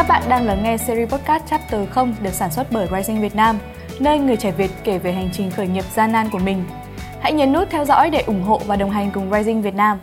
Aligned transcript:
Các 0.00 0.08
bạn 0.08 0.22
đang 0.28 0.46
lắng 0.46 0.62
nghe 0.62 0.76
series 0.76 1.10
podcast 1.10 1.44
Chapter 1.50 1.88
0 1.90 2.14
được 2.22 2.32
sản 2.32 2.52
xuất 2.52 2.72
bởi 2.72 2.88
Rising 2.96 3.20
Việt 3.20 3.34
Nam, 3.34 3.58
nơi 3.98 4.18
người 4.18 4.36
trẻ 4.36 4.52
Việt 4.52 4.70
kể 4.84 4.98
về 4.98 5.12
hành 5.12 5.30
trình 5.32 5.50
khởi 5.50 5.68
nghiệp 5.68 5.84
gian 5.94 6.12
nan 6.12 6.28
của 6.32 6.38
mình. 6.38 6.64
Hãy 7.20 7.32
nhấn 7.32 7.52
nút 7.52 7.68
theo 7.70 7.84
dõi 7.84 8.10
để 8.10 8.22
ủng 8.22 8.42
hộ 8.42 8.62
và 8.66 8.76
đồng 8.76 8.90
hành 8.90 9.10
cùng 9.14 9.32
Rising 9.32 9.62
Việt 9.62 9.74
Nam. 9.74 9.98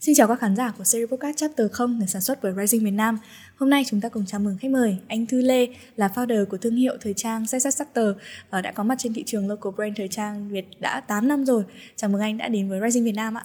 Xin 0.00 0.14
chào 0.14 0.28
các 0.28 0.40
khán 0.40 0.56
giả 0.56 0.72
của 0.78 0.84
series 0.84 1.10
podcast 1.10 1.36
Chapter 1.36 1.72
0 1.72 1.98
được 2.00 2.06
sản 2.08 2.22
xuất 2.22 2.38
bởi 2.42 2.52
Rising 2.56 2.84
Việt 2.84 2.90
Nam. 2.90 3.18
Hôm 3.56 3.70
nay 3.70 3.84
chúng 3.86 4.00
ta 4.00 4.08
cùng 4.08 4.26
chào 4.26 4.40
mừng 4.40 4.56
khách 4.60 4.70
mời 4.70 4.96
anh 5.08 5.26
Thư 5.26 5.40
Lê 5.40 5.66
là 5.96 6.08
founder 6.14 6.46
của 6.46 6.56
thương 6.56 6.76
hiệu 6.76 6.96
thời 7.00 7.14
trang 7.14 7.46
Success 7.46 7.82
Factor 7.82 8.14
và 8.50 8.60
đã 8.60 8.72
có 8.72 8.82
mặt 8.82 8.94
trên 8.98 9.14
thị 9.14 9.24
trường 9.26 9.48
local 9.48 9.72
brand 9.76 9.96
thời 9.96 10.08
trang 10.08 10.48
Việt 10.48 10.66
đã 10.80 11.00
8 11.00 11.28
năm 11.28 11.44
rồi. 11.44 11.62
Chào 11.96 12.10
mừng 12.10 12.20
anh 12.20 12.38
đã 12.38 12.48
đến 12.48 12.68
với 12.68 12.80
Rising 12.84 13.04
Việt 13.04 13.14
Nam 13.14 13.34
ạ. 13.34 13.44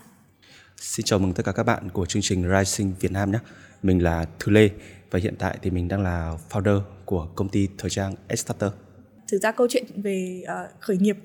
Xin 0.77 1.05
chào 1.05 1.19
mừng 1.19 1.33
tất 1.33 1.45
cả 1.45 1.51
các 1.51 1.63
bạn 1.63 1.89
của 1.89 2.05
chương 2.05 2.21
trình 2.21 2.45
Rising 2.59 2.93
Việt 2.99 3.11
Nam 3.11 3.31
nhé. 3.31 3.39
Mình 3.83 4.03
là 4.03 4.25
Thư 4.39 4.51
Lê 4.51 4.69
và 5.13 5.19
hiện 5.19 5.35
tại 5.39 5.57
thì 5.61 5.71
mình 5.71 5.87
đang 5.87 6.03
là 6.03 6.37
founder 6.49 6.81
của 7.05 7.27
công 7.35 7.49
ty 7.49 7.67
thời 7.77 7.89
trang 7.89 8.15
Starter. 8.35 8.71
Thực 9.31 9.41
ra 9.41 9.51
câu 9.51 9.67
chuyện 9.69 9.85
về 9.95 10.43
uh, 10.43 10.81
khởi 10.81 10.97
nghiệp 10.97 11.17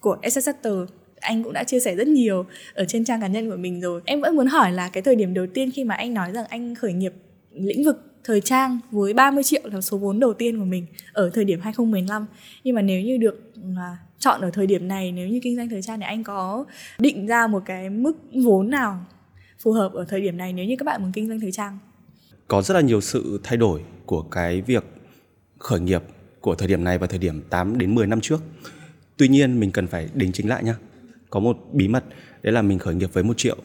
của 0.00 0.16
Starter 0.30 0.74
anh 1.20 1.42
cũng 1.42 1.52
đã 1.52 1.64
chia 1.64 1.80
sẻ 1.80 1.96
rất 1.96 2.08
nhiều 2.08 2.46
ở 2.74 2.84
trên 2.84 3.04
trang 3.04 3.20
cá 3.20 3.26
nhân 3.26 3.50
của 3.50 3.56
mình 3.56 3.80
rồi. 3.80 4.00
Em 4.04 4.20
vẫn 4.20 4.36
muốn 4.36 4.46
hỏi 4.46 4.72
là 4.72 4.88
cái 4.88 5.02
thời 5.02 5.16
điểm 5.16 5.34
đầu 5.34 5.46
tiên 5.54 5.70
khi 5.74 5.84
mà 5.84 5.94
anh 5.94 6.14
nói 6.14 6.32
rằng 6.32 6.46
anh 6.48 6.74
khởi 6.74 6.92
nghiệp 6.92 7.12
lĩnh 7.52 7.84
vực 7.84 7.96
thời 8.24 8.40
trang 8.40 8.78
với 8.90 9.14
30 9.14 9.44
triệu 9.44 9.62
là 9.64 9.80
số 9.80 9.98
vốn 9.98 10.20
đầu 10.20 10.34
tiên 10.34 10.58
của 10.58 10.64
mình 10.64 10.86
ở 11.12 11.30
thời 11.34 11.44
điểm 11.44 11.60
2015. 11.60 12.26
Nhưng 12.64 12.74
mà 12.74 12.82
nếu 12.82 13.02
như 13.02 13.16
được 13.16 13.52
à, 13.76 13.96
chọn 14.18 14.40
ở 14.40 14.50
thời 14.50 14.66
điểm 14.66 14.88
này 14.88 15.12
nếu 15.12 15.28
như 15.28 15.40
kinh 15.42 15.56
doanh 15.56 15.68
thời 15.68 15.82
trang 15.82 16.00
thì 16.00 16.06
anh 16.06 16.24
có 16.24 16.64
định 16.98 17.26
ra 17.26 17.46
một 17.46 17.62
cái 17.66 17.90
mức 17.90 18.12
vốn 18.44 18.70
nào 18.70 19.04
phù 19.58 19.72
hợp 19.72 19.92
ở 19.92 20.04
thời 20.08 20.20
điểm 20.20 20.36
này 20.36 20.52
nếu 20.52 20.64
như 20.64 20.76
các 20.78 20.84
bạn 20.84 21.02
muốn 21.02 21.12
kinh 21.12 21.28
doanh 21.28 21.40
thời 21.40 21.52
trang 21.52 21.78
có 22.52 22.62
rất 22.62 22.74
là 22.74 22.80
nhiều 22.80 23.00
sự 23.00 23.40
thay 23.42 23.56
đổi 23.56 23.80
của 24.06 24.22
cái 24.22 24.60
việc 24.60 24.84
khởi 25.58 25.80
nghiệp 25.80 26.02
của 26.40 26.54
thời 26.54 26.68
điểm 26.68 26.84
này 26.84 26.98
và 26.98 27.06
thời 27.06 27.18
điểm 27.18 27.42
8 27.50 27.78
đến 27.78 27.94
10 27.94 28.06
năm 28.06 28.20
trước. 28.20 28.42
Tuy 29.16 29.28
nhiên 29.28 29.60
mình 29.60 29.70
cần 29.70 29.86
phải 29.86 30.08
đính 30.14 30.32
chính 30.32 30.48
lại 30.48 30.64
nhá. 30.64 30.76
Có 31.30 31.40
một 31.40 31.56
bí 31.72 31.88
mật 31.88 32.04
đấy 32.42 32.52
là 32.52 32.62
mình 32.62 32.78
khởi 32.78 32.94
nghiệp 32.94 33.10
với 33.12 33.24
một 33.24 33.34
triệu 33.36 33.56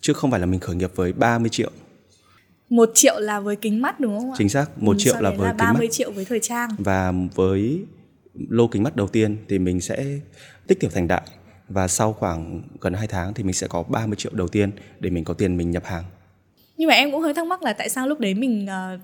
chứ 0.00 0.12
không 0.12 0.30
phải 0.30 0.40
là 0.40 0.46
mình 0.46 0.60
khởi 0.60 0.76
nghiệp 0.76 0.90
với 0.94 1.12
30 1.12 1.48
triệu. 1.48 1.70
Một 2.68 2.90
triệu 2.94 3.20
là 3.20 3.40
với 3.40 3.56
kính 3.56 3.82
mắt 3.82 4.00
đúng 4.00 4.18
không 4.18 4.30
ạ? 4.30 4.34
Chính 4.38 4.48
xác, 4.48 4.82
một 4.82 4.96
ừ, 4.96 4.98
triệu 4.98 5.14
là 5.20 5.30
với 5.30 5.46
là 5.46 5.52
30 5.52 5.80
kính 5.80 5.88
mắt. 5.88 5.92
triệu 5.92 6.12
với 6.12 6.24
thời 6.24 6.40
trang. 6.40 6.70
Và 6.78 7.12
với 7.34 7.84
lô 8.48 8.68
kính 8.68 8.82
mắt 8.82 8.96
đầu 8.96 9.08
tiên 9.08 9.36
thì 9.48 9.58
mình 9.58 9.80
sẽ 9.80 10.18
tích 10.66 10.80
tiểu 10.80 10.90
thành 10.94 11.08
đại 11.08 11.22
và 11.68 11.88
sau 11.88 12.12
khoảng 12.12 12.62
gần 12.80 12.94
2 12.94 13.06
tháng 13.06 13.34
thì 13.34 13.42
mình 13.42 13.54
sẽ 13.54 13.66
có 13.66 13.82
30 13.82 14.16
triệu 14.16 14.32
đầu 14.34 14.48
tiên 14.48 14.70
để 15.00 15.10
mình 15.10 15.24
có 15.24 15.34
tiền 15.34 15.56
mình 15.56 15.70
nhập 15.70 15.84
hàng 15.84 16.04
nhưng 16.78 16.88
mà 16.88 16.94
em 16.94 17.12
cũng 17.12 17.20
hơi 17.20 17.34
thắc 17.34 17.46
mắc 17.46 17.62
là 17.62 17.72
tại 17.72 17.88
sao 17.88 18.08
lúc 18.08 18.20
đấy 18.20 18.34
mình 18.34 18.66
uh, 18.66 19.00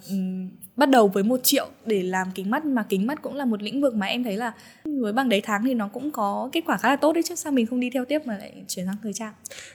bắt 0.76 0.90
đầu 0.90 1.08
với 1.08 1.22
một 1.22 1.40
triệu 1.42 1.68
để 1.86 2.02
làm 2.02 2.28
kính 2.34 2.50
mắt 2.50 2.64
mà 2.64 2.86
kính 2.88 3.06
mắt 3.06 3.22
cũng 3.22 3.34
là 3.34 3.44
một 3.44 3.62
lĩnh 3.62 3.82
vực 3.82 3.94
mà 3.94 4.06
em 4.06 4.24
thấy 4.24 4.36
là 4.36 4.52
với 4.84 5.12
bằng 5.12 5.28
đấy 5.28 5.40
tháng 5.44 5.64
thì 5.64 5.74
nó 5.74 5.88
cũng 5.88 6.10
có 6.10 6.48
kết 6.52 6.60
quả 6.66 6.76
khá 6.76 6.88
là 6.88 6.96
tốt 6.96 7.12
đấy 7.12 7.22
chứ. 7.22 7.34
Sao 7.34 7.52
mình 7.52 7.66
không 7.66 7.80
đi 7.80 7.90
theo 7.90 8.04
tiếp 8.04 8.18
mà 8.26 8.38
lại 8.38 8.52
chuyển 8.68 8.86
sang 8.86 8.96
thời 9.02 9.12
trang? 9.12 9.32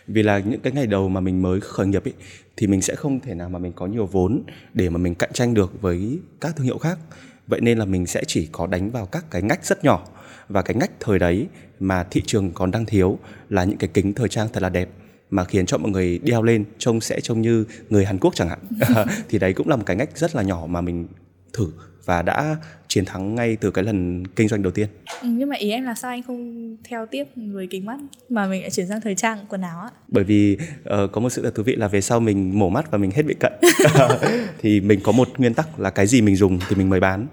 Vì 0.08 0.24
là 0.24 0.40
những 0.40 0.60
cái 0.60 0.74
ngày 0.74 0.88
đầu 0.88 1.10
mà 1.10 1.22
mình 1.22 1.42
mới 1.42 1.60
khởi 1.60 1.88
nghiệp 1.88 2.08
ấy 2.08 2.14
thì 2.58 2.68
mình 2.68 2.82
sẽ 2.82 2.96
không 2.96 3.20
thể 3.20 3.34
nào 3.34 3.50
mà 3.50 3.60
mình 3.60 3.74
có 3.76 3.88
nhiều 3.88 4.06
vốn 4.06 4.44
để 4.74 4.90
mà 4.90 4.98
mình 4.98 5.16
cạnh 5.16 5.34
tranh 5.34 5.54
được 5.54 5.82
với 5.82 6.20
các 6.42 6.56
thương 6.56 6.66
hiệu 6.66 6.78
khác. 6.78 7.00
Vậy 7.48 7.62
nên 7.62 7.78
là 7.78 7.86
mình 7.86 8.06
sẽ 8.06 8.24
chỉ 8.28 8.50
có 8.52 8.68
đánh 8.68 8.92
vào 8.92 9.06
các 9.06 9.26
cái 9.32 9.42
ngách 9.42 9.66
rất 9.66 9.84
nhỏ. 9.84 10.08
Và 10.50 10.62
cái 10.62 10.76
ngách 10.76 10.92
thời 11.00 11.20
đấy 11.20 11.48
mà 11.80 12.04
thị 12.04 12.22
trường 12.26 12.52
còn 12.52 12.72
đang 12.72 12.86
thiếu 12.86 13.20
là 13.50 13.64
những 13.64 13.78
cái 13.78 13.90
kính 13.94 14.14
thời 14.14 14.30
trang 14.30 14.48
thật 14.54 14.64
là 14.64 14.70
đẹp 14.70 14.90
mà 15.30 15.44
khiến 15.44 15.66
cho 15.66 15.78
mọi 15.78 15.92
người 15.92 16.20
đeo 16.24 16.44
lên 16.44 16.66
trông 16.78 17.02
sẽ 17.02 17.22
trông 17.22 17.42
như 17.42 17.66
người 17.90 18.06
Hàn 18.06 18.20
Quốc 18.20 18.36
chẳng 18.36 18.50
hạn. 18.50 18.60
Thì 19.30 19.40
đấy 19.40 19.54
cũng 19.54 19.70
là 19.70 19.76
một 19.76 19.84
cái 19.86 19.96
ngách 19.96 20.18
rất 20.18 20.36
là 20.36 20.44
nhỏ 20.44 20.66
mà 20.70 20.82
mình 20.82 21.08
thử 21.54 21.72
và 22.06 22.22
đã 22.22 22.56
chiến 22.88 23.06
thắng 23.06 23.36
ngay 23.36 23.56
từ 23.56 23.72
cái 23.72 23.84
lần 23.84 24.28
kinh 24.28 24.48
doanh 24.48 24.62
đầu 24.64 24.72
tiên. 24.72 24.88
Ừ, 25.22 25.28
nhưng 25.32 25.50
mà 25.50 25.56
ý 25.56 25.72
em 25.72 25.84
là 25.84 25.96
sao 25.96 26.12
anh 26.12 26.24
không 26.24 26.78
theo 26.84 27.06
tiếp 27.06 27.24
với 27.36 27.68
kính 27.68 27.86
mắt 27.86 28.00
mà 28.30 28.48
mình 28.48 28.62
lại 28.62 28.70
chuyển 28.70 28.88
sang 28.88 29.02
thời 29.02 29.16
trang 29.16 29.46
quần 29.50 29.62
áo 29.62 29.82
ạ? 29.82 29.90
Bởi 30.08 30.24
vì 30.24 30.58
uh, 30.82 31.12
có 31.12 31.22
một 31.22 31.30
sự 31.30 31.42
thật 31.42 31.56
thú 31.56 31.64
vị 31.64 31.76
là 31.76 31.88
về 31.88 32.02
sau 32.02 32.20
mình 32.20 32.60
mổ 32.60 32.70
mắt 32.70 32.92
và 32.92 32.98
mình 32.98 33.12
hết 33.12 33.24
bị 33.24 33.36
cận. 33.40 33.54
Thì 34.62 34.82
mình 34.82 35.00
có 35.04 35.12
một 35.12 35.30
nguyên 35.38 35.54
tắc 35.54 35.80
là 35.80 35.90
cái 35.90 36.08
gì 36.08 36.22
mình 36.22 36.36
dùng 36.36 36.60
thì 36.70 36.76
mình 36.76 36.90
mới 36.90 37.00
bán. 37.00 37.28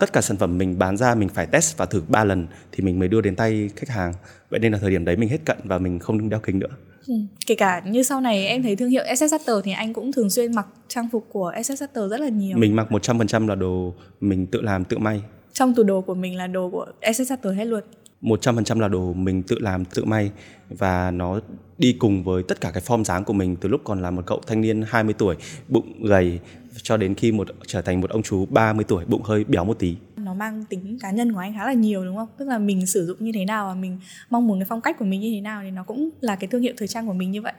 Tất 0.00 0.12
cả 0.12 0.20
sản 0.20 0.36
phẩm 0.36 0.58
mình 0.58 0.78
bán 0.78 0.96
ra 0.96 1.14
mình 1.14 1.28
phải 1.28 1.46
test 1.46 1.76
và 1.76 1.86
thử 1.86 2.02
3 2.08 2.24
lần 2.24 2.46
thì 2.72 2.84
mình 2.84 2.98
mới 2.98 3.08
đưa 3.08 3.20
đến 3.20 3.36
tay 3.36 3.70
khách 3.76 3.88
hàng. 3.88 4.12
Vậy 4.50 4.60
nên 4.60 4.72
là 4.72 4.78
thời 4.78 4.90
điểm 4.90 5.04
đấy 5.04 5.16
mình 5.16 5.28
hết 5.28 5.44
cận 5.44 5.58
và 5.64 5.78
mình 5.78 5.98
không 5.98 6.28
đeo 6.28 6.40
kính 6.40 6.58
nữa 6.58 6.68
Ừ. 7.06 7.14
Kể 7.46 7.54
cả 7.54 7.82
như 7.86 8.02
sau 8.02 8.20
này 8.20 8.46
em 8.46 8.62
thấy 8.62 8.76
thương 8.76 8.90
hiệu 8.90 9.02
SS 9.16 9.30
Sutter 9.30 9.56
thì 9.64 9.72
anh 9.72 9.92
cũng 9.92 10.12
thường 10.12 10.30
xuyên 10.30 10.54
mặc 10.54 10.66
trang 10.88 11.08
phục 11.12 11.26
của 11.32 11.52
SS 11.64 11.80
Sutter 11.80 12.10
rất 12.10 12.20
là 12.20 12.28
nhiều. 12.28 12.56
Mình 12.56 12.76
mặc 12.76 12.86
100% 12.90 13.48
là 13.48 13.54
đồ 13.54 13.94
mình 14.20 14.46
tự 14.46 14.60
làm 14.60 14.84
tự 14.84 14.98
may. 14.98 15.22
Trong 15.52 15.74
tủ 15.74 15.82
đồ 15.82 16.00
của 16.00 16.14
mình 16.14 16.36
là 16.36 16.46
đồ 16.46 16.70
của 16.70 16.86
SS 17.12 17.30
Sutter 17.30 17.56
hết 17.56 17.64
luôn. 17.64 17.82
100% 18.22 18.80
là 18.80 18.88
đồ 18.88 19.12
mình 19.12 19.42
tự 19.42 19.58
làm 19.58 19.84
tự 19.84 20.04
may 20.04 20.30
và 20.68 21.10
nó 21.10 21.40
đi 21.78 21.92
cùng 21.92 22.24
với 22.24 22.42
tất 22.42 22.60
cả 22.60 22.70
cái 22.70 22.82
form 22.86 23.04
dáng 23.04 23.24
của 23.24 23.32
mình 23.32 23.56
từ 23.56 23.68
lúc 23.68 23.80
còn 23.84 24.02
là 24.02 24.10
một 24.10 24.22
cậu 24.26 24.40
thanh 24.46 24.60
niên 24.60 24.82
20 24.86 25.14
tuổi 25.18 25.36
bụng 25.68 26.04
gầy 26.04 26.40
cho 26.82 26.96
đến 26.96 27.14
khi 27.14 27.32
một 27.32 27.48
trở 27.66 27.82
thành 27.82 28.00
một 28.00 28.10
ông 28.10 28.22
chú 28.22 28.46
30 28.46 28.84
tuổi 28.88 29.04
bụng 29.04 29.22
hơi 29.22 29.44
béo 29.44 29.64
một 29.64 29.78
tí 29.78 29.96
nó 30.32 30.38
mang 30.38 30.64
tính 30.64 30.98
cá 31.00 31.10
nhân 31.10 31.32
của 31.32 31.38
anh 31.38 31.54
khá 31.54 31.66
là 31.66 31.72
nhiều 31.72 32.04
đúng 32.04 32.16
không? 32.16 32.28
Tức 32.38 32.48
là 32.48 32.58
mình 32.58 32.86
sử 32.86 33.06
dụng 33.06 33.16
như 33.20 33.32
thế 33.34 33.44
nào 33.44 33.66
và 33.66 33.74
mình 33.74 33.98
mong 34.30 34.46
muốn 34.46 34.60
cái 34.60 34.66
phong 34.68 34.80
cách 34.80 34.98
của 34.98 35.04
mình 35.04 35.20
như 35.20 35.30
thế 35.34 35.40
nào 35.40 35.62
thì 35.64 35.70
nó 35.70 35.84
cũng 35.84 36.10
là 36.20 36.36
cái 36.36 36.48
thương 36.48 36.62
hiệu 36.62 36.74
thời 36.76 36.88
trang 36.88 37.06
của 37.06 37.12
mình 37.12 37.30
như 37.30 37.42
vậy. 37.42 37.52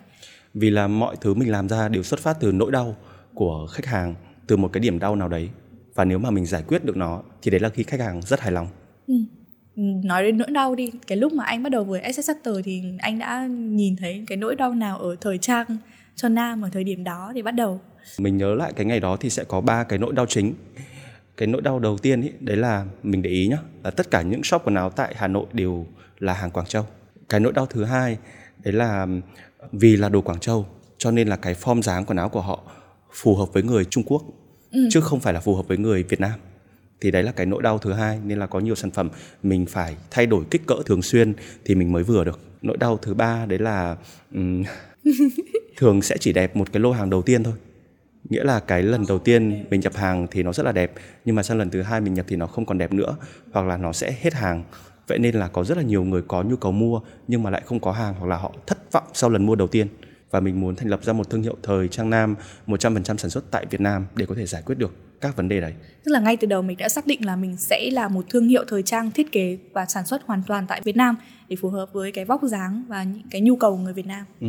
Vì 0.53 0.69
là 0.69 0.87
mọi 0.87 1.15
thứ 1.21 1.33
mình 1.33 1.51
làm 1.51 1.69
ra 1.69 1.89
đều 1.89 2.03
xuất 2.03 2.19
phát 2.19 2.37
từ 2.39 2.51
nỗi 2.51 2.71
đau 2.71 2.95
của 3.33 3.67
khách 3.71 3.85
hàng 3.85 4.15
từ 4.47 4.57
một 4.57 4.73
cái 4.73 4.81
điểm 4.81 4.99
đau 4.99 5.15
nào 5.15 5.29
đấy. 5.29 5.49
Và 5.95 6.05
nếu 6.05 6.19
mà 6.19 6.29
mình 6.29 6.45
giải 6.45 6.63
quyết 6.67 6.85
được 6.85 6.97
nó 6.97 7.23
thì 7.41 7.51
đấy 7.51 7.59
là 7.59 7.69
khi 7.69 7.83
khách 7.83 7.99
hàng 7.99 8.21
rất 8.21 8.39
hài 8.39 8.51
lòng. 8.51 8.67
Ừ. 9.07 9.13
nói 9.75 10.23
đến 10.23 10.37
nỗi 10.37 10.51
đau 10.51 10.75
đi 10.75 10.91
cái 11.07 11.17
lúc 11.17 11.33
mà 11.33 11.43
anh 11.43 11.63
bắt 11.63 11.69
đầu 11.69 11.83
với 11.83 12.13
SS 12.13 12.31
thì 12.65 12.83
anh 12.99 13.19
đã 13.19 13.47
nhìn 13.49 13.95
thấy 13.95 14.23
cái 14.27 14.37
nỗi 14.37 14.55
đau 14.55 14.73
nào 14.73 14.97
ở 14.97 15.15
thời 15.21 15.37
trang 15.37 15.65
cho 16.15 16.29
nam 16.29 16.61
ở 16.61 16.69
thời 16.73 16.83
điểm 16.83 17.03
đó 17.03 17.31
thì 17.33 17.41
bắt 17.41 17.51
đầu. 17.51 17.81
Mình 18.19 18.37
nhớ 18.37 18.55
lại 18.55 18.73
cái 18.75 18.85
ngày 18.85 18.99
đó 18.99 19.17
thì 19.19 19.29
sẽ 19.29 19.43
có 19.43 19.61
ba 19.61 19.83
cái 19.83 19.99
nỗi 19.99 20.13
đau 20.13 20.25
chính 20.25 20.53
cái 21.37 21.47
nỗi 21.47 21.61
đau 21.61 21.79
đầu 21.79 21.97
tiên 21.97 22.21
ý, 22.21 22.31
đấy 22.39 22.57
là 22.57 22.85
mình 23.03 23.21
để 23.21 23.29
ý 23.29 23.47
nhá 23.47 23.57
là 23.83 23.91
tất 23.91 24.11
cả 24.11 24.21
những 24.21 24.43
shop 24.43 24.61
quần 24.65 24.75
áo 24.75 24.89
tại 24.89 25.13
Hà 25.17 25.27
Nội 25.27 25.45
đều 25.53 25.87
là 26.19 26.33
hàng 26.33 26.51
Quảng 26.51 26.65
Châu. 26.65 26.85
Cái 27.29 27.39
nỗi 27.39 27.53
đau 27.53 27.65
thứ 27.65 27.83
hai 27.83 28.17
đấy 28.63 28.73
là 28.73 29.07
vì 29.71 29.95
là 29.95 30.09
đồ 30.09 30.21
Quảng 30.21 30.39
Châu 30.39 30.65
cho 30.97 31.11
nên 31.11 31.27
là 31.27 31.35
cái 31.35 31.53
form 31.53 31.81
dáng 31.81 32.05
quần 32.05 32.17
áo 32.17 32.29
của 32.29 32.41
họ 32.41 32.63
phù 33.13 33.35
hợp 33.35 33.53
với 33.53 33.63
người 33.63 33.85
Trung 33.85 34.03
Quốc 34.03 34.23
ừ. 34.71 34.87
chứ 34.91 35.01
không 35.01 35.19
phải 35.19 35.33
là 35.33 35.39
phù 35.39 35.55
hợp 35.55 35.67
với 35.67 35.77
người 35.77 36.03
Việt 36.03 36.19
Nam. 36.19 36.39
Thì 37.01 37.11
đấy 37.11 37.23
là 37.23 37.31
cái 37.31 37.45
nỗi 37.45 37.61
đau 37.61 37.77
thứ 37.77 37.93
hai 37.93 38.19
nên 38.25 38.39
là 38.39 38.47
có 38.47 38.59
nhiều 38.59 38.75
sản 38.75 38.91
phẩm 38.91 39.09
mình 39.43 39.65
phải 39.65 39.95
thay 40.11 40.25
đổi 40.25 40.45
kích 40.51 40.61
cỡ 40.65 40.75
thường 40.85 41.01
xuyên 41.01 41.33
thì 41.65 41.75
mình 41.75 41.91
mới 41.91 42.03
vừa 42.03 42.23
được. 42.23 42.39
Nỗi 42.61 42.77
đau 42.77 42.97
thứ 42.97 43.13
ba 43.13 43.45
đấy 43.45 43.59
là 43.59 43.97
um, 44.33 44.63
thường 45.77 46.01
sẽ 46.01 46.17
chỉ 46.17 46.33
đẹp 46.33 46.55
một 46.55 46.71
cái 46.73 46.81
lô 46.81 46.91
hàng 46.91 47.09
đầu 47.09 47.21
tiên 47.21 47.43
thôi 47.43 47.53
nghĩa 48.29 48.43
là 48.43 48.59
cái 48.59 48.83
lần 48.83 49.05
đầu 49.07 49.19
tiên 49.19 49.65
mình 49.69 49.79
nhập 49.79 49.95
hàng 49.95 50.27
thì 50.31 50.43
nó 50.43 50.53
rất 50.53 50.63
là 50.63 50.71
đẹp 50.71 50.91
nhưng 51.25 51.35
mà 51.35 51.43
sang 51.43 51.57
lần 51.57 51.69
thứ 51.69 51.81
hai 51.81 52.01
mình 52.01 52.13
nhập 52.13 52.25
thì 52.29 52.35
nó 52.35 52.47
không 52.47 52.65
còn 52.65 52.77
đẹp 52.77 52.93
nữa 52.93 53.15
hoặc 53.51 53.65
là 53.65 53.77
nó 53.77 53.93
sẽ 53.93 54.15
hết 54.21 54.33
hàng 54.33 54.63
vậy 55.07 55.19
nên 55.19 55.35
là 55.35 55.47
có 55.47 55.63
rất 55.63 55.77
là 55.77 55.83
nhiều 55.83 56.03
người 56.03 56.21
có 56.27 56.43
nhu 56.43 56.55
cầu 56.55 56.71
mua 56.71 57.01
nhưng 57.27 57.43
mà 57.43 57.49
lại 57.49 57.61
không 57.65 57.79
có 57.79 57.91
hàng 57.91 58.13
hoặc 58.19 58.27
là 58.27 58.37
họ 58.37 58.53
thất 58.67 58.91
vọng 58.91 59.03
sau 59.13 59.29
lần 59.29 59.45
mua 59.45 59.55
đầu 59.55 59.67
tiên 59.67 59.87
và 60.31 60.39
mình 60.39 60.61
muốn 60.61 60.75
thành 60.75 60.87
lập 60.87 61.03
ra 61.03 61.13
một 61.13 61.29
thương 61.29 61.41
hiệu 61.41 61.55
thời 61.63 61.87
trang 61.87 62.09
nam 62.09 62.35
100% 62.67 63.03
sản 63.03 63.29
xuất 63.29 63.51
tại 63.51 63.65
Việt 63.69 63.81
Nam 63.81 64.05
để 64.15 64.25
có 64.25 64.35
thể 64.35 64.45
giải 64.45 64.61
quyết 64.65 64.77
được 64.77 64.93
các 65.21 65.35
vấn 65.35 65.49
đề 65.49 65.61
đấy. 65.61 65.73
Tức 66.03 66.11
là 66.11 66.19
ngay 66.19 66.37
từ 66.37 66.47
đầu 66.47 66.61
mình 66.61 66.77
đã 66.77 66.89
xác 66.89 67.07
định 67.07 67.25
là 67.25 67.35
mình 67.35 67.57
sẽ 67.57 67.89
là 67.91 68.07
một 68.07 68.25
thương 68.29 68.47
hiệu 68.47 68.63
thời 68.67 68.83
trang 68.83 69.11
thiết 69.11 69.31
kế 69.31 69.57
và 69.73 69.85
sản 69.85 70.05
xuất 70.05 70.21
hoàn 70.25 70.41
toàn 70.47 70.65
tại 70.67 70.81
Việt 70.83 70.95
Nam 70.95 71.15
để 71.47 71.55
phù 71.61 71.69
hợp 71.69 71.89
với 71.93 72.11
cái 72.11 72.25
vóc 72.25 72.41
dáng 72.43 72.83
và 72.87 73.03
những 73.03 73.23
cái 73.31 73.41
nhu 73.41 73.55
cầu 73.55 73.77
người 73.77 73.93
Việt 73.93 74.05
Nam. 74.05 74.25
Ừ 74.41 74.47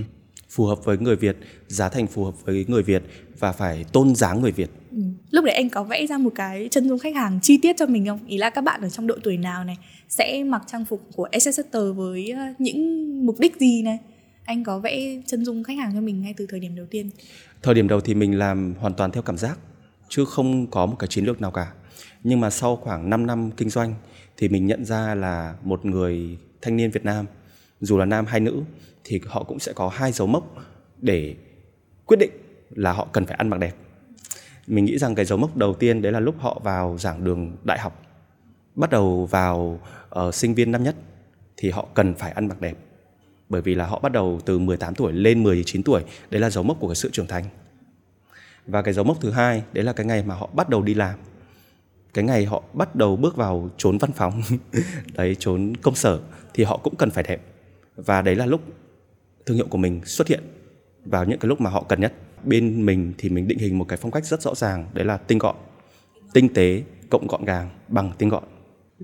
phù 0.55 0.67
hợp 0.67 0.85
với 0.85 0.99
người 0.99 1.17
Việt, 1.17 1.37
giá 1.67 1.89
thành 1.89 2.07
phù 2.07 2.25
hợp 2.25 2.45
với 2.45 2.65
người 2.69 2.83
Việt 2.83 3.03
và 3.39 3.53
phải 3.53 3.85
tôn 3.93 4.15
dáng 4.15 4.41
người 4.41 4.53
Việt. 4.53 4.71
Ừ. 4.91 4.99
Lúc 5.31 5.45
đấy 5.45 5.55
anh 5.55 5.71
có 5.71 5.85
vẽ 5.85 6.07
ra 6.07 6.19
một 6.19 6.33
cái 6.35 6.69
chân 6.71 6.89
dung 6.89 6.99
khách 6.99 7.15
hàng 7.15 7.39
chi 7.43 7.59
tiết 7.63 7.77
cho 7.79 7.87
mình 7.87 8.07
không? 8.07 8.21
Ý 8.27 8.39
là 8.39 8.51
các 8.51 8.61
bạn 8.61 8.81
ở 8.81 8.89
trong 8.91 9.07
độ 9.07 9.15
tuổi 9.23 9.37
nào 9.37 9.65
này 9.65 9.77
sẽ 10.09 10.45
mặc 10.45 10.63
trang 10.67 10.85
phục 10.85 11.03
của 11.17 11.29
SS 11.41 11.61
với 11.97 12.31
ờ, 12.31 12.41
những 12.59 13.27
mục 13.27 13.37
đích 13.39 13.57
gì 13.57 13.83
này? 13.83 13.99
Anh 14.45 14.65
có 14.65 14.79
vẽ 14.79 15.21
chân 15.27 15.45
dung 15.45 15.65
khách 15.65 15.79
hàng 15.79 15.91
cho 15.95 16.01
mình 16.01 16.23
ngay 16.23 16.35
từ 16.37 16.47
thời 16.49 16.61
điểm 16.61 16.77
đầu 16.77 16.87
tiên? 16.91 17.11
Thời 17.63 17.75
điểm 17.75 17.89
đầu 17.89 18.01
thì 18.01 18.15
mình 18.15 18.39
làm 18.39 18.75
hoàn 18.79 18.95
toàn 18.95 19.11
theo 19.11 19.23
cảm 19.23 19.39
giác 19.39 19.59
chứ 20.09 20.25
không 20.25 20.67
có 20.67 20.87
một 20.87 20.97
cái 20.99 21.09
chiến 21.09 21.25
lược 21.25 21.41
nào 21.41 21.51
cả. 21.51 21.73
Nhưng 22.25 22.41
mà 22.41 22.51
sau 22.51 22.77
khoảng 22.77 23.11
5 23.11 23.27
năm 23.27 23.51
kinh 23.57 23.71
doanh 23.71 23.95
thì 24.37 24.49
mình 24.49 24.67
nhận 24.67 24.85
ra 24.85 25.15
là 25.15 25.55
một 25.63 25.85
người 25.85 26.39
thanh 26.63 26.77
niên 26.77 26.91
Việt 26.91 27.05
Nam 27.05 27.27
dù 27.81 27.99
là 27.99 28.05
nam 28.05 28.27
hay 28.27 28.41
nữ 28.41 28.63
thì 29.05 29.21
họ 29.27 29.45
cũng 29.45 29.59
sẽ 29.59 29.73
có 29.73 29.89
hai 29.89 30.13
dấu 30.13 30.27
mốc 30.27 30.55
để 30.99 31.35
quyết 32.07 32.17
định 32.17 32.31
là 32.71 32.93
họ 32.93 33.09
cần 33.13 33.27
phải 33.27 33.37
ăn 33.37 33.49
mặc 33.49 33.61
đẹp. 33.61 33.73
Mình 34.67 34.85
nghĩ 34.85 34.99
rằng 34.99 35.15
cái 35.15 35.25
dấu 35.25 35.39
mốc 35.39 35.57
đầu 35.57 35.75
tiên 35.75 36.03
đấy 36.03 36.13
là 36.13 36.21
lúc 36.21 36.35
họ 36.39 36.61
vào 36.65 36.99
giảng 36.99 37.25
đường 37.25 37.57
đại 37.65 37.79
học 37.79 38.03
bắt 38.75 38.91
đầu 38.91 39.27
vào 39.27 39.81
uh, 40.19 40.35
sinh 40.35 40.55
viên 40.55 40.73
năm 40.73 40.83
nhất 40.83 40.97
thì 41.57 41.71
họ 41.71 41.87
cần 41.95 42.15
phải 42.15 42.33
ăn 42.33 42.49
mặc 42.49 42.61
đẹp. 42.61 42.77
Bởi 43.49 43.63
vì 43.63 43.75
là 43.75 43.87
họ 43.87 43.99
bắt 43.99 44.13
đầu 44.13 44.41
từ 44.45 44.59
18 44.59 44.95
tuổi 44.95 45.13
lên 45.13 45.43
19 45.43 45.83
tuổi 45.83 46.05
đấy 46.31 46.41
là 46.41 46.51
dấu 46.51 46.65
mốc 46.65 46.81
của 46.81 46.89
cái 46.89 46.95
sự 46.95 47.11
trưởng 47.13 47.27
thành. 47.27 47.45
Và 48.67 48.83
cái 48.83 48.95
dấu 48.95 49.05
mốc 49.05 49.21
thứ 49.21 49.31
hai 49.31 49.63
đấy 49.73 49.85
là 49.85 49.93
cái 49.93 50.07
ngày 50.07 50.23
mà 50.23 50.35
họ 50.35 50.49
bắt 50.53 50.69
đầu 50.69 50.83
đi 50.83 50.95
làm. 50.95 51.19
Cái 52.15 52.25
ngày 52.25 52.45
họ 52.45 52.63
bắt 52.73 52.97
đầu 52.97 53.17
bước 53.17 53.37
vào 53.37 53.71
trốn 53.77 53.99
văn 53.99 54.13
phòng 54.13 54.43
đấy 55.15 55.37
trốn 55.39 55.77
công 55.83 55.95
sở 55.95 56.21
thì 56.55 56.65
họ 56.65 56.77
cũng 56.77 56.97
cần 56.97 57.11
phải 57.11 57.25
đẹp. 57.29 57.43
Và 57.97 58.23
đấy 58.23 58.37
là 58.37 58.47
lúc 58.47 58.61
thương 59.47 59.57
hiệu 59.57 59.67
của 59.71 59.79
mình 59.79 60.01
xuất 60.05 60.29
hiện 60.29 60.41
vào 61.05 61.25
những 61.25 61.39
cái 61.39 61.49
lúc 61.49 61.61
mà 61.61 61.71
họ 61.71 61.83
cần 61.89 62.01
nhất. 62.01 62.13
Bên 62.45 62.87
mình 62.87 63.13
thì 63.19 63.29
mình 63.29 63.49
định 63.49 63.59
hình 63.59 63.79
một 63.79 63.85
cái 63.89 63.97
phong 63.97 64.13
cách 64.13 64.27
rất 64.27 64.43
rõ 64.43 64.55
ràng, 64.55 64.89
đấy 64.93 65.05
là 65.05 65.17
tinh 65.17 65.39
gọn, 65.39 65.57
tinh 66.33 66.55
tế, 66.55 66.83
cộng 67.11 67.27
gọn 67.27 67.45
gàng, 67.45 67.71
bằng 67.89 68.13
tinh 68.19 68.29
gọn. 68.29 68.45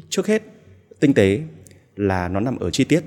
Trước 0.09 0.27
hết, 0.27 0.43
tinh 1.01 1.15
tế 1.15 1.41
là 1.97 2.29
nó 2.29 2.41
nằm 2.41 2.59
ở 2.59 2.71
chi 2.71 2.85
tiết. 2.85 3.05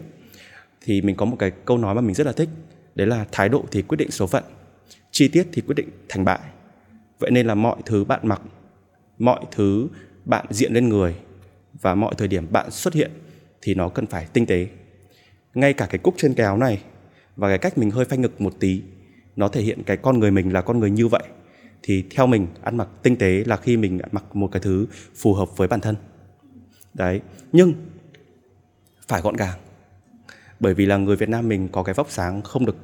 Thì 0.81 1.01
mình 1.01 1.15
có 1.15 1.25
một 1.25 1.35
cái 1.39 1.51
câu 1.65 1.77
nói 1.77 1.95
mà 1.95 2.01
mình 2.01 2.15
rất 2.15 2.27
là 2.27 2.33
thích, 2.33 2.49
đấy 2.95 3.07
là 3.07 3.25
thái 3.31 3.49
độ 3.49 3.65
thì 3.71 3.81
quyết 3.81 3.97
định 3.97 4.11
số 4.11 4.27
phận, 4.27 4.43
chi 5.11 5.27
tiết 5.27 5.47
thì 5.51 5.61
quyết 5.61 5.75
định 5.75 5.89
thành 6.09 6.25
bại. 6.25 6.39
Vậy 7.19 7.31
nên 7.31 7.47
là 7.47 7.55
mọi 7.55 7.77
thứ 7.85 8.03
bạn 8.03 8.19
mặc, 8.23 8.41
mọi 9.17 9.39
thứ 9.51 9.87
bạn 10.25 10.45
diện 10.49 10.73
lên 10.73 10.89
người 10.89 11.15
và 11.81 11.95
mọi 11.95 12.15
thời 12.17 12.27
điểm 12.27 12.47
bạn 12.51 12.71
xuất 12.71 12.93
hiện 12.93 13.11
thì 13.61 13.75
nó 13.75 13.89
cần 13.89 14.05
phải 14.05 14.27
tinh 14.33 14.45
tế. 14.45 14.67
Ngay 15.53 15.73
cả 15.73 15.87
cái 15.89 15.99
cúc 15.99 16.15
trên 16.17 16.33
kéo 16.33 16.57
này 16.57 16.81
và 17.35 17.47
cái 17.47 17.57
cách 17.57 17.77
mình 17.77 17.91
hơi 17.91 18.05
phanh 18.05 18.21
ngực 18.21 18.41
một 18.41 18.53
tí, 18.59 18.81
nó 19.35 19.47
thể 19.47 19.61
hiện 19.61 19.83
cái 19.83 19.97
con 19.97 20.19
người 20.19 20.31
mình 20.31 20.53
là 20.53 20.61
con 20.61 20.79
người 20.79 20.91
như 20.91 21.07
vậy. 21.07 21.23
Thì 21.83 22.03
theo 22.09 22.27
mình, 22.27 22.47
ăn 22.61 22.77
mặc 22.77 22.87
tinh 23.03 23.15
tế 23.15 23.43
là 23.45 23.57
khi 23.57 23.77
mình 23.77 23.99
mặc 24.11 24.35
một 24.35 24.49
cái 24.51 24.61
thứ 24.61 24.85
phù 25.15 25.33
hợp 25.33 25.57
với 25.57 25.67
bản 25.67 25.81
thân. 25.81 25.95
Đấy, 26.93 27.21
nhưng 27.51 27.73
phải 29.07 29.21
gọn 29.21 29.35
gàng. 29.35 29.59
Bởi 30.59 30.73
vì 30.73 30.85
là 30.85 30.97
người 30.97 31.15
Việt 31.15 31.29
Nam 31.29 31.47
mình 31.47 31.67
có 31.71 31.83
cái 31.83 31.93
vóc 31.93 32.07
sáng 32.11 32.41
không 32.41 32.65
được 32.65 32.75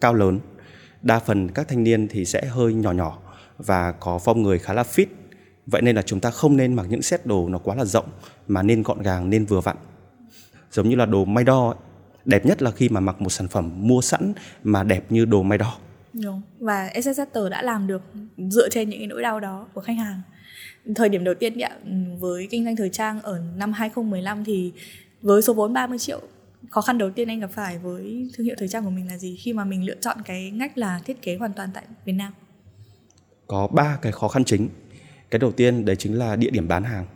cao 0.00 0.14
lớn, 0.14 0.38
đa 1.02 1.18
phần 1.18 1.48
các 1.48 1.68
thanh 1.68 1.84
niên 1.84 2.08
thì 2.08 2.24
sẽ 2.24 2.46
hơi 2.46 2.74
nhỏ 2.74 2.92
nhỏ 2.92 3.18
và 3.58 3.92
có 3.92 4.18
phong 4.18 4.42
người 4.42 4.58
khá 4.58 4.72
là 4.72 4.82
fit. 4.82 5.06
Vậy 5.66 5.82
nên 5.82 5.96
là 5.96 6.02
chúng 6.02 6.20
ta 6.20 6.30
không 6.30 6.56
nên 6.56 6.74
mặc 6.74 6.86
những 6.88 7.02
set 7.02 7.26
đồ 7.26 7.48
nó 7.48 7.58
quá 7.58 7.74
là 7.74 7.84
rộng 7.84 8.06
mà 8.48 8.62
nên 8.62 8.82
gọn 8.82 9.02
gàng, 9.02 9.30
nên 9.30 9.44
vừa 9.44 9.60
vặn. 9.60 9.76
Giống 10.70 10.88
như 10.88 10.96
là 10.96 11.06
đồ 11.06 11.24
may 11.24 11.44
đo 11.44 11.68
ấy 11.68 11.76
đẹp 12.24 12.46
nhất 12.46 12.62
là 12.62 12.70
khi 12.70 12.88
mà 12.88 13.00
mặc 13.00 13.20
một 13.20 13.30
sản 13.30 13.48
phẩm 13.48 13.70
mua 13.74 14.00
sẵn 14.00 14.32
mà 14.64 14.82
đẹp 14.82 15.12
như 15.12 15.24
đồ 15.24 15.42
may 15.42 15.58
đo 15.58 15.78
Đúng. 16.12 16.42
Và 16.58 16.90
SSR 17.02 17.38
đã 17.50 17.62
làm 17.62 17.86
được 17.86 18.02
dựa 18.36 18.68
trên 18.68 18.90
những 18.90 19.00
cái 19.00 19.06
nỗi 19.06 19.22
đau 19.22 19.40
đó 19.40 19.66
của 19.74 19.80
khách 19.80 19.96
hàng. 19.96 20.20
Thời 20.94 21.08
điểm 21.08 21.24
đầu 21.24 21.34
tiên 21.34 21.58
ạ, 21.60 21.70
với 22.18 22.48
kinh 22.50 22.64
doanh 22.64 22.76
thời 22.76 22.90
trang 22.90 23.20
ở 23.20 23.40
năm 23.56 23.72
2015 23.72 24.44
thì 24.44 24.72
với 25.22 25.42
số 25.42 25.54
vốn 25.54 25.72
30 25.72 25.98
triệu 25.98 26.20
khó 26.70 26.80
khăn 26.80 26.98
đầu 26.98 27.10
tiên 27.10 27.28
anh 27.28 27.40
gặp 27.40 27.50
phải 27.54 27.78
với 27.78 28.30
thương 28.34 28.46
hiệu 28.46 28.54
thời 28.58 28.68
trang 28.68 28.84
của 28.84 28.90
mình 28.90 29.08
là 29.08 29.18
gì 29.18 29.36
khi 29.40 29.52
mà 29.52 29.64
mình 29.64 29.84
lựa 29.84 29.94
chọn 30.00 30.16
cái 30.24 30.50
ngách 30.50 30.78
là 30.78 31.00
thiết 31.04 31.22
kế 31.22 31.36
hoàn 31.36 31.52
toàn 31.52 31.70
tại 31.74 31.84
Việt 32.04 32.12
Nam? 32.12 32.32
Có 33.46 33.66
ba 33.66 33.98
cái 34.02 34.12
khó 34.12 34.28
khăn 34.28 34.44
chính. 34.44 34.68
Cái 35.30 35.38
đầu 35.38 35.52
tiên 35.52 35.84
đấy 35.84 35.96
chính 35.96 36.18
là 36.18 36.36
địa 36.36 36.50
điểm 36.50 36.68
bán 36.68 36.84
hàng. 36.84 37.06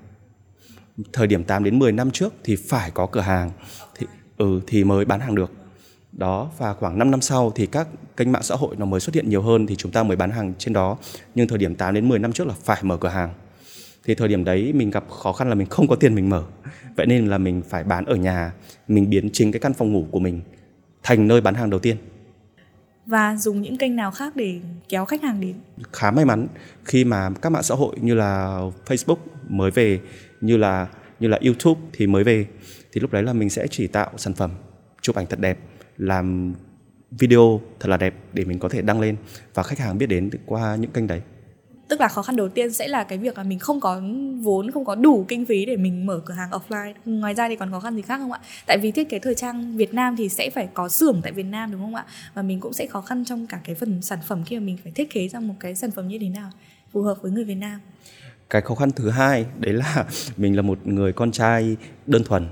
Thời 1.12 1.26
điểm 1.26 1.44
8 1.44 1.64
đến 1.64 1.78
10 1.78 1.92
năm 1.92 2.10
trước 2.10 2.34
thì 2.44 2.56
phải 2.56 2.90
có 2.90 3.06
cửa 3.06 3.20
hàng 3.20 3.50
thì 3.96 4.06
ừ 4.38 4.60
thì 4.66 4.84
mới 4.84 5.04
bán 5.04 5.20
hàng 5.20 5.34
được. 5.34 5.52
Đó 6.12 6.50
và 6.58 6.74
khoảng 6.74 6.98
5 6.98 7.10
năm 7.10 7.20
sau 7.20 7.52
thì 7.54 7.66
các 7.66 7.88
kênh 8.16 8.32
mạng 8.32 8.42
xã 8.42 8.54
hội 8.54 8.76
nó 8.76 8.84
mới 8.84 9.00
xuất 9.00 9.14
hiện 9.14 9.28
nhiều 9.28 9.42
hơn 9.42 9.66
thì 9.66 9.76
chúng 9.76 9.92
ta 9.92 10.02
mới 10.02 10.16
bán 10.16 10.30
hàng 10.30 10.52
trên 10.58 10.72
đó. 10.72 10.96
Nhưng 11.34 11.48
thời 11.48 11.58
điểm 11.58 11.74
8 11.74 11.94
đến 11.94 12.08
10 12.08 12.18
năm 12.18 12.32
trước 12.32 12.46
là 12.46 12.54
phải 12.64 12.78
mở 12.82 12.96
cửa 12.96 13.08
hàng. 13.08 13.34
Thì 14.04 14.14
thời 14.14 14.28
điểm 14.28 14.44
đấy 14.44 14.72
mình 14.72 14.90
gặp 14.90 15.04
khó 15.10 15.32
khăn 15.32 15.48
là 15.48 15.54
mình 15.54 15.68
không 15.68 15.88
có 15.88 15.96
tiền 15.96 16.14
mình 16.14 16.30
mở. 16.30 16.44
Vậy 16.96 17.06
nên 17.06 17.26
là 17.26 17.38
mình 17.38 17.62
phải 17.68 17.84
bán 17.84 18.04
ở 18.04 18.16
nhà, 18.16 18.52
mình 18.88 19.10
biến 19.10 19.30
chính 19.32 19.52
cái 19.52 19.60
căn 19.60 19.74
phòng 19.74 19.92
ngủ 19.92 20.06
của 20.10 20.18
mình 20.18 20.40
thành 21.02 21.28
nơi 21.28 21.40
bán 21.40 21.54
hàng 21.54 21.70
đầu 21.70 21.80
tiên 21.80 21.96
và 23.08 23.36
dùng 23.36 23.62
những 23.62 23.78
kênh 23.78 23.96
nào 23.96 24.10
khác 24.10 24.36
để 24.36 24.60
kéo 24.88 25.04
khách 25.04 25.22
hàng 25.22 25.40
đến 25.40 25.54
khá 25.92 26.10
may 26.10 26.24
mắn 26.24 26.46
khi 26.84 27.04
mà 27.04 27.30
các 27.42 27.50
mạng 27.50 27.62
xã 27.62 27.74
hội 27.74 27.96
như 28.00 28.14
là 28.14 28.60
Facebook 28.86 29.16
mới 29.48 29.70
về 29.70 30.00
như 30.40 30.56
là 30.56 30.86
như 31.20 31.28
là 31.28 31.38
YouTube 31.44 31.80
thì 31.92 32.06
mới 32.06 32.24
về 32.24 32.46
thì 32.92 33.00
lúc 33.00 33.12
đấy 33.12 33.22
là 33.22 33.32
mình 33.32 33.50
sẽ 33.50 33.66
chỉ 33.70 33.86
tạo 33.86 34.10
sản 34.16 34.34
phẩm 34.34 34.50
chụp 35.02 35.16
ảnh 35.16 35.26
thật 35.26 35.40
đẹp 35.40 35.58
làm 35.96 36.54
video 37.10 37.60
thật 37.80 37.88
là 37.88 37.96
đẹp 37.96 38.14
để 38.32 38.44
mình 38.44 38.58
có 38.58 38.68
thể 38.68 38.82
đăng 38.82 39.00
lên 39.00 39.16
và 39.54 39.62
khách 39.62 39.78
hàng 39.78 39.98
biết 39.98 40.06
đến 40.06 40.30
qua 40.46 40.76
những 40.76 40.90
kênh 40.90 41.06
đấy. 41.06 41.20
Tức 41.88 42.00
là 42.00 42.08
khó 42.08 42.22
khăn 42.22 42.36
đầu 42.36 42.48
tiên 42.48 42.72
sẽ 42.72 42.88
là 42.88 43.04
cái 43.04 43.18
việc 43.18 43.38
là 43.38 43.44
mình 43.44 43.58
không 43.58 43.80
có 43.80 44.00
vốn 44.40 44.70
không 44.70 44.84
có 44.84 44.94
đủ 44.94 45.24
kinh 45.28 45.46
phí 45.46 45.66
để 45.66 45.76
mình 45.76 46.06
mở 46.06 46.20
cửa 46.24 46.34
hàng 46.34 46.50
offline. 46.50 46.94
Ngoài 47.04 47.34
ra 47.34 47.48
thì 47.48 47.56
còn 47.56 47.70
khó 47.70 47.80
khăn 47.80 47.96
gì 47.96 48.02
khác 48.02 48.18
không 48.18 48.32
ạ? 48.32 48.40
Tại 48.66 48.78
vì 48.78 48.90
thiết 48.90 49.08
kế 49.08 49.18
thời 49.18 49.34
trang 49.34 49.76
Việt 49.76 49.94
Nam 49.94 50.16
thì 50.16 50.28
sẽ 50.28 50.50
phải 50.50 50.68
có 50.74 50.88
xưởng 50.88 51.20
tại 51.22 51.32
Việt 51.32 51.42
Nam 51.42 51.72
đúng 51.72 51.80
không 51.80 51.94
ạ? 51.94 52.04
Và 52.34 52.42
mình 52.42 52.60
cũng 52.60 52.72
sẽ 52.72 52.86
khó 52.86 53.00
khăn 53.00 53.24
trong 53.24 53.46
cả 53.46 53.60
cái 53.64 53.74
phần 53.74 54.02
sản 54.02 54.18
phẩm 54.26 54.44
khi 54.44 54.58
mà 54.58 54.64
mình 54.64 54.78
phải 54.82 54.92
thiết 54.92 55.10
kế 55.10 55.28
ra 55.28 55.40
một 55.40 55.54
cái 55.60 55.74
sản 55.74 55.90
phẩm 55.90 56.08
như 56.08 56.18
thế 56.18 56.28
nào 56.28 56.50
phù 56.92 57.02
hợp 57.02 57.22
với 57.22 57.30
người 57.30 57.44
Việt 57.44 57.54
Nam. 57.54 57.80
Cái 58.50 58.62
khó 58.62 58.74
khăn 58.74 58.90
thứ 58.90 59.10
hai 59.10 59.46
đấy 59.58 59.72
là 59.72 60.06
mình 60.36 60.56
là 60.56 60.62
một 60.62 60.86
người 60.86 61.12
con 61.12 61.32
trai 61.32 61.76
đơn 62.06 62.24
thuần 62.24 62.48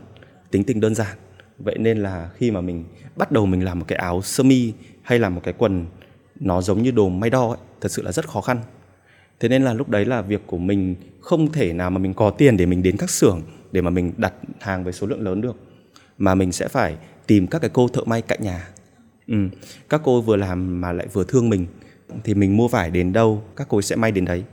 tính 0.56 0.64
tình 0.64 0.80
đơn 0.80 0.94
giản. 0.94 1.16
Vậy 1.58 1.78
nên 1.78 1.98
là 1.98 2.30
khi 2.36 2.50
mà 2.50 2.60
mình 2.60 2.84
bắt 3.16 3.32
đầu 3.32 3.46
mình 3.46 3.64
làm 3.64 3.78
một 3.78 3.84
cái 3.88 3.98
áo 3.98 4.22
sơ 4.22 4.44
mi 4.44 4.72
hay 5.02 5.18
là 5.18 5.28
một 5.28 5.40
cái 5.44 5.54
quần 5.58 5.86
nó 6.40 6.62
giống 6.62 6.82
như 6.82 6.90
đồ 6.90 7.08
may 7.08 7.30
đo 7.30 7.48
ấy, 7.48 7.58
thật 7.80 7.88
sự 7.92 8.02
là 8.02 8.12
rất 8.12 8.28
khó 8.28 8.40
khăn. 8.40 8.58
Thế 9.40 9.48
nên 9.48 9.62
là 9.62 9.72
lúc 9.72 9.88
đấy 9.88 10.04
là 10.04 10.22
việc 10.22 10.42
của 10.46 10.58
mình 10.58 10.94
không 11.20 11.52
thể 11.52 11.72
nào 11.72 11.90
mà 11.90 11.98
mình 11.98 12.14
có 12.14 12.30
tiền 12.30 12.56
để 12.56 12.66
mình 12.66 12.82
đến 12.82 12.96
các 12.96 13.10
xưởng 13.10 13.42
để 13.72 13.80
mà 13.80 13.90
mình 13.90 14.12
đặt 14.16 14.32
hàng 14.60 14.84
với 14.84 14.92
số 14.92 15.06
lượng 15.06 15.20
lớn 15.20 15.40
được 15.40 15.56
mà 16.18 16.34
mình 16.34 16.52
sẽ 16.52 16.68
phải 16.68 16.96
tìm 17.26 17.46
các 17.46 17.58
cái 17.58 17.70
cô 17.74 17.88
thợ 17.88 18.04
may 18.04 18.22
cạnh 18.22 18.42
nhà. 18.42 18.68
Ừ. 19.26 19.34
các 19.88 20.00
cô 20.04 20.20
vừa 20.20 20.36
làm 20.36 20.80
mà 20.80 20.92
lại 20.92 21.06
vừa 21.12 21.24
thương 21.24 21.48
mình 21.48 21.66
thì 22.24 22.34
mình 22.34 22.56
mua 22.56 22.68
vải 22.68 22.90
đến 22.90 23.12
đâu 23.12 23.42
các 23.56 23.66
cô 23.70 23.82
sẽ 23.82 23.96
may 23.96 24.12
đến 24.12 24.24
đấy. 24.24 24.44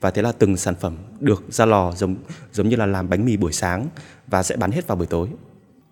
Và 0.00 0.10
thế 0.10 0.22
là 0.22 0.32
từng 0.32 0.56
sản 0.56 0.74
phẩm 0.74 0.96
được 1.20 1.44
ra 1.48 1.64
lò 1.66 1.92
giống 1.92 2.16
giống 2.52 2.68
như 2.68 2.76
là 2.76 2.86
làm 2.86 3.08
bánh 3.08 3.24
mì 3.24 3.36
buổi 3.36 3.52
sáng 3.52 3.88
và 4.26 4.42
sẽ 4.42 4.56
bán 4.56 4.70
hết 4.70 4.86
vào 4.86 4.96
buổi 4.96 5.06
tối 5.06 5.28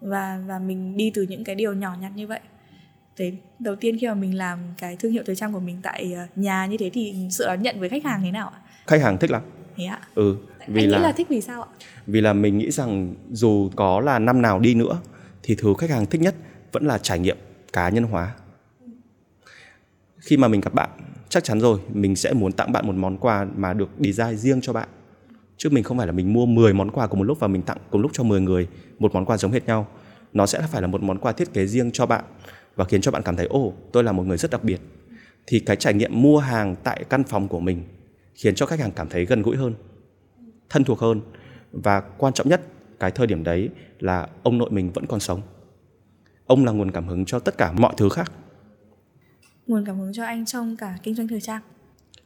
và 0.00 0.40
và 0.46 0.58
mình 0.58 0.96
đi 0.96 1.10
từ 1.14 1.22
những 1.22 1.44
cái 1.44 1.54
điều 1.54 1.74
nhỏ 1.74 1.96
nhặt 2.00 2.12
như 2.14 2.26
vậy. 2.26 2.40
Thế 3.16 3.32
đầu 3.58 3.76
tiên 3.76 3.98
khi 3.98 4.06
mà 4.06 4.14
mình 4.14 4.36
làm 4.36 4.58
cái 4.78 4.96
thương 4.96 5.12
hiệu 5.12 5.22
thời 5.26 5.36
trang 5.36 5.52
của 5.52 5.60
mình 5.60 5.80
tại 5.82 6.12
ờ, 6.12 6.26
nhà 6.36 6.66
như 6.66 6.76
thế 6.76 6.90
thì 6.90 7.28
sự 7.30 7.46
đón 7.46 7.62
nhận 7.62 7.80
với 7.80 7.88
khách 7.88 8.04
hàng 8.04 8.20
thế 8.22 8.30
nào 8.30 8.48
ạ? 8.48 8.60
Khách 8.86 9.02
hàng 9.02 9.18
thích 9.18 9.30
lắm. 9.30 9.42
Thế 9.76 9.84
ạ? 9.84 10.00
Ừ 10.14 10.36
vì 10.68 10.82
anh 10.82 10.90
là... 10.90 10.98
nghĩ 10.98 11.02
là 11.02 11.12
thích 11.12 11.26
vì 11.30 11.40
sao 11.40 11.62
ạ? 11.62 11.68
vì 12.06 12.20
là 12.20 12.32
mình 12.32 12.58
nghĩ 12.58 12.70
rằng 12.70 13.14
dù 13.30 13.70
có 13.76 14.00
là 14.00 14.18
năm 14.18 14.42
nào 14.42 14.60
đi 14.60 14.74
nữa 14.74 14.98
thì 15.42 15.54
thứ 15.58 15.74
khách 15.78 15.90
hàng 15.90 16.06
thích 16.06 16.20
nhất 16.20 16.34
vẫn 16.72 16.86
là 16.86 16.98
trải 16.98 17.18
nghiệm 17.18 17.36
cá 17.72 17.88
nhân 17.88 18.04
hóa. 18.04 18.34
Khi 20.18 20.36
mà 20.36 20.48
mình 20.48 20.60
gặp 20.60 20.74
bạn 20.74 20.90
chắc 21.28 21.44
chắn 21.44 21.60
rồi 21.60 21.80
mình 21.92 22.16
sẽ 22.16 22.32
muốn 22.32 22.52
tặng 22.52 22.72
bạn 22.72 22.86
một 22.86 22.94
món 22.94 23.16
quà 23.16 23.46
mà 23.56 23.72
được 23.72 23.88
design 23.98 24.36
riêng 24.36 24.60
cho 24.60 24.72
bạn 24.72 24.88
chứ 25.58 25.70
mình 25.70 25.84
không 25.84 25.98
phải 25.98 26.06
là 26.06 26.12
mình 26.12 26.32
mua 26.32 26.46
10 26.46 26.72
món 26.72 26.90
quà 26.90 27.06
cùng 27.06 27.18
một 27.18 27.24
lúc 27.24 27.40
và 27.40 27.48
mình 27.48 27.62
tặng 27.62 27.78
cùng 27.90 28.00
lúc 28.00 28.10
cho 28.14 28.22
10 28.22 28.40
người. 28.40 28.68
Một 28.98 29.14
món 29.14 29.24
quà 29.24 29.36
giống 29.36 29.52
hệt 29.52 29.66
nhau. 29.66 29.86
Nó 30.32 30.46
sẽ 30.46 30.62
phải 30.70 30.82
là 30.82 30.88
một 30.88 31.02
món 31.02 31.18
quà 31.18 31.32
thiết 31.32 31.52
kế 31.52 31.66
riêng 31.66 31.90
cho 31.92 32.06
bạn 32.06 32.24
và 32.76 32.84
khiến 32.84 33.00
cho 33.00 33.10
bạn 33.10 33.22
cảm 33.22 33.36
thấy 33.36 33.46
ồ 33.46 33.72
tôi 33.92 34.04
là 34.04 34.12
một 34.12 34.26
người 34.26 34.36
rất 34.36 34.50
đặc 34.50 34.64
biệt. 34.64 34.80
Thì 35.46 35.60
cái 35.60 35.76
trải 35.76 35.94
nghiệm 35.94 36.22
mua 36.22 36.38
hàng 36.38 36.76
tại 36.84 37.04
căn 37.08 37.24
phòng 37.24 37.48
của 37.48 37.60
mình 37.60 37.82
khiến 38.34 38.54
cho 38.54 38.66
khách 38.66 38.80
hàng 38.80 38.92
cảm 38.92 39.08
thấy 39.08 39.24
gần 39.24 39.42
gũi 39.42 39.56
hơn 39.56 39.74
thân 40.70 40.84
thuộc 40.84 40.98
hơn. 40.98 41.20
Và 41.72 42.00
quan 42.00 42.32
trọng 42.32 42.48
nhất 42.48 42.60
cái 43.00 43.10
thời 43.10 43.26
điểm 43.26 43.44
đấy 43.44 43.68
là 43.98 44.28
ông 44.42 44.58
nội 44.58 44.70
mình 44.70 44.90
vẫn 44.92 45.06
còn 45.06 45.20
sống. 45.20 45.40
Ông 46.46 46.64
là 46.64 46.72
nguồn 46.72 46.90
cảm 46.90 47.08
hứng 47.08 47.24
cho 47.24 47.38
tất 47.38 47.58
cả 47.58 47.72
mọi 47.72 47.94
thứ 47.96 48.08
khác. 48.08 48.32
Nguồn 49.66 49.84
cảm 49.84 49.98
hứng 49.98 50.12
cho 50.12 50.24
anh 50.24 50.44
trong 50.44 50.76
cả 50.76 50.98
kinh 51.02 51.14
doanh 51.14 51.28
thời 51.28 51.40
trang. 51.40 51.62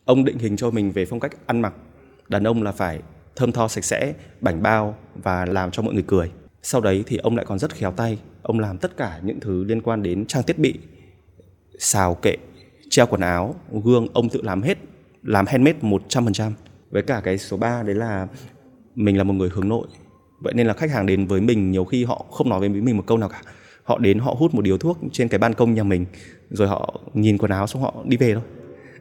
Ông 0.04 0.24
định 0.24 0.38
hình 0.38 0.56
cho 0.56 0.70
mình 0.70 0.92
về 0.92 1.04
phong 1.04 1.20
cách 1.20 1.32
ăn 1.46 1.60
mặc. 1.60 1.74
Đàn 2.28 2.44
ông 2.44 2.62
là 2.62 2.72
phải 2.72 3.00
thơm 3.36 3.52
tho 3.52 3.68
sạch 3.68 3.84
sẽ, 3.84 4.14
bảnh 4.40 4.62
bao 4.62 4.96
và 5.14 5.46
làm 5.46 5.70
cho 5.70 5.82
mọi 5.82 5.94
người 5.94 6.04
cười. 6.06 6.30
Sau 6.62 6.80
đấy 6.80 7.04
thì 7.06 7.16
ông 7.16 7.36
lại 7.36 7.46
còn 7.48 7.58
rất 7.58 7.74
khéo 7.74 7.92
tay, 7.92 8.18
ông 8.42 8.60
làm 8.60 8.78
tất 8.78 8.96
cả 8.96 9.20
những 9.24 9.40
thứ 9.40 9.64
liên 9.64 9.82
quan 9.82 10.02
đến 10.02 10.26
trang 10.26 10.42
thiết 10.42 10.58
bị, 10.58 10.78
xào 11.78 12.14
kệ, 12.14 12.36
treo 12.90 13.06
quần 13.06 13.20
áo, 13.20 13.54
gương 13.84 14.06
ông 14.12 14.28
tự 14.28 14.42
làm 14.42 14.62
hết, 14.62 14.78
làm 15.22 15.46
handmade 15.46 15.78
100% 15.80 16.52
với 16.90 17.02
cả 17.02 17.20
cái 17.24 17.38
số 17.38 17.56
3 17.56 17.82
đấy 17.82 17.94
là 17.94 18.28
mình 18.94 19.18
là 19.18 19.24
một 19.24 19.34
người 19.34 19.48
hướng 19.52 19.68
nội. 19.68 19.86
Vậy 20.40 20.54
nên 20.54 20.66
là 20.66 20.74
khách 20.74 20.90
hàng 20.90 21.06
đến 21.06 21.26
với 21.26 21.40
mình 21.40 21.70
nhiều 21.70 21.84
khi 21.84 22.04
họ 22.04 22.26
không 22.30 22.48
nói 22.48 22.60
với 22.60 22.68
mình 22.68 22.96
một 22.96 23.04
câu 23.06 23.18
nào 23.18 23.28
cả. 23.28 23.42
Họ 23.82 23.98
đến 23.98 24.18
họ 24.18 24.34
hút 24.38 24.54
một 24.54 24.62
điếu 24.62 24.78
thuốc 24.78 24.98
trên 25.12 25.28
cái 25.28 25.38
ban 25.38 25.54
công 25.54 25.74
nhà 25.74 25.82
mình, 25.82 26.06
rồi 26.50 26.68
họ 26.68 27.00
nhìn 27.14 27.38
quần 27.38 27.50
áo 27.50 27.66
xong 27.66 27.82
họ 27.82 27.94
đi 28.04 28.16
về 28.16 28.34
thôi. 28.34 28.42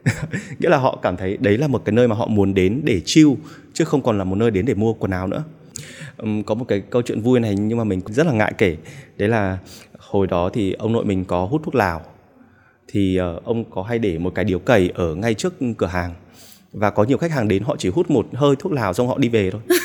nghĩa 0.58 0.68
là 0.68 0.76
họ 0.76 0.98
cảm 1.02 1.16
thấy 1.16 1.36
đấy 1.36 1.58
là 1.58 1.66
một 1.66 1.82
cái 1.84 1.92
nơi 1.92 2.08
mà 2.08 2.16
họ 2.16 2.26
muốn 2.26 2.54
đến 2.54 2.80
để 2.84 3.00
chill 3.04 3.30
chứ 3.72 3.84
không 3.84 4.02
còn 4.02 4.18
là 4.18 4.24
một 4.24 4.36
nơi 4.36 4.50
đến 4.50 4.66
để 4.66 4.74
mua 4.74 4.92
quần 4.92 5.10
áo 5.10 5.26
nữa. 5.26 5.44
Um, 6.16 6.42
có 6.42 6.54
một 6.54 6.64
cái 6.68 6.80
câu 6.80 7.02
chuyện 7.02 7.20
vui 7.20 7.40
này 7.40 7.54
nhưng 7.54 7.78
mà 7.78 7.84
mình 7.84 8.00
rất 8.06 8.26
là 8.26 8.32
ngại 8.32 8.52
kể. 8.58 8.76
Đấy 9.16 9.28
là 9.28 9.58
hồi 9.98 10.26
đó 10.26 10.50
thì 10.52 10.72
ông 10.72 10.92
nội 10.92 11.04
mình 11.04 11.24
có 11.24 11.44
hút 11.44 11.62
thuốc 11.64 11.74
lào. 11.74 12.02
Thì 12.88 13.18
uh, 13.36 13.44
ông 13.44 13.64
có 13.70 13.82
hay 13.82 13.98
để 13.98 14.18
một 14.18 14.32
cái 14.34 14.44
điếu 14.44 14.58
cầy 14.58 14.90
ở 14.94 15.14
ngay 15.14 15.34
trước 15.34 15.54
cửa 15.76 15.86
hàng. 15.86 16.14
Và 16.72 16.90
có 16.90 17.04
nhiều 17.04 17.18
khách 17.18 17.30
hàng 17.30 17.48
đến 17.48 17.62
họ 17.62 17.76
chỉ 17.78 17.88
hút 17.88 18.10
một 18.10 18.26
hơi 18.32 18.56
thuốc 18.58 18.72
lào 18.72 18.92
xong 18.92 19.08
họ 19.08 19.18
đi 19.18 19.28
về 19.28 19.50
thôi. 19.50 19.60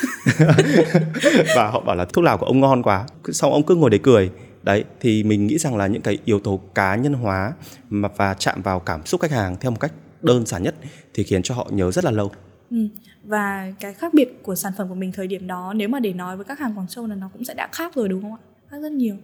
Và 1.56 1.70
họ 1.72 1.80
bảo 1.80 1.96
là 1.96 2.06
thuốc 2.06 2.26
lào 2.26 2.38
của 2.38 2.46
ông 2.46 2.60
ngon 2.60 2.84
quá. 2.84 3.06
Xong 3.32 3.52
ông 3.52 3.64
cứ 3.64 3.76
ngồi 3.76 3.90
để 3.90 3.98
cười. 3.98 4.30
Đấy 4.64 4.84
thì 5.00 5.24
mình 5.24 5.48
nghĩ 5.48 5.58
rằng 5.58 5.78
là 5.78 5.88
những 5.88 6.02
cái 6.02 6.18
yếu 6.26 6.40
tố 6.40 6.60
cá 6.76 6.96
nhân 6.96 7.14
hóa 7.14 7.54
mà 7.90 8.10
và 8.18 8.34
chạm 8.34 8.62
vào 8.62 8.80
cảm 8.80 9.06
xúc 9.06 9.22
khách 9.22 9.32
hàng 9.32 9.56
theo 9.60 9.72
một 9.72 9.80
cách 9.80 9.92
đơn 10.22 10.46
giản 10.46 10.64
nhất 10.64 10.76
thì 11.14 11.24
khiến 11.24 11.42
cho 11.44 11.56
họ 11.56 11.70
nhớ 11.72 11.92
rất 11.92 12.06
là 12.06 12.12
lâu 12.12 12.32
ừ. 12.72 12.78
và 13.24 13.74
cái 13.80 13.94
khác 13.94 14.14
biệt 14.14 14.44
của 14.44 14.56
sản 14.56 14.74
phẩm 14.78 14.90
của 14.90 14.96
mình 14.96 15.12
thời 15.12 15.28
điểm 15.28 15.48
đó 15.48 15.74
nếu 15.74 15.90
mà 15.90 16.00
để 16.00 16.14
nói 16.14 16.36
với 16.36 16.46
các 16.46 16.60
hàng 16.60 16.78
Quảng 16.78 16.88
Châu 16.88 17.08
là 17.08 17.16
nó 17.16 17.30
cũng 17.34 17.44
sẽ 17.44 17.54
đã 17.54 17.70
khác 17.72 17.96
rồi 17.96 18.10
đúng 18.10 18.22
không 18.22 18.34
ạ 18.34 18.42
khác 18.70 18.78
rất 18.82 18.92
nhiều 18.92 19.16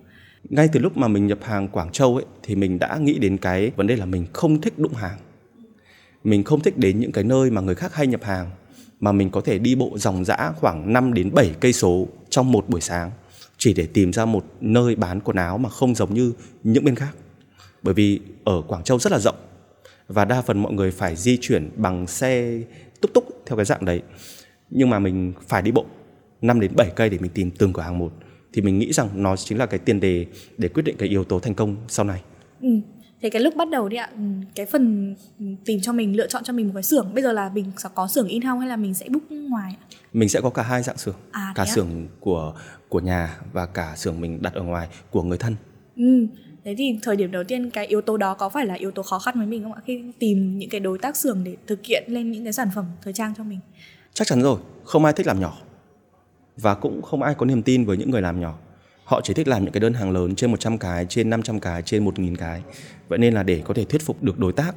ngay 0.50 0.70
từ 0.74 0.80
lúc 0.80 0.98
mà 0.98 1.08
mình 1.08 1.28
nhập 1.28 1.40
hàng 1.42 1.68
Quảng 1.68 1.92
Châu 1.92 2.16
ấy 2.16 2.26
thì 2.44 2.56
mình 2.56 2.80
đã 2.80 2.98
nghĩ 2.98 3.20
đến 3.20 3.38
cái 3.38 3.72
vấn 3.76 3.88
đề 3.88 3.96
là 3.96 4.06
mình 4.06 4.26
không 4.34 4.62
thích 4.62 4.80
đụng 4.80 4.94
hàng 4.94 5.18
mình 6.24 6.44
không 6.44 6.60
thích 6.60 6.78
đến 6.78 7.00
những 7.00 7.12
cái 7.12 7.24
nơi 7.24 7.52
mà 7.52 7.62
người 7.62 7.76
khác 7.76 7.96
hay 7.96 8.08
nhập 8.08 8.24
hàng 8.24 8.50
mà 9.00 9.12
mình 9.12 9.30
có 9.30 9.42
thể 9.42 9.60
đi 9.60 9.76
bộ 9.76 9.92
dòng 9.98 10.26
dã 10.26 10.52
khoảng 10.56 10.94
5 10.94 11.14
đến 11.14 11.32
7 11.34 11.56
cây 11.60 11.74
số 11.74 12.08
trong 12.30 12.52
một 12.52 12.70
buổi 12.70 12.82
sáng 12.82 13.12
chỉ 13.58 13.74
để 13.74 13.86
tìm 13.86 14.14
ra 14.14 14.26
một 14.26 14.46
nơi 14.62 14.96
bán 14.96 15.20
quần 15.20 15.38
áo 15.38 15.58
mà 15.58 15.70
không 15.70 15.96
giống 15.96 16.14
như 16.14 16.34
những 16.64 16.86
bên 16.86 16.96
khác. 16.96 17.16
Bởi 17.82 17.94
vì 17.94 18.20
ở 18.44 18.62
Quảng 18.68 18.84
Châu 18.84 19.00
rất 19.00 19.12
là 19.12 19.20
rộng 19.20 19.36
và 20.08 20.26
đa 20.26 20.42
phần 20.42 20.60
mọi 20.60 20.74
người 20.74 20.92
phải 20.92 21.16
di 21.16 21.38
chuyển 21.42 21.70
bằng 21.76 22.08
xe 22.08 22.60
túc 23.02 23.14
túc 23.14 23.44
theo 23.46 23.58
cái 23.58 23.66
dạng 23.66 23.86
đấy. 23.86 24.02
Nhưng 24.70 24.90
mà 24.90 25.00
mình 25.00 25.34
phải 25.48 25.62
đi 25.62 25.72
bộ 25.72 25.86
5 26.42 26.60
đến 26.60 26.72
7 26.76 26.92
cây 26.96 27.10
để 27.10 27.18
mình 27.22 27.32
tìm 27.34 27.52
từng 27.52 27.74
cửa 27.74 27.82
hàng 27.82 27.98
một 27.98 28.14
thì 28.54 28.62
mình 28.62 28.80
nghĩ 28.80 28.94
rằng 28.94 29.10
nó 29.14 29.36
chính 29.36 29.58
là 29.58 29.66
cái 29.66 29.80
tiền 29.80 30.00
đề 30.00 30.26
để 30.58 30.68
quyết 30.68 30.84
định 30.84 30.96
cái 30.98 31.10
yếu 31.10 31.24
tố 31.24 31.40
thành 31.40 31.54
công 31.54 31.76
sau 31.88 32.06
này. 32.06 32.22
Ừ. 32.62 32.70
Thế 33.22 33.30
cái 33.30 33.42
lúc 33.42 33.56
bắt 33.56 33.70
đầu 33.70 33.90
đi 33.90 33.98
ạ, 33.98 34.10
ừ, 34.16 34.22
cái 34.56 34.66
phần 34.66 35.16
tìm 35.66 35.80
cho 35.82 35.94
mình 35.94 36.16
lựa 36.16 36.28
chọn 36.28 36.44
cho 36.44 36.54
mình 36.54 36.68
một 36.68 36.72
cái 36.74 36.84
xưởng, 36.84 37.14
bây 37.14 37.24
giờ 37.24 37.32
là 37.32 37.50
mình 37.54 37.72
sẽ 37.78 37.90
có 37.96 38.08
xưởng 38.08 38.28
in-house 38.28 38.60
hay 38.60 38.70
là 38.70 38.76
mình 38.76 38.94
sẽ 38.94 39.10
book 39.10 39.32
ngoài? 39.32 39.76
Mình 40.14 40.30
sẽ 40.30 40.42
có 40.42 40.50
cả 40.50 40.64
hai 40.64 40.84
dạng 40.84 40.98
xưởng, 40.98 41.16
À, 41.32 41.54
cả 41.56 41.66
xưởng 41.66 42.08
của 42.20 42.54
của 42.90 43.00
nhà 43.00 43.38
và 43.54 43.66
cả 43.66 43.94
xưởng 43.96 44.22
mình 44.22 44.42
đặt 44.42 44.54
ở 44.54 44.64
ngoài 44.64 44.88
của 45.12 45.24
người 45.24 45.38
thân. 45.38 45.56
Ừ. 45.96 46.28
Thế 46.66 46.76
thì 46.78 47.00
thời 47.02 47.16
điểm 47.16 47.32
đầu 47.32 47.44
tiên 47.44 47.70
cái 47.70 47.88
yếu 47.88 48.02
tố 48.02 48.18
đó 48.18 48.34
có 48.34 48.50
phải 48.50 48.66
là 48.66 48.74
yếu 48.74 48.92
tố 48.92 49.04
khó 49.04 49.20
khăn 49.20 49.36
với 49.38 49.48
mình 49.48 49.64
không 49.64 49.74
ạ? 49.74 49.82
Khi 49.86 50.04
tìm 50.20 50.58
những 50.58 50.70
cái 50.70 50.80
đối 50.80 50.98
tác 50.98 51.18
xưởng 51.18 51.44
để 51.44 51.56
thực 51.68 51.86
hiện 51.86 52.04
lên 52.08 52.32
những 52.32 52.44
cái 52.44 52.54
sản 52.54 52.70
phẩm 52.76 52.86
thời 53.02 53.14
trang 53.14 53.34
cho 53.38 53.44
mình. 53.44 53.60
Chắc 54.14 54.28
chắn 54.28 54.42
rồi, 54.42 54.60
không 54.84 55.06
ai 55.06 55.14
thích 55.14 55.28
làm 55.28 55.40
nhỏ. 55.40 55.58
Và 56.58 56.76
cũng 56.76 57.02
không 57.02 57.24
ai 57.24 57.36
có 57.36 57.46
niềm 57.46 57.64
tin 57.64 57.86
với 57.86 57.98
những 57.98 58.12
người 58.12 58.22
làm 58.22 58.40
nhỏ. 58.40 58.60
Họ 59.04 59.22
chỉ 59.24 59.34
thích 59.34 59.48
làm 59.48 59.64
những 59.64 59.74
cái 59.74 59.82
đơn 59.82 59.94
hàng 59.94 60.12
lớn 60.12 60.36
trên 60.36 60.52
100 60.52 60.78
cái, 60.78 61.06
trên 61.10 61.30
500 61.30 61.60
cái, 61.60 61.82
trên 61.82 62.06
1.000 62.06 62.36
cái. 62.36 62.62
Vậy 63.08 63.20
nên 63.20 63.34
là 63.34 63.44
để 63.44 63.62
có 63.66 63.74
thể 63.74 63.86
thuyết 63.86 64.02
phục 64.02 64.24
được 64.24 64.40
đối 64.40 64.54
tác 64.54 64.76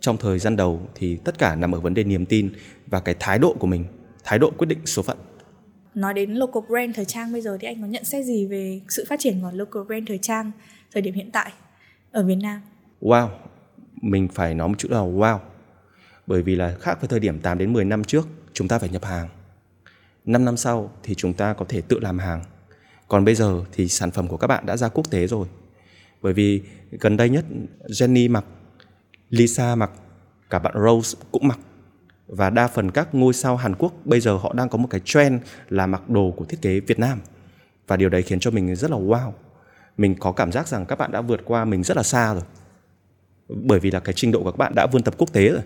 trong 0.00 0.16
thời 0.16 0.38
gian 0.38 0.56
đầu 0.56 0.82
thì 0.94 1.16
tất 1.16 1.38
cả 1.38 1.54
nằm 1.54 1.74
ở 1.74 1.80
vấn 1.80 1.94
đề 1.94 2.04
niềm 2.04 2.26
tin 2.26 2.52
và 2.86 3.00
cái 3.00 3.14
thái 3.20 3.38
độ 3.38 3.56
của 3.58 3.66
mình, 3.66 3.84
thái 4.24 4.38
độ 4.38 4.50
quyết 4.50 4.66
định 4.66 4.78
số 4.84 5.02
phận. 5.02 5.18
Nói 5.94 6.14
đến 6.14 6.34
local 6.34 6.62
brand 6.68 6.96
thời 6.96 7.04
trang 7.04 7.32
bây 7.32 7.40
giờ 7.40 7.58
thì 7.60 7.66
anh 7.66 7.80
có 7.80 7.86
nhận 7.86 8.04
xét 8.04 8.24
gì 8.24 8.46
về 8.46 8.80
sự 8.88 9.04
phát 9.08 9.20
triển 9.20 9.40
của 9.40 9.50
local 9.54 9.82
brand 9.86 10.08
thời 10.08 10.18
trang 10.18 10.50
thời 10.92 11.02
điểm 11.02 11.14
hiện 11.14 11.30
tại 11.32 11.52
ở 12.12 12.22
Việt 12.22 12.38
Nam? 12.42 12.60
Wow, 13.00 13.28
mình 14.02 14.28
phải 14.28 14.54
nói 14.54 14.68
một 14.68 14.74
chữ 14.78 14.88
là 14.88 14.98
wow. 14.98 15.38
Bởi 16.26 16.42
vì 16.42 16.56
là 16.56 16.76
khác 16.80 17.00
với 17.00 17.08
thời 17.08 17.20
điểm 17.20 17.40
8 17.40 17.58
đến 17.58 17.72
10 17.72 17.84
năm 17.84 18.04
trước, 18.04 18.28
chúng 18.52 18.68
ta 18.68 18.78
phải 18.78 18.88
nhập 18.88 19.04
hàng. 19.04 19.28
5 20.24 20.44
năm 20.44 20.56
sau 20.56 20.90
thì 21.02 21.14
chúng 21.14 21.34
ta 21.34 21.54
có 21.54 21.64
thể 21.68 21.80
tự 21.80 21.98
làm 22.00 22.18
hàng. 22.18 22.42
Còn 23.08 23.24
bây 23.24 23.34
giờ 23.34 23.64
thì 23.72 23.88
sản 23.88 24.10
phẩm 24.10 24.28
của 24.28 24.36
các 24.36 24.46
bạn 24.46 24.66
đã 24.66 24.76
ra 24.76 24.88
quốc 24.88 25.10
tế 25.10 25.26
rồi. 25.26 25.46
Bởi 26.22 26.32
vì 26.32 26.62
gần 26.90 27.16
đây 27.16 27.28
nhất 27.28 27.44
Jenny 27.88 28.30
mặc, 28.30 28.44
Lisa 29.30 29.74
mặc, 29.74 29.90
cả 30.50 30.58
bạn 30.58 30.74
Rose 30.84 31.18
cũng 31.32 31.48
mặc. 31.48 31.58
Và 32.26 32.50
đa 32.50 32.68
phần 32.68 32.90
các 32.90 33.14
ngôi 33.14 33.32
sao 33.32 33.56
Hàn 33.56 33.74
Quốc 33.74 33.92
bây 34.04 34.20
giờ 34.20 34.36
họ 34.36 34.52
đang 34.52 34.68
có 34.68 34.78
một 34.78 34.88
cái 34.90 35.00
trend 35.04 35.42
là 35.68 35.86
mặc 35.86 36.10
đồ 36.10 36.34
của 36.36 36.44
thiết 36.44 36.62
kế 36.62 36.80
Việt 36.80 36.98
Nam. 36.98 37.20
Và 37.86 37.96
điều 37.96 38.08
đấy 38.08 38.22
khiến 38.22 38.40
cho 38.40 38.50
mình 38.50 38.76
rất 38.76 38.90
là 38.90 38.96
wow. 38.96 39.32
Mình 39.96 40.14
có 40.20 40.32
cảm 40.32 40.52
giác 40.52 40.68
rằng 40.68 40.86
các 40.86 40.98
bạn 40.98 41.12
đã 41.12 41.20
vượt 41.20 41.40
qua 41.44 41.64
mình 41.64 41.82
rất 41.82 41.96
là 41.96 42.02
xa 42.02 42.34
rồi. 42.34 42.42
Bởi 43.48 43.80
vì 43.80 43.90
là 43.90 44.00
cái 44.00 44.12
trình 44.12 44.32
độ 44.32 44.42
của 44.42 44.50
các 44.50 44.56
bạn 44.56 44.72
đã 44.76 44.86
vươn 44.92 45.02
tập 45.02 45.14
quốc 45.18 45.32
tế 45.32 45.48
rồi. 45.48 45.62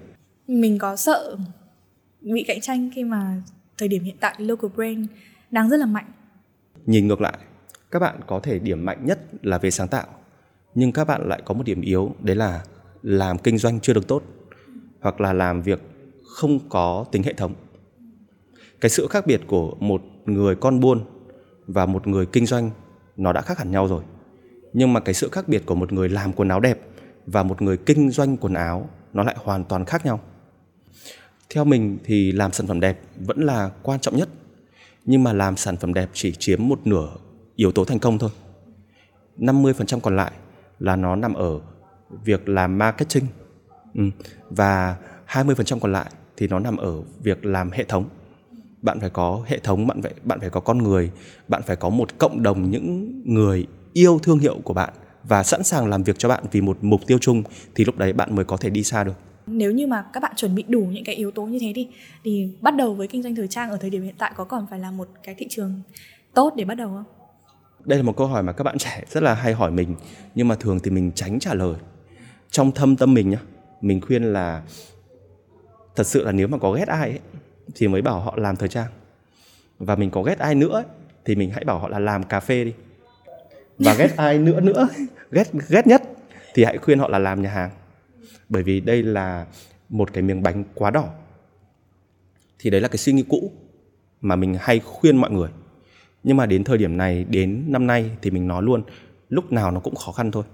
Mình 0.46 0.78
có 0.78 0.96
sợ 0.96 1.36
bị 2.20 2.44
cạnh 2.48 2.60
tranh 2.60 2.90
khi 2.94 3.04
mà 3.04 3.42
thời 3.78 3.88
điểm 3.88 4.04
hiện 4.04 4.16
tại 4.20 4.34
local 4.38 4.70
brand 4.74 5.06
đang 5.50 5.70
rất 5.70 5.76
là 5.76 5.86
mạnh. 5.86 6.12
Nhìn 6.86 7.08
ngược 7.08 7.20
lại, 7.20 7.38
các 7.90 7.98
bạn 7.98 8.20
có 8.26 8.40
thể 8.40 8.58
điểm 8.58 8.84
mạnh 8.84 9.06
nhất 9.06 9.20
là 9.42 9.58
về 9.58 9.70
sáng 9.70 9.88
tạo, 9.88 10.06
nhưng 10.74 10.92
các 10.92 11.04
bạn 11.04 11.28
lại 11.28 11.42
có 11.44 11.54
một 11.54 11.62
điểm 11.66 11.80
yếu 11.80 12.14
đấy 12.20 12.36
là 12.36 12.64
làm 13.02 13.38
kinh 13.38 13.58
doanh 13.58 13.80
chưa 13.80 13.94
được 13.94 14.08
tốt 14.08 14.22
hoặc 15.00 15.20
là 15.20 15.32
làm 15.32 15.62
việc 15.62 15.80
không 16.26 16.68
có 16.68 17.04
tính 17.12 17.22
hệ 17.22 17.32
thống. 17.32 17.54
Cái 18.80 18.90
sự 18.90 19.06
khác 19.10 19.26
biệt 19.26 19.40
của 19.46 19.74
một 19.80 20.02
người 20.24 20.54
con 20.54 20.80
buôn 20.80 21.04
và 21.66 21.86
một 21.86 22.06
người 22.06 22.26
kinh 22.26 22.46
doanh 22.46 22.70
nó 23.16 23.32
đã 23.32 23.40
khác 23.40 23.58
hẳn 23.58 23.70
nhau 23.70 23.88
rồi. 23.88 24.02
Nhưng 24.72 24.92
mà 24.92 25.00
cái 25.00 25.14
sự 25.14 25.28
khác 25.32 25.48
biệt 25.48 25.62
của 25.66 25.74
một 25.74 25.92
người 25.92 26.08
làm 26.08 26.32
quần 26.32 26.48
áo 26.48 26.60
đẹp 26.60 26.78
và 27.26 27.42
một 27.42 27.62
người 27.62 27.76
kinh 27.76 28.10
doanh 28.10 28.36
quần 28.36 28.54
áo 28.54 28.90
nó 29.12 29.22
lại 29.22 29.36
hoàn 29.38 29.64
toàn 29.64 29.84
khác 29.84 30.06
nhau. 30.06 30.20
Theo 31.50 31.64
mình 31.64 31.98
thì 32.04 32.32
làm 32.32 32.52
sản 32.52 32.66
phẩm 32.66 32.80
đẹp 32.80 33.00
vẫn 33.18 33.40
là 33.40 33.70
quan 33.82 34.00
trọng 34.00 34.16
nhất 34.16 34.28
nhưng 35.04 35.22
mà 35.22 35.32
làm 35.32 35.56
sản 35.56 35.76
phẩm 35.76 35.94
đẹp 35.94 36.10
chỉ 36.12 36.32
chiếm 36.32 36.68
một 36.68 36.86
nửa 36.86 37.08
yếu 37.56 37.72
tố 37.72 37.84
thành 37.84 37.98
công 37.98 38.18
thôi. 38.18 38.30
50% 39.38 40.00
còn 40.00 40.16
lại 40.16 40.32
là 40.78 40.96
nó 40.96 41.16
nằm 41.16 41.34
ở 41.34 41.60
việc 42.24 42.48
làm 42.48 42.78
marketing 42.78 43.26
ừ. 43.94 44.02
và 44.50 44.96
20% 45.28 45.78
còn 45.80 45.92
lại 45.92 46.10
thì 46.36 46.48
nó 46.48 46.58
nằm 46.58 46.76
ở 46.76 47.02
việc 47.22 47.44
làm 47.44 47.70
hệ 47.70 47.84
thống. 47.84 48.08
Bạn 48.82 49.00
phải 49.00 49.10
có 49.10 49.42
hệ 49.46 49.58
thống, 49.58 49.86
bạn 49.86 50.02
phải 50.02 50.14
bạn 50.24 50.40
phải 50.40 50.50
có 50.50 50.60
con 50.60 50.78
người, 50.78 51.10
bạn 51.48 51.62
phải 51.62 51.76
có 51.76 51.88
một 51.88 52.18
cộng 52.18 52.42
đồng 52.42 52.70
những 52.70 53.22
người 53.24 53.66
yêu 53.92 54.18
thương 54.18 54.38
hiệu 54.38 54.58
của 54.64 54.74
bạn 54.74 54.92
và 55.24 55.42
sẵn 55.42 55.62
sàng 55.62 55.88
làm 55.88 56.02
việc 56.02 56.18
cho 56.18 56.28
bạn 56.28 56.44
vì 56.52 56.60
một 56.60 56.78
mục 56.80 57.00
tiêu 57.06 57.18
chung 57.18 57.42
thì 57.74 57.84
lúc 57.84 57.96
đấy 57.98 58.12
bạn 58.12 58.34
mới 58.34 58.44
có 58.44 58.56
thể 58.56 58.70
đi 58.70 58.82
xa 58.82 59.04
được. 59.04 59.14
Nếu 59.46 59.72
như 59.72 59.86
mà 59.86 60.04
các 60.12 60.22
bạn 60.22 60.32
chuẩn 60.36 60.54
bị 60.54 60.64
đủ 60.68 60.80
những 60.80 61.04
cái 61.04 61.14
yếu 61.14 61.30
tố 61.30 61.46
như 61.46 61.58
thế 61.60 61.72
thì 61.74 61.88
thì 62.24 62.52
bắt 62.60 62.76
đầu 62.76 62.94
với 62.94 63.06
kinh 63.06 63.22
doanh 63.22 63.34
thời 63.34 63.48
trang 63.48 63.70
ở 63.70 63.76
thời 63.76 63.90
điểm 63.90 64.02
hiện 64.02 64.14
tại 64.18 64.32
có 64.36 64.44
còn 64.44 64.66
phải 64.70 64.78
là 64.78 64.90
một 64.90 65.08
cái 65.22 65.34
thị 65.38 65.46
trường 65.50 65.82
tốt 66.34 66.52
để 66.56 66.64
bắt 66.64 66.74
đầu 66.74 66.88
không? 66.88 67.04
Đây 67.84 67.98
là 67.98 68.02
một 68.02 68.16
câu 68.16 68.26
hỏi 68.26 68.42
mà 68.42 68.52
các 68.52 68.64
bạn 68.64 68.78
trẻ 68.78 69.04
rất 69.10 69.22
là 69.22 69.34
hay 69.34 69.52
hỏi 69.52 69.70
mình 69.70 69.94
nhưng 70.34 70.48
mà 70.48 70.54
thường 70.54 70.80
thì 70.80 70.90
mình 70.90 71.12
tránh 71.14 71.38
trả 71.38 71.54
lời. 71.54 71.74
Trong 72.50 72.72
thâm 72.72 72.96
tâm 72.96 73.14
mình 73.14 73.30
nhá, 73.30 73.38
mình 73.80 74.00
khuyên 74.00 74.22
là 74.22 74.62
thật 75.96 76.06
sự 76.06 76.24
là 76.24 76.32
nếu 76.32 76.48
mà 76.48 76.58
có 76.58 76.72
ghét 76.72 76.88
ai 76.88 77.10
ấy, 77.10 77.20
thì 77.74 77.88
mới 77.88 78.02
bảo 78.02 78.20
họ 78.20 78.34
làm 78.36 78.56
thời 78.56 78.68
trang. 78.68 78.90
Và 79.78 79.96
mình 79.96 80.10
có 80.10 80.22
ghét 80.22 80.38
ai 80.38 80.54
nữa 80.54 80.72
ấy, 80.72 80.84
thì 81.24 81.34
mình 81.34 81.50
hãy 81.50 81.64
bảo 81.64 81.78
họ 81.78 81.88
là 81.88 81.98
làm 81.98 82.22
cà 82.22 82.40
phê 82.40 82.64
đi. 82.64 82.72
Và 83.84 83.94
ghét 83.94 84.16
ai 84.16 84.38
nữa 84.38 84.60
nữa, 84.60 84.88
ghét 85.30 85.48
ghét 85.68 85.86
nhất 85.86 86.02
thì 86.54 86.64
hãy 86.64 86.78
khuyên 86.78 86.98
họ 86.98 87.08
là 87.08 87.18
làm 87.18 87.42
nhà 87.42 87.50
hàng. 87.50 87.70
Bởi 88.48 88.62
vì 88.62 88.80
đây 88.80 89.02
là 89.02 89.46
một 89.88 90.12
cái 90.12 90.22
miếng 90.22 90.42
bánh 90.42 90.64
quá 90.74 90.90
đỏ. 90.90 91.04
Thì 92.58 92.70
đấy 92.70 92.80
là 92.80 92.88
cái 92.88 92.98
suy 92.98 93.12
nghĩ 93.12 93.24
cũ 93.28 93.52
mà 94.20 94.36
mình 94.36 94.56
hay 94.60 94.80
khuyên 94.80 95.16
mọi 95.16 95.30
người 95.30 95.48
nhưng 96.22 96.36
mà 96.36 96.46
đến 96.46 96.64
thời 96.64 96.78
điểm 96.78 96.96
này 96.96 97.24
đến 97.24 97.64
năm 97.68 97.86
nay 97.86 98.10
thì 98.22 98.30
mình 98.30 98.48
nói 98.48 98.62
luôn 98.62 98.82
lúc 99.28 99.52
nào 99.52 99.70
nó 99.70 99.80
cũng 99.80 99.94
khó 99.94 100.12
khăn 100.12 100.30
thôi 100.30 100.44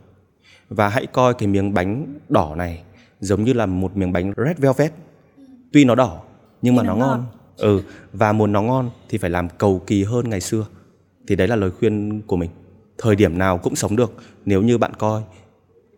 và 0.69 0.89
hãy 0.89 1.07
coi 1.07 1.35
cái 1.35 1.47
miếng 1.49 1.75
bánh 1.75 2.19
đỏ 2.29 2.55
này 2.55 2.83
giống 3.21 3.45
như 3.45 3.53
là 3.53 3.67
một 3.67 3.97
miếng 3.97 4.13
bánh 4.13 4.33
red 4.37 4.59
velvet 4.59 4.93
tuy 5.73 5.85
nó 5.85 5.95
đỏ 5.95 6.23
nhưng 6.63 6.77
mà 6.77 6.83
Nhưng 6.83 6.89
nó 6.89 6.95
nó 6.99 7.07
ngon 7.07 7.21
ngọt. 7.21 7.27
ừ 7.57 7.83
và 8.13 8.33
muốn 8.33 8.53
nó 8.53 8.63
ngon 8.63 8.91
thì 9.09 9.19
phải 9.19 9.31
làm 9.31 9.49
cầu 9.59 9.83
kỳ 9.87 10.05
hơn 10.05 10.31
ngày 10.31 10.41
xưa 10.41 10.67
thì 11.29 11.37
đấy 11.37 11.49
là 11.49 11.57
lời 11.57 11.71
khuyên 11.71 12.23
của 12.23 12.37
mình 12.37 12.51
thời 12.99 13.17
điểm 13.17 13.39
nào 13.39 13.59
cũng 13.59 13.77
sống 13.77 13.97
được 13.97 14.13
nếu 14.45 14.63
như 14.63 14.79
bạn 14.79 14.93
coi 14.99 15.23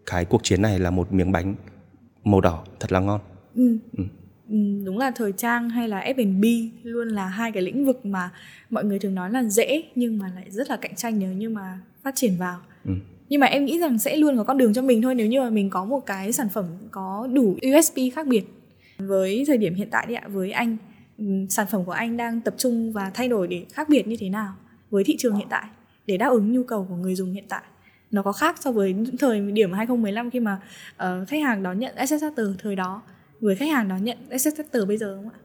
cái 0.06 0.24
cuộc 0.24 0.40
chiến 0.44 0.62
này 0.62 0.78
là 0.78 0.90
một 0.90 1.12
miếng 1.12 1.32
bánh 1.32 1.54
màu 2.24 2.40
đỏ 2.40 2.64
thật 2.80 2.92
là 2.92 3.00
ngon 3.00 3.20
Ừ, 4.48 4.84
đúng 4.84 4.98
là 4.98 5.10
thời 5.10 5.32
trang 5.32 5.70
hay 5.70 5.88
là 5.88 6.00
F&B 6.00 6.44
luôn 6.82 7.08
là 7.08 7.26
hai 7.26 7.52
cái 7.52 7.62
lĩnh 7.62 7.86
vực 7.86 8.06
mà 8.06 8.30
mọi 8.70 8.84
người 8.84 8.98
thường 8.98 9.14
nói 9.14 9.30
là 9.30 9.42
dễ 9.44 9.82
nhưng 9.94 10.18
mà 10.18 10.32
lại 10.34 10.44
rất 10.50 10.70
là 10.70 10.76
cạnh 10.76 10.94
tranh 10.94 11.18
nếu 11.18 11.32
như 11.32 11.48
mà 11.48 11.80
phát 12.02 12.14
triển 12.14 12.32
vào. 12.38 12.60
Ừ. 12.84 12.92
Nhưng 13.28 13.40
mà 13.40 13.46
em 13.46 13.64
nghĩ 13.64 13.78
rằng 13.78 13.98
sẽ 13.98 14.16
luôn 14.16 14.36
có 14.36 14.44
con 14.44 14.58
đường 14.58 14.74
cho 14.74 14.82
mình 14.82 15.02
thôi 15.02 15.14
nếu 15.14 15.26
như 15.26 15.40
mà 15.40 15.50
mình 15.50 15.70
có 15.70 15.84
một 15.84 16.06
cái 16.06 16.32
sản 16.32 16.48
phẩm 16.48 16.64
có 16.90 17.28
đủ 17.32 17.56
USP 17.72 17.96
khác 18.14 18.26
biệt. 18.26 18.44
Với 18.98 19.44
thời 19.46 19.58
điểm 19.58 19.74
hiện 19.74 19.88
tại 19.90 20.06
đi 20.08 20.14
ạ, 20.14 20.22
với 20.28 20.50
anh 20.50 20.76
ừm, 21.18 21.48
sản 21.48 21.66
phẩm 21.70 21.84
của 21.84 21.92
anh 21.92 22.16
đang 22.16 22.40
tập 22.40 22.54
trung 22.56 22.92
và 22.92 23.10
thay 23.14 23.28
đổi 23.28 23.48
để 23.48 23.64
khác 23.72 23.88
biệt 23.88 24.06
như 24.08 24.16
thế 24.20 24.28
nào 24.28 24.54
với 24.90 25.04
thị 25.04 25.16
trường 25.18 25.36
hiện 25.36 25.46
tại 25.50 25.64
để 26.08 26.16
đáp 26.16 26.28
ứng 26.28 26.52
nhu 26.52 26.62
cầu 26.62 26.86
của 26.88 26.96
người 26.96 27.14
dùng 27.14 27.32
hiện 27.32 27.44
tại. 27.48 27.62
Nó 28.10 28.22
có 28.22 28.32
khác 28.32 28.56
so 28.60 28.72
với 28.72 28.96
thời 29.18 29.40
điểm 29.40 29.72
2015 29.72 30.30
khi 30.30 30.40
mà 30.40 30.60
uh, 30.94 31.28
khách 31.28 31.42
hàng 31.42 31.62
đón 31.62 31.78
nhận 31.78 31.94
SS 32.06 32.24
thời 32.58 32.76
đó 32.76 33.02
với 33.40 33.56
khách 33.56 33.70
hàng 33.70 33.88
đón 33.88 34.04
nhận 34.04 34.18
SS 34.38 34.60
bây 34.88 34.98
giờ 34.98 35.16
không 35.16 35.30
ạ? 35.30 35.38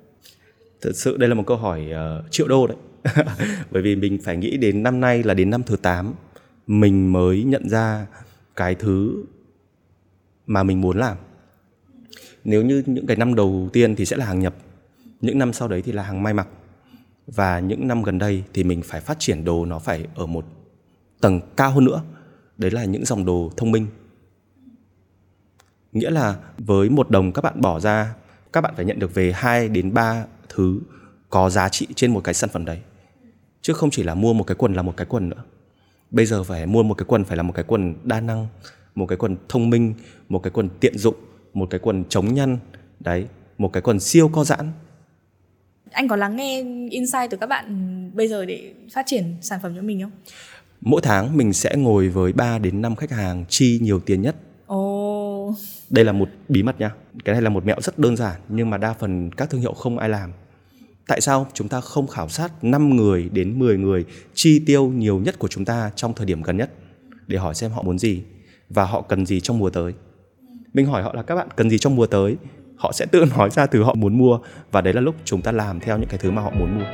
Thật 0.81 0.91
sự 0.93 1.17
đây 1.17 1.29
là 1.29 1.35
một 1.35 1.43
câu 1.47 1.57
hỏi 1.57 1.89
uh, 1.91 2.31
triệu 2.31 2.47
đô 2.47 2.67
đấy. 2.67 2.77
Bởi 3.71 3.81
vì 3.81 3.95
mình 3.95 4.19
phải 4.23 4.37
nghĩ 4.37 4.57
đến 4.57 4.83
năm 4.83 4.99
nay 4.99 5.23
là 5.23 5.33
đến 5.33 5.49
năm 5.49 5.63
thứ 5.63 5.75
8 5.75 6.13
mình 6.67 7.11
mới 7.11 7.43
nhận 7.43 7.69
ra 7.69 8.07
cái 8.55 8.75
thứ 8.75 9.23
mà 10.47 10.63
mình 10.63 10.81
muốn 10.81 10.97
làm. 10.97 11.17
Nếu 12.43 12.61
như 12.61 12.83
những 12.85 13.07
cái 13.07 13.17
năm 13.17 13.35
đầu 13.35 13.69
tiên 13.73 13.95
thì 13.95 14.05
sẽ 14.05 14.17
là 14.17 14.25
hàng 14.25 14.39
nhập, 14.39 14.55
những 15.21 15.39
năm 15.39 15.53
sau 15.53 15.67
đấy 15.67 15.81
thì 15.81 15.91
là 15.91 16.03
hàng 16.03 16.23
may 16.23 16.33
mặc. 16.33 16.47
Và 17.27 17.59
những 17.59 17.87
năm 17.87 18.03
gần 18.03 18.19
đây 18.19 18.43
thì 18.53 18.63
mình 18.63 18.81
phải 18.85 19.01
phát 19.01 19.19
triển 19.19 19.45
đồ 19.45 19.65
nó 19.65 19.79
phải 19.79 20.07
ở 20.15 20.25
một 20.25 20.45
tầng 21.21 21.41
cao 21.57 21.71
hơn 21.71 21.85
nữa. 21.85 22.01
Đấy 22.57 22.71
là 22.71 22.85
những 22.85 23.05
dòng 23.05 23.25
đồ 23.25 23.51
thông 23.57 23.71
minh. 23.71 23.87
nghĩa 25.91 26.09
là 26.09 26.35
với 26.57 26.89
một 26.89 27.09
đồng 27.09 27.31
các 27.31 27.41
bạn 27.41 27.61
bỏ 27.61 27.79
ra, 27.79 28.15
các 28.53 28.61
bạn 28.61 28.73
phải 28.75 28.85
nhận 28.85 28.99
được 28.99 29.13
về 29.13 29.31
2 29.31 29.69
đến 29.69 29.93
3 29.93 30.25
thứ 30.49 30.79
có 31.29 31.49
giá 31.49 31.69
trị 31.69 31.87
trên 31.95 32.13
một 32.13 32.21
cái 32.23 32.33
sản 32.33 32.49
phẩm 32.49 32.65
đấy 32.65 32.79
chứ 33.61 33.73
không 33.73 33.89
chỉ 33.89 34.03
là 34.03 34.15
mua 34.15 34.33
một 34.33 34.43
cái 34.43 34.55
quần 34.55 34.73
là 34.73 34.81
một 34.81 34.97
cái 34.97 35.07
quần 35.09 35.29
nữa 35.29 35.43
bây 36.13 36.25
giờ 36.25 36.43
phải 36.43 36.65
mua 36.65 36.83
một 36.83 36.93
cái 36.93 37.05
quần 37.05 37.23
phải 37.23 37.37
là 37.37 37.43
một 37.43 37.53
cái 37.55 37.65
quần 37.67 37.95
đa 38.03 38.21
năng, 38.21 38.47
một 38.95 39.05
cái 39.05 39.17
quần 39.17 39.35
thông 39.49 39.69
minh, 39.69 39.93
một 40.29 40.39
cái 40.43 40.51
quần 40.51 40.69
tiện 40.79 40.97
dụng, 40.97 41.15
một 41.53 41.67
cái 41.69 41.79
quần 41.79 42.03
chống 42.09 42.33
nhăn, 42.33 42.57
đấy, 42.99 43.27
một 43.57 43.73
cái 43.73 43.81
quần 43.81 43.99
siêu 43.99 44.27
co 44.33 44.43
giãn 44.43 44.71
anh 45.93 46.07
có 46.07 46.15
lắng 46.15 46.35
nghe 46.35 46.63
insight 46.89 47.29
từ 47.29 47.37
các 47.37 47.47
bạn 47.47 48.11
bây 48.13 48.27
giờ 48.27 48.45
để 48.45 48.73
phát 48.93 49.05
triển 49.05 49.35
sản 49.41 49.59
phẩm 49.63 49.73
cho 49.75 49.81
mình 49.81 50.01
không? 50.01 50.11
Mỗi 50.81 51.01
tháng 51.03 51.37
mình 51.37 51.53
sẽ 51.53 51.75
ngồi 51.77 52.09
với 52.09 52.33
3 52.33 52.59
đến 52.59 52.81
5 52.81 52.95
khách 52.95 53.11
hàng 53.11 53.45
chi 53.49 53.79
nhiều 53.81 53.99
tiền 53.99 54.21
nhất. 54.21 54.35
Ồ. 54.65 55.47
Oh. 55.47 55.55
đây 55.89 56.05
là 56.05 56.11
một 56.11 56.29
bí 56.49 56.63
mật 56.63 56.79
nha. 56.79 56.91
Cái 57.25 57.33
này 57.33 57.41
là 57.41 57.49
một 57.49 57.65
mẹo 57.65 57.81
rất 57.81 57.99
đơn 57.99 58.17
giản 58.17 58.41
nhưng 58.49 58.69
mà 58.69 58.77
đa 58.77 58.93
phần 58.93 59.31
các 59.31 59.49
thương 59.49 59.61
hiệu 59.61 59.73
không 59.73 59.97
ai 59.97 60.09
làm. 60.09 60.31
Tại 61.07 61.21
sao 61.21 61.47
chúng 61.53 61.69
ta 61.69 61.81
không 61.81 62.07
khảo 62.07 62.29
sát 62.29 62.63
5 62.63 62.95
người 62.95 63.29
đến 63.31 63.59
10 63.59 63.77
người 63.77 64.05
chi 64.33 64.63
tiêu 64.65 64.87
nhiều 64.87 65.19
nhất 65.19 65.39
của 65.39 65.47
chúng 65.47 65.65
ta 65.65 65.91
trong 65.95 66.13
thời 66.13 66.25
điểm 66.25 66.41
gần 66.41 66.57
nhất? 66.57 66.71
Để 67.27 67.37
hỏi 67.37 67.55
xem 67.55 67.71
họ 67.71 67.81
muốn 67.81 67.99
gì 67.99 68.23
và 68.69 68.85
họ 68.85 69.01
cần 69.01 69.25
gì 69.25 69.39
trong 69.39 69.59
mùa 69.59 69.69
tới. 69.69 69.93
Mình 70.73 70.85
hỏi 70.85 71.03
họ 71.03 71.13
là 71.13 71.23
các 71.23 71.35
bạn 71.35 71.47
cần 71.55 71.69
gì 71.69 71.77
trong 71.77 71.95
mùa 71.95 72.07
tới 72.07 72.35
họ 72.83 72.91
sẽ 72.91 73.05
tự 73.05 73.25
nói 73.37 73.49
ra 73.49 73.65
từ 73.65 73.83
họ 73.83 73.93
muốn 73.93 74.17
mua 74.17 74.39
và 74.71 74.81
đấy 74.81 74.93
là 74.93 75.01
lúc 75.01 75.15
chúng 75.25 75.41
ta 75.41 75.51
làm 75.51 75.79
theo 75.79 75.97
những 75.97 76.09
cái 76.09 76.17
thứ 76.17 76.31
mà 76.31 76.41
họ 76.41 76.49
muốn 76.49 76.79
mua 76.79 76.85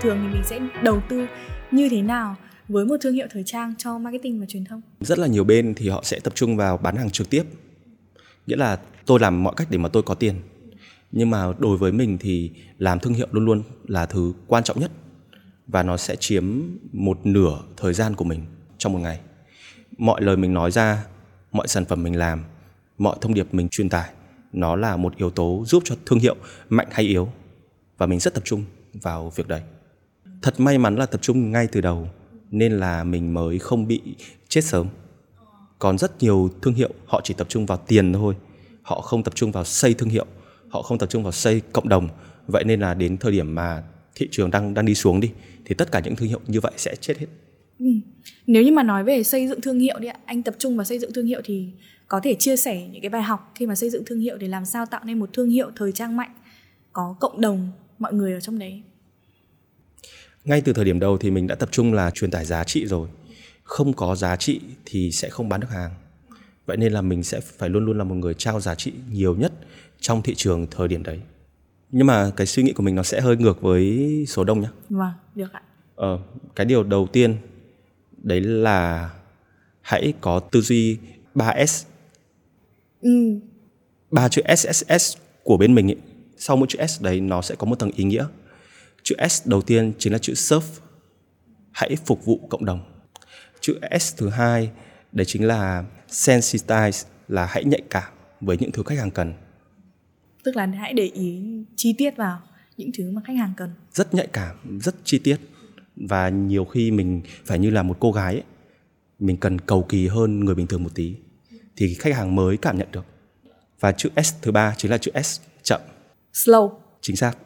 thường 0.00 0.18
thì 0.22 0.28
mình 0.34 0.42
sẽ 0.44 0.60
đầu 0.82 1.02
tư 1.08 1.26
như 1.70 1.88
thế 1.88 2.02
nào 2.02 2.36
với 2.68 2.86
một 2.86 2.96
thương 3.00 3.14
hiệu 3.14 3.26
thời 3.30 3.42
trang 3.46 3.74
cho 3.78 3.98
marketing 3.98 4.40
và 4.40 4.46
truyền 4.46 4.64
thông? 4.64 4.80
Rất 5.00 5.18
là 5.18 5.26
nhiều 5.26 5.44
bên 5.44 5.74
thì 5.76 5.88
họ 5.88 6.00
sẽ 6.04 6.20
tập 6.20 6.32
trung 6.34 6.56
vào 6.56 6.76
bán 6.76 6.96
hàng 6.96 7.10
trực 7.10 7.30
tiếp. 7.30 7.42
Nghĩa 8.46 8.56
là 8.56 8.78
tôi 9.06 9.20
làm 9.20 9.42
mọi 9.42 9.54
cách 9.56 9.66
để 9.70 9.78
mà 9.78 9.88
tôi 9.88 10.02
có 10.02 10.14
tiền. 10.14 10.34
Nhưng 11.12 11.30
mà 11.30 11.44
đối 11.58 11.76
với 11.76 11.92
mình 11.92 12.18
thì 12.20 12.50
làm 12.78 12.98
thương 12.98 13.14
hiệu 13.14 13.26
luôn 13.30 13.44
luôn 13.44 13.62
là 13.86 14.06
thứ 14.06 14.32
quan 14.46 14.64
trọng 14.64 14.80
nhất 14.80 14.90
và 15.66 15.82
nó 15.82 15.96
sẽ 15.96 16.16
chiếm 16.16 16.62
một 16.92 17.20
nửa 17.24 17.58
thời 17.76 17.94
gian 17.94 18.14
của 18.14 18.24
mình 18.24 18.44
trong 18.78 18.92
một 18.92 18.98
ngày. 18.98 19.20
Mọi 19.98 20.22
lời 20.22 20.36
mình 20.36 20.54
nói 20.54 20.70
ra, 20.70 21.04
mọi 21.52 21.68
sản 21.68 21.84
phẩm 21.84 22.02
mình 22.02 22.16
làm, 22.16 22.44
mọi 22.98 23.16
thông 23.20 23.34
điệp 23.34 23.54
mình 23.54 23.68
truyền 23.68 23.88
tải 23.88 24.10
nó 24.52 24.76
là 24.76 24.96
một 24.96 25.16
yếu 25.16 25.30
tố 25.30 25.64
giúp 25.66 25.82
cho 25.86 25.96
thương 26.06 26.18
hiệu 26.18 26.36
mạnh 26.68 26.88
hay 26.90 27.04
yếu 27.04 27.28
và 27.98 28.06
mình 28.06 28.20
rất 28.20 28.34
tập 28.34 28.42
trung 28.46 28.64
vào 28.92 29.30
việc 29.30 29.48
đấy. 29.48 29.62
Thật 30.42 30.60
may 30.60 30.78
mắn 30.78 30.96
là 30.96 31.06
tập 31.06 31.22
trung 31.22 31.50
ngay 31.50 31.68
từ 31.72 31.80
đầu 31.80 32.08
nên 32.50 32.72
là 32.72 33.04
mình 33.04 33.34
mới 33.34 33.58
không 33.58 33.86
bị 33.86 34.00
chết 34.48 34.64
sớm 34.64 34.88
còn 35.78 35.98
rất 35.98 36.22
nhiều 36.22 36.50
thương 36.62 36.74
hiệu 36.74 36.90
họ 37.06 37.20
chỉ 37.24 37.34
tập 37.34 37.46
trung 37.50 37.66
vào 37.66 37.78
tiền 37.78 38.12
thôi 38.12 38.34
họ 38.82 39.00
không 39.00 39.22
tập 39.22 39.34
trung 39.34 39.52
vào 39.52 39.64
xây 39.64 39.94
thương 39.94 40.08
hiệu 40.08 40.26
họ 40.68 40.82
không 40.82 40.98
tập 40.98 41.06
trung 41.10 41.22
vào 41.22 41.32
xây 41.32 41.60
cộng 41.72 41.88
đồng 41.88 42.08
vậy 42.46 42.64
nên 42.64 42.80
là 42.80 42.94
đến 42.94 43.16
thời 43.16 43.32
điểm 43.32 43.54
mà 43.54 43.82
thị 44.14 44.28
trường 44.30 44.50
đang 44.50 44.74
đang 44.74 44.84
đi 44.84 44.94
xuống 44.94 45.20
đi 45.20 45.30
thì 45.64 45.74
tất 45.74 45.92
cả 45.92 46.00
những 46.04 46.16
thương 46.16 46.28
hiệu 46.28 46.40
như 46.46 46.60
vậy 46.60 46.72
sẽ 46.76 46.96
chết 47.00 47.18
hết. 47.18 47.26
Ừ. 47.78 47.86
nếu 48.46 48.62
như 48.62 48.72
mà 48.72 48.82
nói 48.82 49.04
về 49.04 49.22
xây 49.22 49.48
dựng 49.48 49.60
thương 49.60 49.78
hiệu 49.78 49.98
đi 49.98 50.08
ạ 50.08 50.16
anh 50.24 50.42
tập 50.42 50.54
trung 50.58 50.76
vào 50.76 50.84
xây 50.84 50.98
dựng 50.98 51.12
thương 51.12 51.26
hiệu 51.26 51.40
thì 51.44 51.68
có 52.08 52.20
thể 52.20 52.34
chia 52.34 52.56
sẻ 52.56 52.88
những 52.92 53.02
cái 53.02 53.08
bài 53.08 53.22
học 53.22 53.52
khi 53.54 53.66
mà 53.66 53.74
xây 53.74 53.90
dựng 53.90 54.04
thương 54.06 54.20
hiệu 54.20 54.36
để 54.36 54.48
làm 54.48 54.64
sao 54.64 54.86
tạo 54.86 55.00
nên 55.04 55.18
một 55.18 55.30
thương 55.32 55.48
hiệu 55.48 55.70
thời 55.76 55.92
trang 55.92 56.16
mạnh 56.16 56.30
có 56.92 57.16
cộng 57.20 57.40
đồng 57.40 57.70
mọi 57.98 58.12
người 58.12 58.32
ở 58.32 58.40
trong 58.40 58.58
đấy. 58.58 58.82
Ngay 60.44 60.60
từ 60.60 60.72
thời 60.72 60.84
điểm 60.84 61.00
đầu 61.00 61.18
thì 61.18 61.30
mình 61.30 61.46
đã 61.46 61.54
tập 61.54 61.68
trung 61.72 61.92
là 61.92 62.10
truyền 62.10 62.30
tải 62.30 62.44
giá 62.44 62.64
trị 62.64 62.86
rồi. 62.86 63.08
Không 63.62 63.92
có 63.92 64.16
giá 64.16 64.36
trị 64.36 64.60
thì 64.84 65.12
sẽ 65.12 65.28
không 65.28 65.48
bán 65.48 65.60
được 65.60 65.70
hàng. 65.70 65.90
Vậy 66.66 66.76
nên 66.76 66.92
là 66.92 67.02
mình 67.02 67.22
sẽ 67.22 67.40
phải 67.40 67.68
luôn 67.68 67.84
luôn 67.84 67.98
là 67.98 68.04
một 68.04 68.14
người 68.14 68.34
trao 68.34 68.60
giá 68.60 68.74
trị 68.74 68.92
nhiều 69.12 69.34
nhất 69.34 69.52
trong 70.00 70.22
thị 70.22 70.34
trường 70.34 70.66
thời 70.70 70.88
điểm 70.88 71.02
đấy 71.02 71.20
nhưng 71.96 72.06
mà 72.06 72.30
cái 72.36 72.46
suy 72.46 72.62
nghĩ 72.62 72.72
của 72.72 72.82
mình 72.82 72.94
nó 72.94 73.02
sẽ 73.02 73.20
hơi 73.20 73.36
ngược 73.36 73.60
với 73.60 74.24
số 74.28 74.44
đông 74.44 74.60
nhé 74.60 74.68
vâng 74.88 75.12
được 75.34 75.52
ạ 75.52 75.62
ờ, 75.94 76.18
cái 76.56 76.66
điều 76.66 76.82
đầu 76.82 77.06
tiên 77.12 77.36
đấy 78.22 78.40
là 78.40 79.10
hãy 79.80 80.12
có 80.20 80.40
tư 80.40 80.60
duy 80.60 80.98
3S 81.34 81.84
ừ. 83.00 83.10
ba 84.10 84.28
chữ 84.28 84.42
SSS 84.56 85.16
của 85.42 85.56
bên 85.56 85.74
mình 85.74 85.90
ấy, 85.90 85.96
sau 86.36 86.56
mỗi 86.56 86.66
chữ 86.70 86.86
S 86.86 87.02
đấy 87.02 87.20
nó 87.20 87.42
sẽ 87.42 87.54
có 87.54 87.66
một 87.66 87.78
tầng 87.78 87.90
ý 87.96 88.04
nghĩa 88.04 88.26
Chữ 89.04 89.14
S 89.30 89.46
đầu 89.46 89.62
tiên 89.62 89.92
chính 89.98 90.12
là 90.12 90.18
chữ 90.18 90.34
serve, 90.34 90.66
hãy 91.72 91.96
phục 92.06 92.24
vụ 92.24 92.40
cộng 92.50 92.64
đồng. 92.64 92.80
Chữ 93.60 93.78
S 94.00 94.16
thứ 94.16 94.28
hai 94.28 94.70
đấy 95.12 95.24
chính 95.24 95.46
là 95.46 95.84
sensitize 96.08 97.04
là 97.28 97.46
hãy 97.46 97.64
nhạy 97.64 97.82
cảm 97.90 98.12
với 98.40 98.56
những 98.60 98.72
thứ 98.72 98.82
khách 98.86 98.98
hàng 98.98 99.10
cần. 99.10 99.32
Tức 100.44 100.56
là 100.56 100.66
hãy 100.66 100.92
để 100.92 101.04
ý 101.04 101.42
chi 101.76 101.94
tiết 101.98 102.16
vào 102.16 102.40
những 102.76 102.90
thứ 102.98 103.10
mà 103.10 103.22
khách 103.24 103.36
hàng 103.36 103.52
cần. 103.56 103.70
Rất 103.92 104.14
nhạy 104.14 104.26
cảm, 104.32 104.80
rất 104.80 104.94
chi 105.04 105.18
tiết 105.18 105.36
và 105.96 106.28
nhiều 106.28 106.64
khi 106.64 106.90
mình 106.90 107.22
phải 107.44 107.58
như 107.58 107.70
là 107.70 107.82
một 107.82 107.96
cô 108.00 108.12
gái 108.12 108.34
ấy, 108.34 108.42
mình 109.18 109.36
cần 109.36 109.58
cầu 109.58 109.86
kỳ 109.88 110.06
hơn 110.06 110.44
người 110.44 110.54
bình 110.54 110.66
thường 110.66 110.82
một 110.82 110.94
tí 110.94 111.14
thì 111.76 111.94
khách 111.94 112.14
hàng 112.14 112.34
mới 112.34 112.56
cảm 112.56 112.78
nhận 112.78 112.88
được. 112.92 113.06
Và 113.80 113.92
chữ 113.92 114.10
S 114.24 114.34
thứ 114.42 114.52
ba 114.52 114.74
chính 114.76 114.90
là 114.90 114.98
chữ 114.98 115.10
S 115.24 115.40
chậm. 115.62 115.80
Slow. 116.32 116.70
Chính 117.00 117.16
xác 117.16 117.36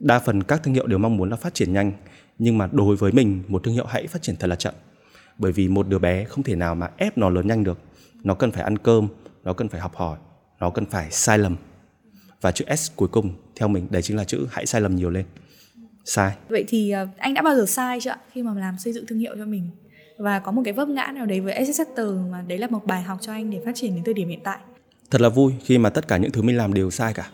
đa 0.00 0.18
phần 0.18 0.42
các 0.42 0.62
thương 0.62 0.74
hiệu 0.74 0.86
đều 0.86 0.98
mong 0.98 1.16
muốn 1.16 1.30
là 1.30 1.36
phát 1.36 1.54
triển 1.54 1.72
nhanh 1.72 1.92
nhưng 2.38 2.58
mà 2.58 2.68
đối 2.72 2.96
với 2.96 3.12
mình 3.12 3.42
một 3.48 3.64
thương 3.64 3.74
hiệu 3.74 3.86
hãy 3.86 4.06
phát 4.06 4.22
triển 4.22 4.36
thật 4.36 4.46
là 4.46 4.56
chậm 4.56 4.74
bởi 5.38 5.52
vì 5.52 5.68
một 5.68 5.88
đứa 5.88 5.98
bé 5.98 6.24
không 6.24 6.44
thể 6.44 6.56
nào 6.56 6.74
mà 6.74 6.90
ép 6.96 7.18
nó 7.18 7.30
lớn 7.30 7.46
nhanh 7.46 7.64
được 7.64 7.78
nó 8.24 8.34
cần 8.34 8.52
phải 8.52 8.62
ăn 8.62 8.78
cơm 8.78 9.08
nó 9.44 9.52
cần 9.52 9.68
phải 9.68 9.80
học 9.80 9.96
hỏi 9.96 10.18
nó 10.60 10.70
cần 10.70 10.86
phải 10.86 11.10
sai 11.10 11.38
lầm 11.38 11.56
và 12.40 12.52
chữ 12.52 12.64
s 12.76 12.90
cuối 12.96 13.08
cùng 13.08 13.30
theo 13.56 13.68
mình 13.68 13.86
đấy 13.90 14.02
chính 14.02 14.16
là 14.16 14.24
chữ 14.24 14.46
hãy 14.50 14.66
sai 14.66 14.80
lầm 14.80 14.96
nhiều 14.96 15.10
lên 15.10 15.24
sai 16.04 16.32
vậy 16.48 16.64
thì 16.68 16.90
ờ, 16.90 17.08
anh 17.18 17.34
đã 17.34 17.42
bao 17.42 17.54
giờ 17.54 17.66
sai 17.66 17.98
chưa 18.00 18.14
khi 18.32 18.42
mà 18.42 18.54
làm 18.54 18.78
xây 18.78 18.92
dựng 18.92 19.06
thương 19.06 19.18
hiệu 19.18 19.34
cho 19.38 19.44
mình 19.44 19.70
và 20.18 20.38
có 20.38 20.52
một 20.52 20.62
cái 20.64 20.74
vấp 20.74 20.88
ngã 20.88 21.12
nào 21.14 21.26
đấy 21.26 21.40
với 21.40 21.64
SS 21.64 21.80
mà 22.30 22.42
đấy 22.42 22.58
là 22.58 22.66
một 22.66 22.86
bài 22.86 23.02
học 23.02 23.18
cho 23.20 23.32
anh 23.32 23.50
để 23.50 23.60
phát 23.64 23.72
triển 23.74 23.94
đến 23.94 24.04
thời 24.04 24.14
điểm 24.14 24.28
hiện 24.28 24.40
tại 24.44 24.58
thật 25.10 25.20
là 25.20 25.28
vui 25.28 25.52
khi 25.64 25.78
mà 25.78 25.90
tất 25.90 26.08
cả 26.08 26.16
những 26.16 26.30
thứ 26.30 26.42
mình 26.42 26.56
làm 26.56 26.74
đều 26.74 26.90
sai 26.90 27.14
cả 27.14 27.30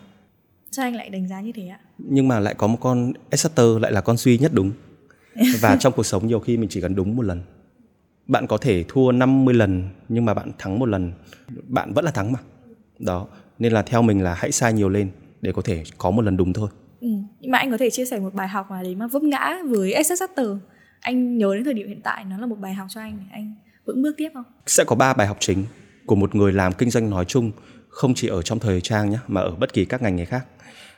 Sao 0.77 0.85
anh 0.85 0.95
lại 0.95 1.09
đánh 1.09 1.27
giá 1.27 1.41
như 1.41 1.51
thế 1.51 1.67
ạ? 1.67 1.79
Nhưng 1.97 2.27
mà 2.27 2.39
lại 2.39 2.55
có 2.57 2.67
một 2.67 2.77
con 2.81 3.13
Exeter 3.29 3.65
lại 3.79 3.91
là 3.91 4.01
con 4.01 4.17
suy 4.17 4.37
nhất 4.37 4.51
đúng. 4.53 4.71
Và 5.61 5.77
trong 5.79 5.93
cuộc 5.93 6.03
sống 6.03 6.27
nhiều 6.27 6.39
khi 6.39 6.57
mình 6.57 6.69
chỉ 6.69 6.81
cần 6.81 6.95
đúng 6.95 7.15
một 7.15 7.23
lần. 7.23 7.41
Bạn 8.27 8.47
có 8.47 8.57
thể 8.57 8.85
thua 8.87 9.11
50 9.11 9.53
lần 9.53 9.89
nhưng 10.09 10.25
mà 10.25 10.33
bạn 10.33 10.51
thắng 10.57 10.79
một 10.79 10.85
lần, 10.85 11.11
bạn 11.67 11.93
vẫn 11.93 12.05
là 12.05 12.11
thắng 12.11 12.31
mà. 12.31 12.39
Đó, 12.99 13.27
nên 13.59 13.73
là 13.73 13.81
theo 13.81 14.01
mình 14.01 14.23
là 14.23 14.33
hãy 14.33 14.51
sai 14.51 14.73
nhiều 14.73 14.89
lên 14.89 15.09
để 15.41 15.51
có 15.51 15.61
thể 15.61 15.83
có 15.97 16.11
một 16.11 16.21
lần 16.21 16.37
đúng 16.37 16.53
thôi. 16.53 16.69
Ừ. 17.01 17.07
Nhưng 17.39 17.51
mà 17.51 17.57
anh 17.57 17.71
có 17.71 17.77
thể 17.77 17.89
chia 17.89 18.05
sẻ 18.05 18.19
một 18.19 18.33
bài 18.33 18.47
học 18.47 18.67
mà 18.69 18.83
đấy 18.83 18.95
mà 18.95 19.07
vấp 19.07 19.23
ngã 19.23 19.57
với 19.65 19.93
Exeter. 19.93 20.47
Anh 21.01 21.37
nhớ 21.37 21.55
đến 21.55 21.63
thời 21.63 21.73
điểm 21.73 21.87
hiện 21.87 22.01
tại 22.01 22.25
nó 22.25 22.37
là 22.37 22.45
một 22.45 22.59
bài 22.59 22.73
học 22.73 22.87
cho 22.89 23.01
anh 23.01 23.17
để 23.19 23.25
anh 23.31 23.55
vững 23.85 24.01
bước 24.01 24.13
tiếp 24.17 24.29
không? 24.33 24.43
Sẽ 24.65 24.83
có 24.83 24.95
ba 24.95 25.13
bài 25.13 25.27
học 25.27 25.37
chính 25.39 25.65
của 26.05 26.15
một 26.15 26.35
người 26.35 26.53
làm 26.53 26.73
kinh 26.73 26.89
doanh 26.89 27.09
nói 27.09 27.25
chung 27.25 27.51
không 27.89 28.13
chỉ 28.13 28.27
ở 28.27 28.41
trong 28.41 28.59
thời 28.59 28.81
trang 28.81 29.09
nhé 29.09 29.17
mà 29.27 29.41
ở 29.41 29.51
bất 29.51 29.73
kỳ 29.73 29.85
các 29.85 30.01
ngành 30.01 30.15
nghề 30.15 30.25
khác 30.25 30.45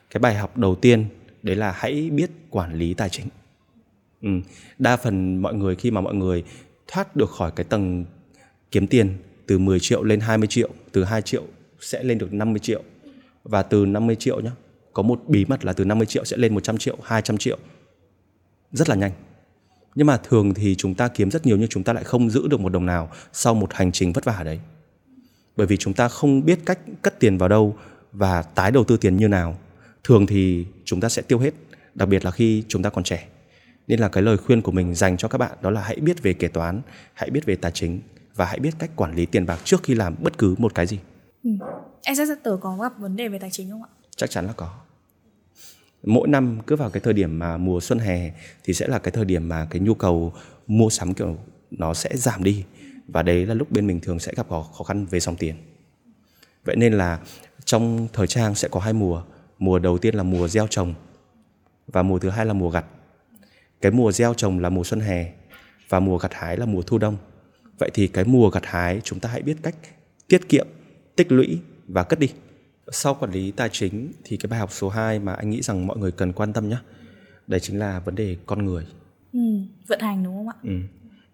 cái 0.10 0.20
bài 0.20 0.36
học 0.36 0.58
đầu 0.58 0.76
tiên 0.76 1.06
đấy 1.44 1.56
là 1.56 1.72
hãy 1.72 2.10
biết 2.10 2.30
quản 2.50 2.74
lý 2.74 2.94
tài 2.94 3.10
chính 3.10 3.26
ừ. 4.22 4.30
đa 4.80 4.98
phần 4.98 5.42
mọi 5.42 5.54
người 5.54 5.76
khi 5.76 5.92
mà 5.92 6.02
mọi 6.02 6.16
người 6.16 6.44
thoát 6.88 7.16
được 7.16 7.30
khỏi 7.30 7.52
cái 7.56 7.64
tầng 7.64 8.06
kiếm 8.72 8.88
tiền 8.88 9.18
từ 9.48 9.60
10 9.60 9.80
triệu 9.80 10.04
lên 10.04 10.20
20 10.20 10.48
triệu 10.48 10.70
từ 10.92 11.04
2 11.04 11.22
triệu 11.22 11.44
sẽ 11.82 12.04
lên 12.04 12.18
được 12.18 12.34
50 12.34 12.60
triệu. 12.60 12.84
Và 13.44 13.64
từ 13.64 13.86
50 13.86 14.16
triệu 14.16 14.42
nhé 14.42 14.52
có 14.94 15.04
một 15.04 15.22
bí 15.28 15.46
mật 15.46 15.66
là 15.66 15.74
từ 15.74 15.86
50 15.86 16.06
triệu 16.06 16.26
sẽ 16.26 16.38
lên 16.38 16.54
100 16.54 16.78
triệu 16.78 16.98
200 17.04 17.38
triệu. 17.38 17.58
Rất 18.72 18.90
là 18.90 18.96
nhanh. 18.96 19.12
Nhưng 19.96 20.08
mà 20.08 20.18
thường 20.18 20.54
thì 20.54 20.76
chúng 20.76 20.96
ta 20.96 21.08
kiếm 21.08 21.32
rất 21.32 21.46
nhiều 21.46 21.58
nhưng 21.58 21.68
chúng 21.68 21.84
ta 21.84 21.94
lại 21.94 22.04
không 22.04 22.30
giữ 22.30 22.48
được 22.48 22.60
một 22.60 22.70
đồng 22.70 22.86
nào 22.86 23.12
sau 23.34 23.54
một 23.54 23.74
hành 23.74 23.92
trình 23.92 24.14
vất 24.14 24.26
vả 24.26 24.42
đấy. 24.44 24.60
Bởi 25.56 25.68
vì 25.68 25.78
chúng 25.78 25.94
ta 25.94 26.08
không 26.08 26.46
biết 26.46 26.60
cách 26.66 26.80
cất 27.02 27.20
tiền 27.20 27.38
vào 27.38 27.50
đâu 27.50 27.76
và 28.12 28.42
tái 28.42 28.72
đầu 28.72 28.84
tư 28.84 28.98
tiền 28.98 29.18
như 29.18 29.28
nào. 29.28 29.58
Thường 30.04 30.26
thì 30.26 30.66
chúng 30.86 31.02
ta 31.02 31.10
sẽ 31.10 31.22
tiêu 31.22 31.40
hết, 31.40 31.54
đặc 31.96 32.10
biệt 32.10 32.26
là 32.26 32.32
khi 32.32 32.64
chúng 32.68 32.84
ta 32.84 32.90
còn 32.90 33.04
trẻ. 33.04 33.28
Nên 33.88 34.00
là 34.00 34.10
cái 34.10 34.24
lời 34.24 34.38
khuyên 34.38 34.62
của 34.62 34.72
mình 34.72 34.96
dành 34.96 35.18
cho 35.18 35.28
các 35.28 35.38
bạn 35.38 35.52
đó 35.62 35.70
là 35.70 35.82
hãy 35.82 35.96
biết 35.96 36.24
về 36.24 36.34
kế 36.34 36.48
toán, 36.48 36.82
hãy 37.14 37.30
biết 37.30 37.46
về 37.46 37.56
tài 37.56 37.72
chính 37.72 38.00
và 38.36 38.46
hãy 38.46 38.60
biết 38.60 38.72
cách 38.80 38.90
quản 38.96 39.16
lý 39.16 39.26
tiền 39.26 39.46
bạc 39.46 39.60
trước 39.64 39.84
khi 39.84 39.96
làm 39.96 40.16
bất 40.20 40.38
cứ 40.38 40.56
một 40.58 40.76
cái 40.76 40.88
gì 40.88 41.00
ừ. 41.44 41.50
Exeter 42.04 42.54
có 42.62 42.78
gặp 42.82 42.94
vấn 43.00 43.16
đề 43.16 43.28
về 43.28 43.40
tài 43.40 43.50
chính 43.50 43.72
không 43.72 43.84
ạ? 43.84 43.90
Chắc 44.16 44.30
chắn 44.30 44.46
là 44.46 44.54
có. 44.54 44.80
Mỗi 46.04 46.28
năm 46.28 46.60
cứ 46.68 46.76
vào 46.76 46.90
cái 46.90 47.02
thời 47.02 47.14
điểm 47.14 47.40
mà 47.40 47.58
mùa 47.58 47.80
xuân 47.80 48.00
hè 48.00 48.32
thì 48.64 48.74
sẽ 48.74 48.88
là 48.88 49.00
cái 49.00 49.12
thời 49.12 49.26
điểm 49.26 49.50
mà 49.50 49.68
cái 49.70 49.80
nhu 49.80 49.94
cầu 49.94 50.34
mua 50.68 50.90
sắm, 50.90 51.14
kiểu, 51.14 51.38
nó 51.72 51.94
sẽ 51.94 52.10
giảm 52.14 52.44
đi. 52.44 52.66
Và 53.08 53.24
đấy 53.24 53.46
là 53.46 53.54
lúc 53.54 53.72
bên 53.72 53.88
mình 53.88 54.00
thường 54.00 54.20
sẽ 54.20 54.32
gặp 54.36 54.48
khó 54.50 54.84
khăn 54.88 55.06
về 55.06 55.20
dòng 55.20 55.36
tiền. 55.36 55.56
Vậy 56.66 56.76
nên 56.76 56.94
là 56.94 57.20
trong 57.66 58.08
thời 58.14 58.28
trang 58.28 58.56
sẽ 58.56 58.68
có 58.72 58.80
hai 58.80 58.94
mùa. 58.94 59.24
Mùa 59.60 59.80
đầu 59.80 59.98
tiên 59.98 60.16
là 60.16 60.24
mùa 60.24 60.48
gieo 60.48 60.68
trồng 60.68 60.94
và 61.88 62.04
mùa 62.04 62.20
thứ 62.20 62.30
hai 62.30 62.46
là 62.46 62.54
mùa 62.54 62.70
gặt. 62.70 62.86
Cái 63.82 63.92
mùa 63.92 64.12
gieo 64.12 64.34
trồng 64.34 64.60
là 64.60 64.70
mùa 64.70 64.84
xuân 64.84 65.00
hè 65.00 65.34
và 65.90 66.00
mùa 66.00 66.18
gặt 66.18 66.34
hái 66.34 66.58
là 66.58 66.66
mùa 66.66 66.82
thu 66.82 66.98
đông. 66.98 67.18
Vậy 67.80 67.90
thì 67.94 68.08
cái 68.08 68.26
mùa 68.26 68.50
gặt 68.50 68.66
hái 68.66 69.02
chúng 69.04 69.20
ta 69.20 69.30
hãy 69.30 69.42
biết 69.42 69.58
cách 69.64 69.76
tiết 70.28 70.50
kiệm 70.50 70.68
tích 71.20 71.32
lũy 71.32 71.60
và 71.88 72.04
cất 72.04 72.20
đi. 72.20 72.30
Sau 72.92 73.16
quản 73.16 73.32
lý 73.32 73.52
tài 73.52 73.70
chính 73.70 74.12
thì 74.24 74.38
cái 74.38 74.48
bài 74.48 74.60
học 74.60 74.72
số 74.72 74.90
2 74.90 75.20
mà 75.20 75.34
anh 75.34 75.50
nghĩ 75.50 75.62
rằng 75.62 75.88
mọi 75.88 75.98
người 75.98 76.12
cần 76.12 76.34
quan 76.34 76.54
tâm 76.54 76.70
nhé 76.70 76.78
đấy 77.48 77.60
chính 77.60 77.80
là 77.80 78.00
vấn 78.00 78.16
đề 78.16 78.38
con 78.46 78.66
người. 78.66 78.86
Ừ, 79.34 79.40
vận 79.88 80.00
hành 80.00 80.24
đúng 80.24 80.36
không 80.36 80.50
ạ? 80.50 80.56
Ừ. 80.64 80.72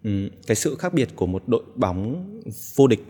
Ừ. 0.02 0.28
cái 0.46 0.54
sự 0.56 0.76
khác 0.78 0.94
biệt 0.94 1.08
của 1.16 1.26
một 1.26 1.42
đội 1.46 1.62
bóng 1.76 2.26
vô 2.76 2.86
địch 2.86 3.04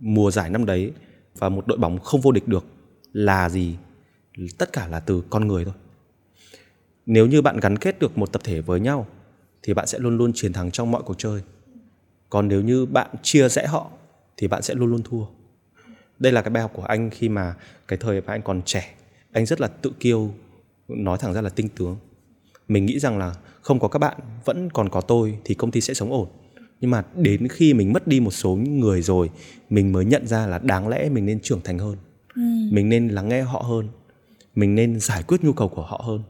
mùa 0.00 0.30
giải 0.30 0.50
năm 0.50 0.66
đấy 0.66 0.92
và 1.38 1.48
một 1.48 1.66
đội 1.66 1.78
bóng 1.78 1.98
không 1.98 2.20
vô 2.20 2.32
địch 2.32 2.48
được 2.48 2.64
là 3.12 3.48
gì? 3.48 3.76
Tất 4.58 4.72
cả 4.72 4.88
là 4.88 5.00
từ 5.00 5.22
con 5.30 5.48
người 5.48 5.64
thôi. 5.64 5.74
Nếu 7.06 7.26
như 7.26 7.42
bạn 7.42 7.60
gắn 7.60 7.78
kết 7.78 7.98
được 7.98 8.18
một 8.18 8.32
tập 8.32 8.42
thể 8.44 8.60
với 8.60 8.80
nhau 8.80 9.06
thì 9.62 9.74
bạn 9.74 9.86
sẽ 9.86 9.98
luôn 9.98 10.16
luôn 10.16 10.32
chiến 10.34 10.52
thắng 10.52 10.70
trong 10.70 10.90
mọi 10.90 11.02
cuộc 11.02 11.18
chơi. 11.18 11.40
Còn 12.30 12.48
nếu 12.48 12.62
như 12.62 12.86
bạn 12.86 13.10
chia 13.22 13.48
rẽ 13.48 13.66
họ 13.66 13.90
thì 14.36 14.48
bạn 14.48 14.62
sẽ 14.62 14.74
luôn 14.74 14.90
luôn 14.90 15.02
thua 15.02 15.24
đây 16.18 16.32
là 16.32 16.42
cái 16.42 16.50
bài 16.50 16.62
học 16.62 16.72
của 16.74 16.82
anh 16.82 17.10
khi 17.10 17.28
mà 17.28 17.54
cái 17.88 17.96
thời 17.96 18.20
mà 18.20 18.32
anh 18.32 18.42
còn 18.42 18.62
trẻ. 18.62 18.94
Anh 19.32 19.46
rất 19.46 19.60
là 19.60 19.68
tự 19.68 19.92
kiêu 20.00 20.34
nói 20.88 21.18
thẳng 21.20 21.34
ra 21.34 21.40
là 21.40 21.50
tinh 21.50 21.68
tướng. 21.68 21.96
Mình 22.68 22.86
nghĩ 22.86 22.98
rằng 22.98 23.18
là 23.18 23.34
không 23.62 23.80
có 23.80 23.88
các 23.88 23.98
bạn 23.98 24.16
vẫn 24.44 24.70
còn 24.70 24.88
có 24.88 25.00
tôi 25.00 25.38
thì 25.44 25.54
công 25.54 25.70
ty 25.70 25.80
sẽ 25.80 25.94
sống 25.94 26.12
ổn. 26.12 26.28
Nhưng 26.80 26.90
mà 26.90 27.04
đến 27.14 27.48
khi 27.48 27.74
mình 27.74 27.92
mất 27.92 28.06
đi 28.06 28.20
một 28.20 28.30
số 28.30 28.54
người 28.54 29.02
rồi 29.02 29.30
mình 29.70 29.92
mới 29.92 30.04
nhận 30.04 30.26
ra 30.26 30.46
là 30.46 30.58
đáng 30.58 30.88
lẽ 30.88 31.08
mình 31.08 31.26
nên 31.26 31.40
trưởng 31.40 31.60
thành 31.64 31.78
hơn. 31.78 31.96
Ừ. 32.34 32.42
mình 32.72 32.88
nên 32.88 33.08
lắng 33.08 33.28
nghe 33.28 33.42
họ 33.42 33.58
hơn. 33.68 33.88
Mình 34.54 34.74
nên 34.74 35.00
giải 35.00 35.22
quyết 35.22 35.44
nhu 35.44 35.52
cầu 35.52 35.68
của 35.68 35.82
họ 35.82 36.02
hơn. 36.06 36.22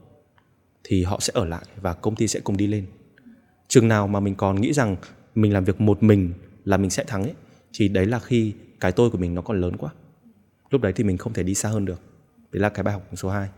Thì 0.84 1.02
họ 1.02 1.20
sẽ 1.20 1.30
ở 1.36 1.44
lại 1.44 1.64
và 1.80 1.92
công 1.92 2.14
ty 2.14 2.28
sẽ 2.28 2.40
cùng 2.40 2.56
đi 2.56 2.66
lên. 2.66 2.86
Chừng 3.68 3.88
nào 3.88 4.08
mà 4.08 4.20
mình 4.20 4.34
còn 4.34 4.60
nghĩ 4.60 4.72
rằng 4.72 4.96
mình 5.34 5.52
làm 5.52 5.64
việc 5.64 5.80
một 5.80 6.02
mình 6.02 6.32
là 6.64 6.76
mình 6.76 6.90
sẽ 6.90 7.04
thắng 7.04 7.22
ấy 7.22 7.34
thì 7.72 7.88
đấy 7.88 8.06
là 8.06 8.18
khi 8.18 8.52
cái 8.80 8.92
tôi 8.92 9.10
của 9.10 9.18
mình 9.18 9.34
nó 9.34 9.42
còn 9.42 9.60
lớn 9.60 9.76
quá. 9.76 9.90
Lúc 10.70 10.82
đấy 10.82 10.92
thì 10.96 11.04
mình 11.04 11.18
không 11.18 11.32
thể 11.32 11.42
đi 11.42 11.54
xa 11.54 11.68
hơn 11.68 11.84
được. 11.84 12.00
Đấy 12.52 12.60
là 12.60 12.68
cái 12.68 12.82
bài 12.82 12.94
học 12.94 13.02
số 13.14 13.28
2 13.28 13.48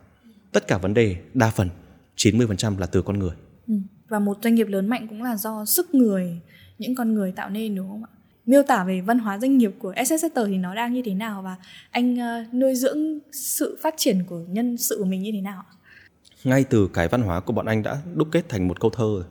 tất 0.53 0.67
cả 0.69 0.79
vấn 0.79 0.95
đề 0.95 1.17
đa 1.35 1.51
phần 1.51 1.69
90% 2.17 2.79
là 2.79 2.87
từ 2.87 3.03
con 3.03 3.19
người. 3.19 3.35
Ừ. 3.67 3.75
và 4.09 4.19
một 4.19 4.39
doanh 4.43 4.55
nghiệp 4.55 4.67
lớn 4.69 4.89
mạnh 4.89 5.07
cũng 5.09 5.23
là 5.23 5.37
do 5.37 5.65
sức 5.65 5.95
người 5.95 6.41
những 6.79 6.95
con 6.95 7.15
người 7.15 7.33
tạo 7.33 7.51
nên 7.51 7.75
đúng 7.75 7.89
không 7.89 8.05
ạ? 8.05 8.11
Miêu 8.47 8.63
tả 8.63 8.85
về 8.85 9.01
văn 9.01 9.19
hóa 9.19 9.39
doanh 9.39 9.59
nghiệp 9.59 9.75
của 9.79 9.95
SSSR 10.05 10.39
thì 10.47 10.57
nó 10.57 10.75
đang 10.75 10.93
như 10.93 11.03
thế 11.05 11.15
nào 11.15 11.43
và 11.43 11.57
anh 11.91 12.15
uh, 12.15 12.55
nuôi 12.55 12.75
dưỡng 12.75 13.19
sự 13.33 13.79
phát 13.83 13.95
triển 13.97 14.25
của 14.25 14.41
nhân 14.49 14.77
sự 14.77 14.97
của 14.99 15.05
mình 15.05 15.23
như 15.23 15.33
thế 15.33 15.41
nào 15.41 15.65
ngay 16.45 16.65
từ 16.65 16.89
cái 16.95 17.09
văn 17.09 17.23
hóa 17.23 17.41
của 17.41 17.53
bọn 17.53 17.67
anh 17.67 17.83
đã 17.83 17.99
đúc 18.15 18.29
kết 18.33 18.49
thành 18.49 18.69
một 18.69 18.81
câu 18.81 18.91
thơ 18.91 19.05
rồi. 19.05 19.25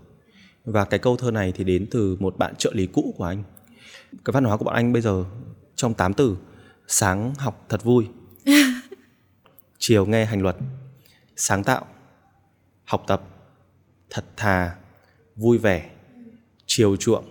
Và 0.66 0.86
cái 0.86 1.00
câu 1.00 1.18
thơ 1.18 1.32
này 1.32 1.52
thì 1.52 1.64
đến 1.64 1.88
từ 1.92 2.18
một 2.20 2.38
bạn 2.38 2.56
trợ 2.56 2.72
lý 2.74 2.88
cũ 2.88 3.14
của 3.18 3.24
anh. 3.24 3.44
Cái 4.26 4.32
văn 4.32 4.44
hóa 4.44 4.58
của 4.58 4.66
bọn 4.66 4.76
anh 4.76 4.94
bây 4.94 5.02
giờ 5.02 5.26
trong 5.78 5.94
8 5.94 6.14
từ. 6.14 6.38
Sáng 6.88 7.34
học 7.38 7.66
thật 7.70 7.84
vui. 7.84 8.08
Chiều 9.78 10.06
nghe 10.06 10.26
hành 10.26 10.42
luật. 10.42 10.56
Sáng 11.36 11.64
tạo. 11.64 11.86
Học 12.86 13.04
tập. 13.08 13.22
Thật 14.10 14.26
thà. 14.38 14.76
Vui 15.36 15.58
vẻ. 15.58 15.90
Chiều 16.66 16.96
chuộng. 16.96 17.26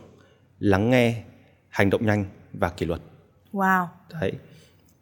Lắng 0.58 0.90
nghe. 0.90 1.24
Hành 1.68 1.90
động 1.90 2.06
nhanh 2.06 2.24
và 2.52 2.68
kỷ 2.68 2.86
luật. 2.86 3.00
Wow. 3.52 3.86
Đấy. 4.20 4.32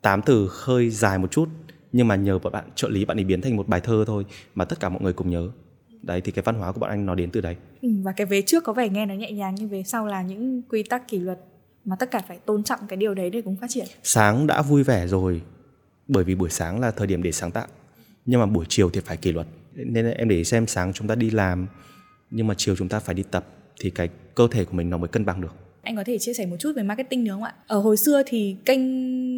Tám 0.03 0.23
từ 0.23 0.49
hơi 0.53 0.91
dài 0.91 1.19
một 1.19 1.31
chút 1.31 1.49
nhưng 1.93 2.09
mà 2.09 2.17
nhờ 2.17 2.39
bọn 2.39 2.53
bạn 2.53 2.65
trợ 2.75 2.89
lý 2.89 3.05
bạn 3.05 3.19
ấy 3.19 3.25
biến 3.25 3.41
thành 3.41 3.57
một 3.57 3.69
bài 3.69 3.81
thơ 3.81 4.05
thôi 4.07 4.27
mà 4.55 4.65
tất 4.65 4.81
cả 4.81 4.89
mọi 4.89 5.03
người 5.03 5.13
cùng 5.13 5.31
nhớ. 5.31 5.51
Đấy 6.03 6.21
thì 6.21 6.33
cái 6.33 6.43
văn 6.43 6.55
hóa 6.55 6.73
của 6.73 6.81
bọn 6.81 6.91
anh 6.91 7.07
nó 7.07 7.15
đến 7.15 7.31
từ 7.31 7.41
đấy. 7.41 7.57
Ừ, 7.83 7.89
và 8.03 8.13
cái 8.13 8.27
vế 8.27 8.43
trước 8.43 8.65
có 8.65 8.73
vẻ 8.73 8.89
nghe 8.89 9.07
nó 9.07 9.15
nhẹ 9.15 9.33
nhàng 9.33 9.55
nhưng 9.55 9.69
vế 9.69 9.83
sau 9.83 10.07
là 10.07 10.23
những 10.23 10.63
quy 10.63 10.83
tắc 10.83 11.09
kỷ 11.09 11.19
luật 11.19 11.39
mà 11.85 11.97
tất 11.97 12.11
cả 12.11 12.23
phải 12.29 12.39
tôn 12.39 12.65
trọng 12.65 12.81
cái 12.89 12.97
điều 12.97 13.15
đấy 13.15 13.31
để 13.31 13.43
cùng 13.43 13.57
phát 13.57 13.67
triển. 13.71 13.87
Sáng 14.03 14.47
đã 14.47 14.63
vui 14.63 14.83
vẻ 14.83 15.07
rồi 15.07 15.43
bởi 16.09 16.25
vì 16.25 16.35
buổi 16.35 16.51
sáng 16.51 16.81
là 16.81 16.91
thời 16.91 17.07
điểm 17.07 17.23
để 17.23 17.33
sáng 17.33 17.51
tạo. 17.51 17.67
Nhưng 18.27 18.41
mà 18.41 18.47
buổi 18.47 18.65
chiều 18.69 18.91
thì 18.91 19.01
phải 19.01 19.17
kỷ 19.17 19.33
luật. 19.33 19.47
Nên 19.75 20.11
em 20.11 20.29
để 20.29 20.45
xem 20.45 20.67
sáng 20.67 20.93
chúng 20.93 21.09
ta 21.09 21.15
đi 21.15 21.31
làm 21.31 21.67
nhưng 22.31 22.47
mà 22.47 22.55
chiều 22.59 22.77
chúng 22.77 22.89
ta 22.89 23.01
phải 23.01 23.15
đi 23.15 23.23
tập 23.31 23.47
thì 23.81 23.91
cái 23.91 24.09
cơ 24.35 24.49
thể 24.51 24.65
của 24.65 24.73
mình 24.73 24.91
nó 24.91 24.97
mới 24.97 25.09
cân 25.09 25.25
bằng 25.25 25.41
được. 25.41 25.55
Anh 25.83 25.97
có 25.97 26.05
thể 26.07 26.19
chia 26.19 26.35
sẻ 26.35 26.47
một 26.47 26.57
chút 26.59 26.73
về 26.77 26.83
marketing 26.83 27.25
được 27.25 27.33
không 27.33 27.43
ạ? 27.43 27.55
Ở 27.67 27.79
hồi 27.79 27.97
xưa 27.97 28.23
thì 28.27 28.57
kênh 28.65 28.81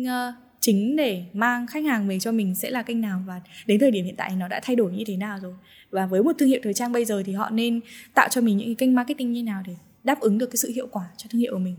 uh, 0.03 0.35
chính 0.61 0.97
để 0.97 1.25
mang 1.33 1.67
khách 1.67 1.85
hàng 1.85 2.09
về 2.09 2.21
cho 2.21 2.33
mình 2.33 2.55
sẽ 2.55 2.71
là 2.71 2.83
kênh 2.83 3.01
nào? 3.01 3.23
Và 3.27 3.41
đến 3.67 3.81
thời 3.81 3.91
điểm 3.91 4.05
hiện 4.05 4.17
tại 4.17 4.31
nó 4.37 4.49
đã 4.49 4.61
thay 4.63 4.77
đổi 4.77 4.93
như 4.93 5.05
thế 5.07 5.17
nào 5.17 5.39
rồi? 5.43 5.55
Và 5.91 6.07
với 6.07 6.23
một 6.23 6.33
thương 6.39 6.49
hiệu 6.49 6.61
thời 6.63 6.75
trang 6.75 6.93
bây 6.93 7.05
giờ 7.05 7.23
thì 7.27 7.33
họ 7.33 7.51
nên 7.51 7.81
tạo 8.15 8.29
cho 8.31 8.41
mình 8.41 8.57
những 8.57 8.69
cái 8.69 8.75
kênh 8.75 8.95
marketing 8.95 9.33
như 9.33 9.43
nào 9.43 9.63
để 9.67 9.77
đáp 10.05 10.21
ứng 10.21 10.39
được 10.39 10.47
cái 10.47 10.57
sự 10.57 10.73
hiệu 10.75 10.87
quả 10.91 11.05
cho 11.17 11.29
thương 11.31 11.41
hiệu 11.41 11.53
của 11.53 11.59
mình 11.59 11.77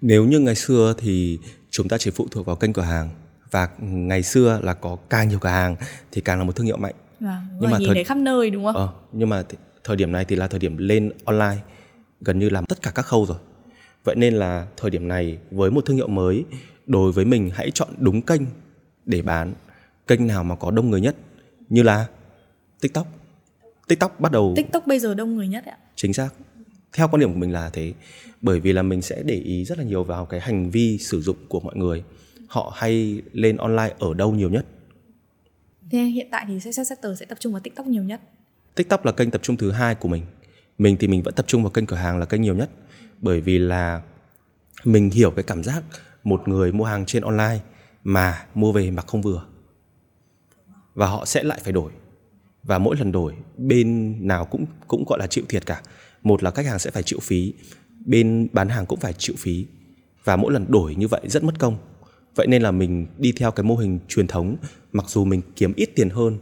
nếu 0.00 0.24
như 0.24 0.38
ngày 0.38 0.54
xưa 0.54 0.94
thì 0.98 1.38
chúng 1.70 1.88
ta 1.88 1.98
chỉ 1.98 2.10
phụ 2.10 2.26
thuộc 2.30 2.46
vào 2.46 2.56
kênh 2.56 2.72
cửa 2.72 2.82
hàng 2.82 3.10
và 3.50 3.68
ngày 3.80 4.22
xưa 4.22 4.60
là 4.62 4.74
có 4.74 4.96
càng 5.10 5.28
nhiều 5.28 5.38
cửa 5.38 5.48
hàng 5.48 5.76
thì 6.12 6.20
càng 6.20 6.38
là 6.38 6.44
một 6.44 6.56
thương 6.56 6.66
hiệu 6.66 6.76
mạnh. 6.76 6.94
Vâng, 7.20 7.46
nhưng 7.60 7.70
mà 7.70 7.78
nhìn 7.78 7.88
thời... 7.88 7.94
thấy 7.94 8.04
khắp 8.04 8.18
nơi 8.18 8.50
đúng 8.50 8.64
không? 8.64 8.74
Ờ, 8.74 8.88
nhưng 9.12 9.28
mà 9.28 9.42
th- 9.42 9.56
thời 9.84 9.96
điểm 9.96 10.12
này 10.12 10.24
thì 10.24 10.36
là 10.36 10.48
thời 10.48 10.60
điểm 10.60 10.76
lên 10.76 11.12
online 11.24 11.56
gần 12.20 12.38
như 12.38 12.48
làm 12.48 12.66
tất 12.66 12.82
cả 12.82 12.90
các 12.90 13.02
khâu 13.02 13.26
rồi. 13.26 13.38
Vậy 14.04 14.16
nên 14.16 14.34
là 14.34 14.66
thời 14.76 14.90
điểm 14.90 15.08
này 15.08 15.38
với 15.50 15.70
một 15.70 15.86
thương 15.86 15.96
hiệu 15.96 16.08
mới 16.08 16.44
đối 16.86 17.12
với 17.12 17.24
mình 17.24 17.50
hãy 17.54 17.70
chọn 17.70 17.88
đúng 17.98 18.22
kênh 18.22 18.42
để 19.06 19.22
bán 19.22 19.54
kênh 20.06 20.26
nào 20.26 20.44
mà 20.44 20.56
có 20.56 20.70
đông 20.70 20.90
người 20.90 21.00
nhất 21.00 21.16
như 21.68 21.82
là 21.82 22.06
tiktok. 22.80 23.06
Tiktok 23.88 24.20
bắt 24.20 24.32
đầu 24.32 24.52
tiktok 24.56 24.86
bây 24.86 24.98
giờ 24.98 25.14
đông 25.14 25.36
người 25.36 25.48
nhất 25.48 25.64
ạ. 25.64 25.76
Chính 25.96 26.12
xác 26.12 26.28
theo 26.92 27.08
quan 27.08 27.20
điểm 27.20 27.32
của 27.32 27.38
mình 27.38 27.52
là 27.52 27.70
thế 27.70 27.92
bởi 28.42 28.60
vì 28.60 28.72
là 28.72 28.82
mình 28.82 29.02
sẽ 29.02 29.22
để 29.22 29.34
ý 29.34 29.64
rất 29.64 29.78
là 29.78 29.84
nhiều 29.84 30.04
vào 30.04 30.26
cái 30.26 30.40
hành 30.40 30.70
vi 30.70 30.98
sử 30.98 31.20
dụng 31.20 31.36
của 31.48 31.60
mọi 31.60 31.76
người. 31.76 32.04
Họ 32.48 32.72
hay 32.76 33.22
lên 33.32 33.56
online 33.56 33.94
ở 33.98 34.14
đâu 34.14 34.32
nhiều 34.32 34.50
nhất? 34.50 34.66
Thế 35.90 35.98
hiện 35.98 36.28
tại 36.30 36.44
thì 36.48 36.60
Success 36.60 36.90
Sector 36.90 37.20
sẽ 37.20 37.26
tập 37.26 37.38
trung 37.40 37.52
vào 37.52 37.60
tiktok 37.60 37.86
nhiều 37.86 38.02
nhất. 38.02 38.20
Tiktok 38.74 39.06
là 39.06 39.12
kênh 39.12 39.30
tập 39.30 39.40
trung 39.42 39.56
thứ 39.56 39.70
hai 39.70 39.94
của 39.94 40.08
mình. 40.08 40.22
Mình 40.78 40.96
thì 41.00 41.08
mình 41.08 41.22
vẫn 41.22 41.34
tập 41.34 41.46
trung 41.48 41.62
vào 41.62 41.70
kênh 41.70 41.86
cửa 41.86 41.96
hàng 41.96 42.18
là 42.18 42.26
kênh 42.26 42.42
nhiều 42.42 42.54
nhất 42.54 42.70
bởi 43.20 43.40
vì 43.40 43.58
là 43.58 44.02
mình 44.84 45.10
hiểu 45.10 45.30
cái 45.30 45.42
cảm 45.42 45.64
giác 45.64 45.82
một 46.24 46.48
người 46.48 46.72
mua 46.72 46.84
hàng 46.84 47.06
trên 47.06 47.22
online 47.22 47.58
mà 48.04 48.46
mua 48.54 48.72
về 48.72 48.90
mặc 48.90 49.06
không 49.06 49.22
vừa. 49.22 49.46
Và 50.94 51.06
họ 51.06 51.24
sẽ 51.24 51.42
lại 51.42 51.60
phải 51.64 51.72
đổi. 51.72 51.92
Và 52.62 52.78
mỗi 52.78 52.96
lần 52.96 53.12
đổi 53.12 53.34
bên 53.56 54.16
nào 54.26 54.44
cũng 54.44 54.66
cũng 54.86 55.04
gọi 55.06 55.18
là 55.18 55.26
chịu 55.26 55.44
thiệt 55.48 55.66
cả 55.66 55.82
một 56.22 56.42
là 56.42 56.50
khách 56.50 56.66
hàng 56.66 56.78
sẽ 56.78 56.90
phải 56.90 57.02
chịu 57.02 57.18
phí 57.22 57.52
bên 58.04 58.48
bán 58.52 58.68
hàng 58.68 58.86
cũng 58.86 59.00
phải 59.00 59.12
chịu 59.12 59.36
phí 59.38 59.66
và 60.24 60.36
mỗi 60.36 60.52
lần 60.52 60.66
đổi 60.68 60.94
như 60.94 61.08
vậy 61.08 61.20
rất 61.24 61.44
mất 61.44 61.58
công 61.58 61.76
vậy 62.34 62.46
nên 62.46 62.62
là 62.62 62.70
mình 62.70 63.06
đi 63.18 63.32
theo 63.32 63.50
cái 63.50 63.64
mô 63.64 63.76
hình 63.76 63.98
truyền 64.08 64.26
thống 64.26 64.56
mặc 64.92 65.04
dù 65.08 65.24
mình 65.24 65.42
kiếm 65.56 65.72
ít 65.76 65.90
tiền 65.94 66.10
hơn 66.10 66.38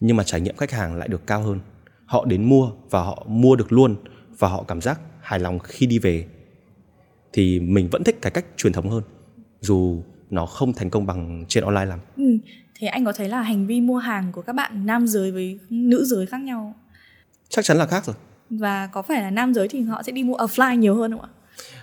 nhưng 0.00 0.16
mà 0.16 0.24
trải 0.24 0.40
nghiệm 0.40 0.56
khách 0.56 0.70
hàng 0.70 0.96
lại 0.96 1.08
được 1.08 1.26
cao 1.26 1.42
hơn 1.42 1.60
họ 2.06 2.24
đến 2.24 2.44
mua 2.44 2.70
và 2.90 3.02
họ 3.02 3.26
mua 3.28 3.56
được 3.56 3.72
luôn 3.72 3.96
và 4.38 4.48
họ 4.48 4.62
cảm 4.62 4.80
giác 4.80 5.00
hài 5.20 5.40
lòng 5.40 5.58
khi 5.58 5.86
đi 5.86 5.98
về 5.98 6.26
thì 7.32 7.60
mình 7.60 7.88
vẫn 7.90 8.04
thích 8.04 8.18
cái 8.22 8.30
cách 8.30 8.44
truyền 8.56 8.72
thống 8.72 8.90
hơn 8.90 9.02
dù 9.60 10.02
nó 10.30 10.46
không 10.46 10.72
thành 10.72 10.90
công 10.90 11.06
bằng 11.06 11.44
trên 11.48 11.64
online 11.64 11.84
lắm. 11.84 11.98
Ừ. 12.16 12.38
Thế 12.74 12.86
anh 12.86 13.04
có 13.04 13.12
thấy 13.12 13.28
là 13.28 13.42
hành 13.42 13.66
vi 13.66 13.80
mua 13.80 13.98
hàng 13.98 14.32
của 14.32 14.42
các 14.42 14.52
bạn 14.52 14.86
nam 14.86 15.06
giới 15.06 15.32
với 15.32 15.58
nữ 15.70 16.04
giới 16.04 16.26
khác 16.26 16.40
nhau? 16.40 16.74
Chắc 17.48 17.64
chắn 17.64 17.76
là 17.76 17.86
khác 17.86 18.04
rồi. 18.04 18.16
Và 18.50 18.86
có 18.86 19.02
phải 19.02 19.22
là 19.22 19.30
nam 19.30 19.54
giới 19.54 19.68
thì 19.68 19.80
họ 19.80 20.02
sẽ 20.02 20.12
đi 20.12 20.22
mua 20.22 20.36
offline 20.36 20.74
nhiều 20.74 20.94
hơn 20.94 21.12
không 21.12 21.20
ạ? 21.20 21.28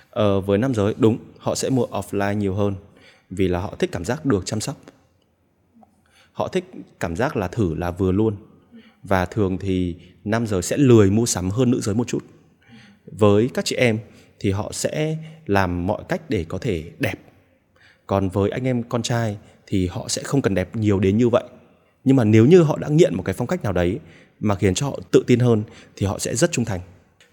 Ờ, 0.09 0.41
với 0.41 0.57
nam 0.57 0.73
giới 0.73 0.95
đúng, 0.97 1.17
họ 1.37 1.55
sẽ 1.55 1.69
mua 1.69 1.85
offline 1.85 2.33
nhiều 2.33 2.53
hơn 2.53 2.75
vì 3.29 3.47
là 3.47 3.59
họ 3.59 3.75
thích 3.79 3.89
cảm 3.91 4.05
giác 4.05 4.25
được 4.25 4.45
chăm 4.45 4.61
sóc. 4.61 4.77
Họ 6.31 6.47
thích 6.47 6.71
cảm 6.99 7.15
giác 7.15 7.37
là 7.37 7.47
thử 7.47 7.75
là 7.75 7.91
vừa 7.91 8.11
luôn. 8.11 8.35
Và 9.03 9.25
thường 9.25 9.57
thì 9.57 9.95
nam 10.23 10.47
giới 10.47 10.61
sẽ 10.61 10.77
lười 10.77 11.09
mua 11.09 11.25
sắm 11.25 11.49
hơn 11.49 11.71
nữ 11.71 11.81
giới 11.81 11.95
một 11.95 12.07
chút. 12.07 12.25
Với 13.05 13.49
các 13.53 13.65
chị 13.65 13.75
em 13.75 13.99
thì 14.39 14.51
họ 14.51 14.71
sẽ 14.73 15.17
làm 15.45 15.87
mọi 15.87 16.03
cách 16.09 16.21
để 16.29 16.45
có 16.49 16.57
thể 16.57 16.91
đẹp 16.99 17.15
còn 18.07 18.29
với 18.29 18.49
anh 18.49 18.67
em 18.67 18.83
con 18.83 19.01
trai 19.01 19.37
thì 19.67 19.87
họ 19.87 20.07
sẽ 20.07 20.23
không 20.23 20.41
cần 20.41 20.55
đẹp 20.55 20.75
nhiều 20.75 20.99
đến 20.99 21.17
như 21.17 21.29
vậy 21.29 21.43
nhưng 22.03 22.15
mà 22.15 22.23
nếu 22.23 22.45
như 22.45 22.61
họ 22.61 22.77
đã 22.77 22.87
nghiện 22.87 23.15
một 23.15 23.23
cái 23.23 23.33
phong 23.33 23.47
cách 23.47 23.63
nào 23.63 23.73
đấy 23.73 23.99
mà 24.39 24.55
khiến 24.55 24.73
cho 24.73 24.85
họ 24.85 24.99
tự 25.11 25.23
tin 25.27 25.39
hơn 25.39 25.63
thì 25.95 26.05
họ 26.05 26.19
sẽ 26.19 26.35
rất 26.35 26.51
trung 26.51 26.65
thành 26.65 26.79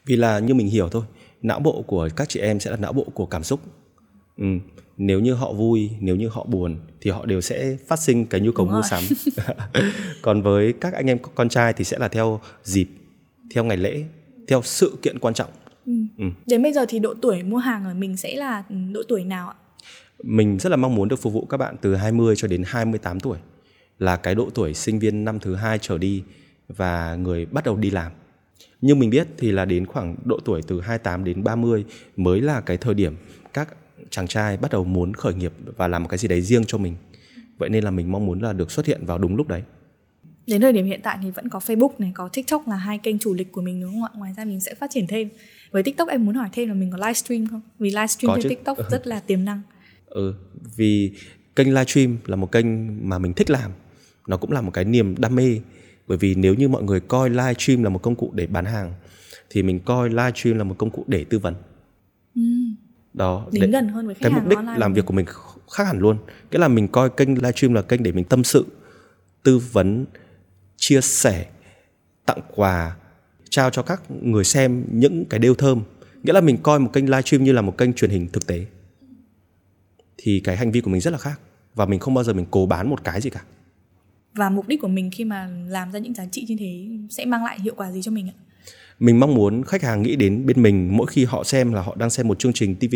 vì 0.07 0.17
là 0.17 0.39
như 0.39 0.55
mình 0.55 0.67
hiểu 0.67 0.89
thôi 0.89 1.03
não 1.43 1.61
bộ 1.61 1.83
của 1.87 2.09
các 2.17 2.29
chị 2.29 2.41
em 2.41 2.61
sẽ 2.61 2.71
là 2.71 2.77
não 2.77 2.93
bộ 2.93 3.07
của 3.15 3.27
cảm 3.27 3.45
xúc 3.45 3.61
ừ. 4.39 4.47
nếu 4.97 5.21
như 5.21 5.35
họ 5.35 5.53
vui 5.53 5.91
nếu 6.01 6.17
như 6.17 6.29
họ 6.29 6.45
buồn 6.45 6.77
thì 7.01 7.11
họ 7.11 7.27
đều 7.27 7.41
sẽ 7.41 7.77
phát 7.87 7.99
sinh 7.99 8.27
cái 8.27 8.41
nhu 8.41 8.53
cầu 8.53 8.67
mua 8.67 8.83
sắm 8.83 9.03
còn 10.23 10.43
với 10.43 10.73
các 10.73 10.93
anh 10.93 11.07
em 11.07 11.19
con 11.35 11.49
trai 11.49 11.73
thì 11.73 11.85
sẽ 11.85 11.99
là 11.99 12.09
theo 12.09 12.41
dịp 12.63 12.89
theo 13.55 13.65
ngày 13.65 13.77
lễ 13.77 14.05
theo 14.49 14.63
sự 14.63 14.99
kiện 15.03 15.19
quan 15.19 15.35
trọng 15.35 15.51
ừ. 15.87 15.93
Ừ. 16.19 16.25
đến 16.47 16.63
bây 16.63 16.73
giờ 16.73 16.87
thì 16.89 16.99
độ 16.99 17.15
tuổi 17.23 17.43
mua 17.43 17.59
hàng 17.59 17.85
ở 17.85 17.95
mình 17.95 18.17
sẽ 18.17 18.37
là 18.37 18.65
độ 18.93 19.03
tuổi 19.09 19.25
nào 19.25 19.49
ạ 19.49 19.55
mình 20.23 20.59
rất 20.59 20.71
là 20.71 20.77
mong 20.77 20.95
muốn 20.95 21.09
được 21.09 21.17
phục 21.17 21.33
vụ 21.33 21.47
các 21.47 21.57
bạn 21.57 21.77
từ 21.81 21.95
20 21.95 22.37
cho 22.37 22.49
đến 22.49 22.63
28 22.67 23.21
tuổi 23.21 23.39
là 23.99 24.17
cái 24.17 24.35
độ 24.35 24.51
tuổi 24.55 24.75
sinh 24.75 24.99
viên 24.99 25.25
năm 25.25 25.39
thứ 25.39 25.55
hai 25.55 25.79
trở 25.79 25.99
đi 25.99 26.23
và 26.69 27.15
người 27.15 27.47
bắt 27.47 27.65
đầu 27.65 27.77
đi 27.77 27.91
làm. 27.91 28.13
Nhưng 28.81 28.99
mình 28.99 29.11
biết 29.11 29.29
thì 29.39 29.53
là 29.53 29.65
đến 29.65 29.87
khoảng 29.87 30.17
độ 30.25 30.39
tuổi 30.45 30.63
từ 30.67 30.81
28 30.81 31.25
đến 31.25 31.45
30 31.45 31.85
mới 32.17 32.41
là 32.41 32.61
cái 32.61 32.77
thời 32.77 32.95
điểm 32.95 33.17
các 33.53 33.69
chàng 34.11 34.27
trai 34.27 34.57
bắt 34.57 34.71
đầu 34.71 34.85
muốn 34.85 35.15
khởi 35.15 35.35
nghiệp 35.35 35.53
và 35.77 35.89
làm 35.89 36.03
một 36.03 36.09
cái 36.09 36.19
gì 36.19 36.29
đấy 36.29 36.43
riêng 36.43 36.65
cho 36.65 36.79
mình. 36.79 36.95
Vậy 37.59 37.69
nên 37.69 37.85
là 37.85 37.91
mình 37.91 38.13
mong 38.13 38.27
muốn 38.27 38.41
là 38.41 38.53
được 38.53 38.71
xuất 38.71 38.87
hiện 38.87 39.07
vào 39.07 39.19
đúng 39.19 39.37
lúc 39.37 39.49
đấy. 39.49 39.63
Đến 40.47 40.61
thời 40.61 40.73
điểm 40.73 40.87
hiện 40.87 41.01
tại 41.03 41.19
thì 41.23 41.31
vẫn 41.31 41.49
có 41.49 41.59
Facebook 41.59 41.91
này, 41.99 42.13
có 42.15 42.29
TikTok 42.29 42.69
là 42.69 42.77
hai 42.77 42.99
kênh 42.99 43.19
chủ 43.19 43.35
lực 43.35 43.47
của 43.53 43.63
mình 43.63 43.81
đúng 43.81 43.93
không 43.93 44.03
ạ? 44.05 44.11
Ngoài 44.15 44.35
ra 44.37 44.45
mình 44.45 44.61
sẽ 44.61 44.75
phát 44.75 44.91
triển 44.91 45.07
thêm. 45.07 45.29
Với 45.71 45.83
TikTok 45.83 46.09
em 46.09 46.25
muốn 46.25 46.35
hỏi 46.35 46.49
thêm 46.53 46.69
là 46.69 46.75
mình 46.75 46.91
có 46.91 46.97
livestream 46.97 47.47
không? 47.47 47.61
Vì 47.79 47.91
livestream 47.91 48.29
Có 48.29 48.35
trên 48.35 48.43
chứ. 48.43 48.49
TikTok 48.49 48.79
rất 48.91 49.07
là 49.07 49.21
tiềm 49.21 49.45
năng. 49.45 49.63
Ừ, 50.07 50.35
vì 50.77 51.13
kênh 51.57 51.69
livestream 51.69 52.17
là 52.27 52.37
một 52.37 52.53
kênh 52.53 52.67
mà 53.09 53.19
mình 53.19 53.35
thích 53.35 53.51
làm. 53.51 53.71
Nó 54.29 54.37
cũng 54.37 54.53
là 54.53 54.61
một 54.61 54.71
cái 54.71 54.85
niềm 54.85 55.15
đam 55.19 55.35
mê. 55.35 55.61
Bởi 56.07 56.19
vì 56.19 56.35
nếu 56.35 56.55
như 56.55 56.69
mọi 56.69 56.83
người 56.83 57.01
coi 57.01 57.31
livestream 57.31 57.83
là 57.83 57.91
một 57.91 58.03
công 58.03 58.15
cụ 58.15 58.31
để 58.35 58.47
bán 58.47 58.65
hàng 58.65 58.93
thì 59.51 59.63
mình 59.63 59.81
coi 59.81 60.09
livestream 60.09 60.59
là 60.59 60.65
một 60.65 60.75
công 60.79 60.91
cụ 60.91 61.05
để 61.07 61.25
tư 61.25 61.39
vấn. 61.39 61.55
Đó, 63.15 63.47
Đến 63.53 63.63
để- 63.63 63.69
gần 63.69 63.89
hơn 63.89 64.07
với 64.07 64.15
khách 64.15 64.21
cái 64.23 64.33
mục 64.33 64.49
đích 64.49 64.59
làm 64.79 64.95
việc 64.95 65.07
của 65.07 65.15
mình 65.15 65.27
khác 65.71 65.85
hẳn 65.85 65.99
luôn. 65.99 66.19
Cái 66.51 66.61
là 66.61 66.69
mình 66.69 66.89
coi 66.89 67.11
kênh 67.11 67.35
livestream 67.35 67.75
là 67.75 67.83
kênh 67.83 68.03
để 68.03 68.13
mình 68.13 68.25
tâm 68.25 68.45
sự, 68.45 68.67
tư 69.43 69.59
vấn, 69.73 70.07
chia 70.77 71.01
sẻ, 71.01 71.47
tặng 72.27 72.41
quà, 72.55 72.97
trao 73.51 73.71
cho 73.71 73.83
các 73.83 74.03
người 74.11 74.45
xem 74.45 74.85
những 74.93 75.25
cái 75.25 75.41
đêu 75.41 75.55
thơm. 75.55 75.83
Nghĩa 76.23 76.33
là 76.33 76.41
mình 76.41 76.57
coi 76.63 76.81
một 76.81 76.91
kênh 76.93 77.11
livestream 77.11 77.45
như 77.45 77.53
là 77.53 77.61
một 77.63 77.79
kênh 77.79 77.93
truyền 77.93 78.11
hình 78.11 78.29
thực 78.33 78.47
tế. 78.47 78.67
Thì 80.17 80.41
cái 80.45 80.57
hành 80.57 80.73
vi 80.73 80.81
của 80.81 80.91
mình 80.91 81.01
rất 81.01 81.11
là 81.11 81.19
khác 81.19 81.41
và 81.75 81.87
mình 81.87 82.01
không 82.01 82.15
bao 82.15 82.25
giờ 82.25 82.33
mình 82.33 82.47
cố 82.51 82.67
bán 82.67 82.91
một 82.91 83.05
cái 83.05 83.21
gì 83.21 83.31
cả. 83.31 83.43
Và 84.35 84.51
mục 84.51 84.69
đích 84.69 84.81
của 84.81 84.89
mình 84.89 85.11
khi 85.11 85.25
mà 85.25 85.51
làm 85.69 85.93
ra 85.93 85.99
những 85.99 86.15
giá 86.15 86.25
trị 86.27 86.45
như 86.49 86.57
thế 86.59 86.87
sẽ 87.11 87.25
mang 87.25 87.45
lại 87.45 87.61
hiệu 87.61 87.75
quả 87.77 87.93
gì 87.93 88.03
cho 88.03 88.11
mình 88.11 88.29
ạ? 88.29 88.37
Mình 88.99 89.21
mong 89.21 89.35
muốn 89.35 89.65
khách 89.65 89.83
hàng 89.83 90.03
nghĩ 90.03 90.17
đến 90.17 90.47
bên 90.47 90.63
mình 90.63 90.97
mỗi 90.97 91.07
khi 91.07 91.25
họ 91.25 91.45
xem 91.45 91.73
là 91.73 91.81
họ 91.83 91.97
đang 91.99 92.11
xem 92.11 92.29
một 92.29 92.39
chương 92.39 92.53
trình 92.53 92.75
TV. 92.75 92.95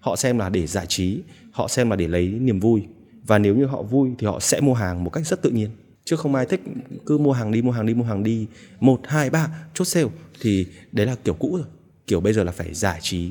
Họ 0.00 0.16
xem 0.16 0.38
là 0.38 0.48
để 0.48 0.66
giải 0.66 0.86
trí, 0.88 1.20
họ 1.50 1.68
xem 1.68 1.90
là 1.90 1.96
để 1.96 2.08
lấy 2.08 2.28
niềm 2.28 2.60
vui. 2.60 2.82
Và 3.26 3.38
nếu 3.38 3.56
như 3.56 3.66
họ 3.66 3.82
vui 3.82 4.10
thì 4.18 4.26
họ 4.26 4.40
sẽ 4.40 4.60
mua 4.60 4.74
hàng 4.74 5.04
một 5.04 5.10
cách 5.10 5.26
rất 5.26 5.42
tự 5.42 5.50
nhiên. 5.50 5.70
Chứ 6.04 6.16
không 6.16 6.34
ai 6.34 6.46
thích 6.46 6.60
cứ 7.06 7.18
mua 7.18 7.32
hàng 7.32 7.52
đi, 7.52 7.62
mua 7.62 7.70
hàng 7.70 7.86
đi, 7.86 7.94
mua 7.94 8.04
hàng 8.04 8.22
đi. 8.22 8.46
Một, 8.80 9.00
hai, 9.04 9.30
ba, 9.30 9.48
chốt 9.74 9.84
sale. 9.84 10.08
Thì 10.40 10.66
đấy 10.92 11.06
là 11.06 11.14
kiểu 11.24 11.34
cũ 11.34 11.56
rồi. 11.56 11.66
Kiểu 12.06 12.20
bây 12.20 12.32
giờ 12.32 12.44
là 12.44 12.52
phải 12.52 12.74
giải 12.74 12.98
trí, 13.02 13.30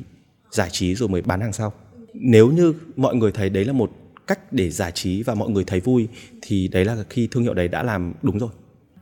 giải 0.52 0.70
trí 0.72 0.96
rồi 0.96 1.10
mới 1.10 1.22
bán 1.22 1.42
hàng 1.42 1.54
sau. 1.54 1.74
Nếu 2.14 2.52
như 2.52 2.74
mọi 2.96 3.16
người 3.16 3.32
thấy 3.32 3.50
đấy 3.50 3.66
là 3.66 3.74
một 3.74 3.92
cách 4.28 4.54
để 4.54 4.70
giải 4.70 4.92
trí 4.92 5.24
và 5.24 5.36
mọi 5.36 5.50
người 5.50 5.64
thấy 5.64 5.80
vui 5.80 6.08
thì 6.42 6.68
đấy 6.68 6.86
là 6.86 6.98
khi 7.10 7.28
thương 7.32 7.44
hiệu 7.44 7.54
đấy 7.54 7.68
đã 7.68 7.84
làm 7.84 8.14
đúng 8.22 8.38
rồi. 8.38 8.50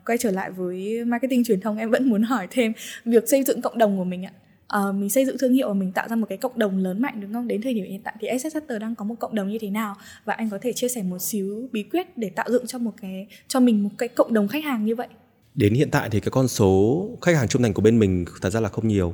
quay 0.05 0.17
trở 0.17 0.31
lại 0.31 0.51
với 0.51 1.05
marketing 1.05 1.43
truyền 1.43 1.61
thông 1.61 1.77
em 1.77 1.89
vẫn 1.89 2.09
muốn 2.09 2.23
hỏi 2.23 2.47
thêm 2.51 2.73
việc 3.05 3.29
xây 3.29 3.43
dựng 3.43 3.61
cộng 3.61 3.77
đồng 3.77 3.97
của 3.97 4.03
mình 4.03 4.25
ạ 4.25 4.33
Ờ, 4.73 4.91
mình 4.91 5.09
xây 5.09 5.25
dựng 5.25 5.37
thương 5.37 5.53
hiệu 5.53 5.67
và 5.67 5.73
mình 5.73 5.91
tạo 5.91 6.07
ra 6.09 6.15
một 6.15 6.25
cái 6.29 6.37
cộng 6.37 6.59
đồng 6.59 6.77
lớn 6.77 7.01
mạnh 7.01 7.21
đúng 7.21 7.33
không 7.33 7.47
đến 7.47 7.61
thời 7.61 7.73
điểm 7.73 7.85
hiện 7.85 8.01
tại 8.03 8.15
thì 8.19 8.27
SS 8.39 8.57
đang 8.79 8.95
có 8.95 9.05
một 9.05 9.15
cộng 9.19 9.35
đồng 9.35 9.49
như 9.49 9.57
thế 9.61 9.69
nào 9.69 9.95
và 10.25 10.33
anh 10.33 10.49
có 10.49 10.57
thể 10.61 10.73
chia 10.73 10.87
sẻ 10.87 11.03
một 11.03 11.19
xíu 11.19 11.69
bí 11.71 11.83
quyết 11.83 12.17
để 12.17 12.29
tạo 12.29 12.51
dựng 12.51 12.67
cho 12.67 12.77
một 12.77 12.91
cái 13.01 13.27
cho 13.47 13.59
mình 13.59 13.83
một 13.83 13.89
cái 13.97 14.09
cộng 14.09 14.33
đồng 14.33 14.47
khách 14.47 14.63
hàng 14.63 14.85
như 14.85 14.95
vậy 14.95 15.07
Đến 15.55 15.73
hiện 15.73 15.89
tại 15.91 16.09
thì 16.09 16.19
cái 16.19 16.29
con 16.31 16.47
số 16.47 17.09
khách 17.21 17.35
hàng 17.35 17.47
trung 17.47 17.61
thành 17.61 17.73
của 17.73 17.81
bên 17.81 17.99
mình 17.99 18.25
thật 18.41 18.49
ra 18.49 18.59
là 18.59 18.69
không 18.69 18.87
nhiều, 18.87 19.13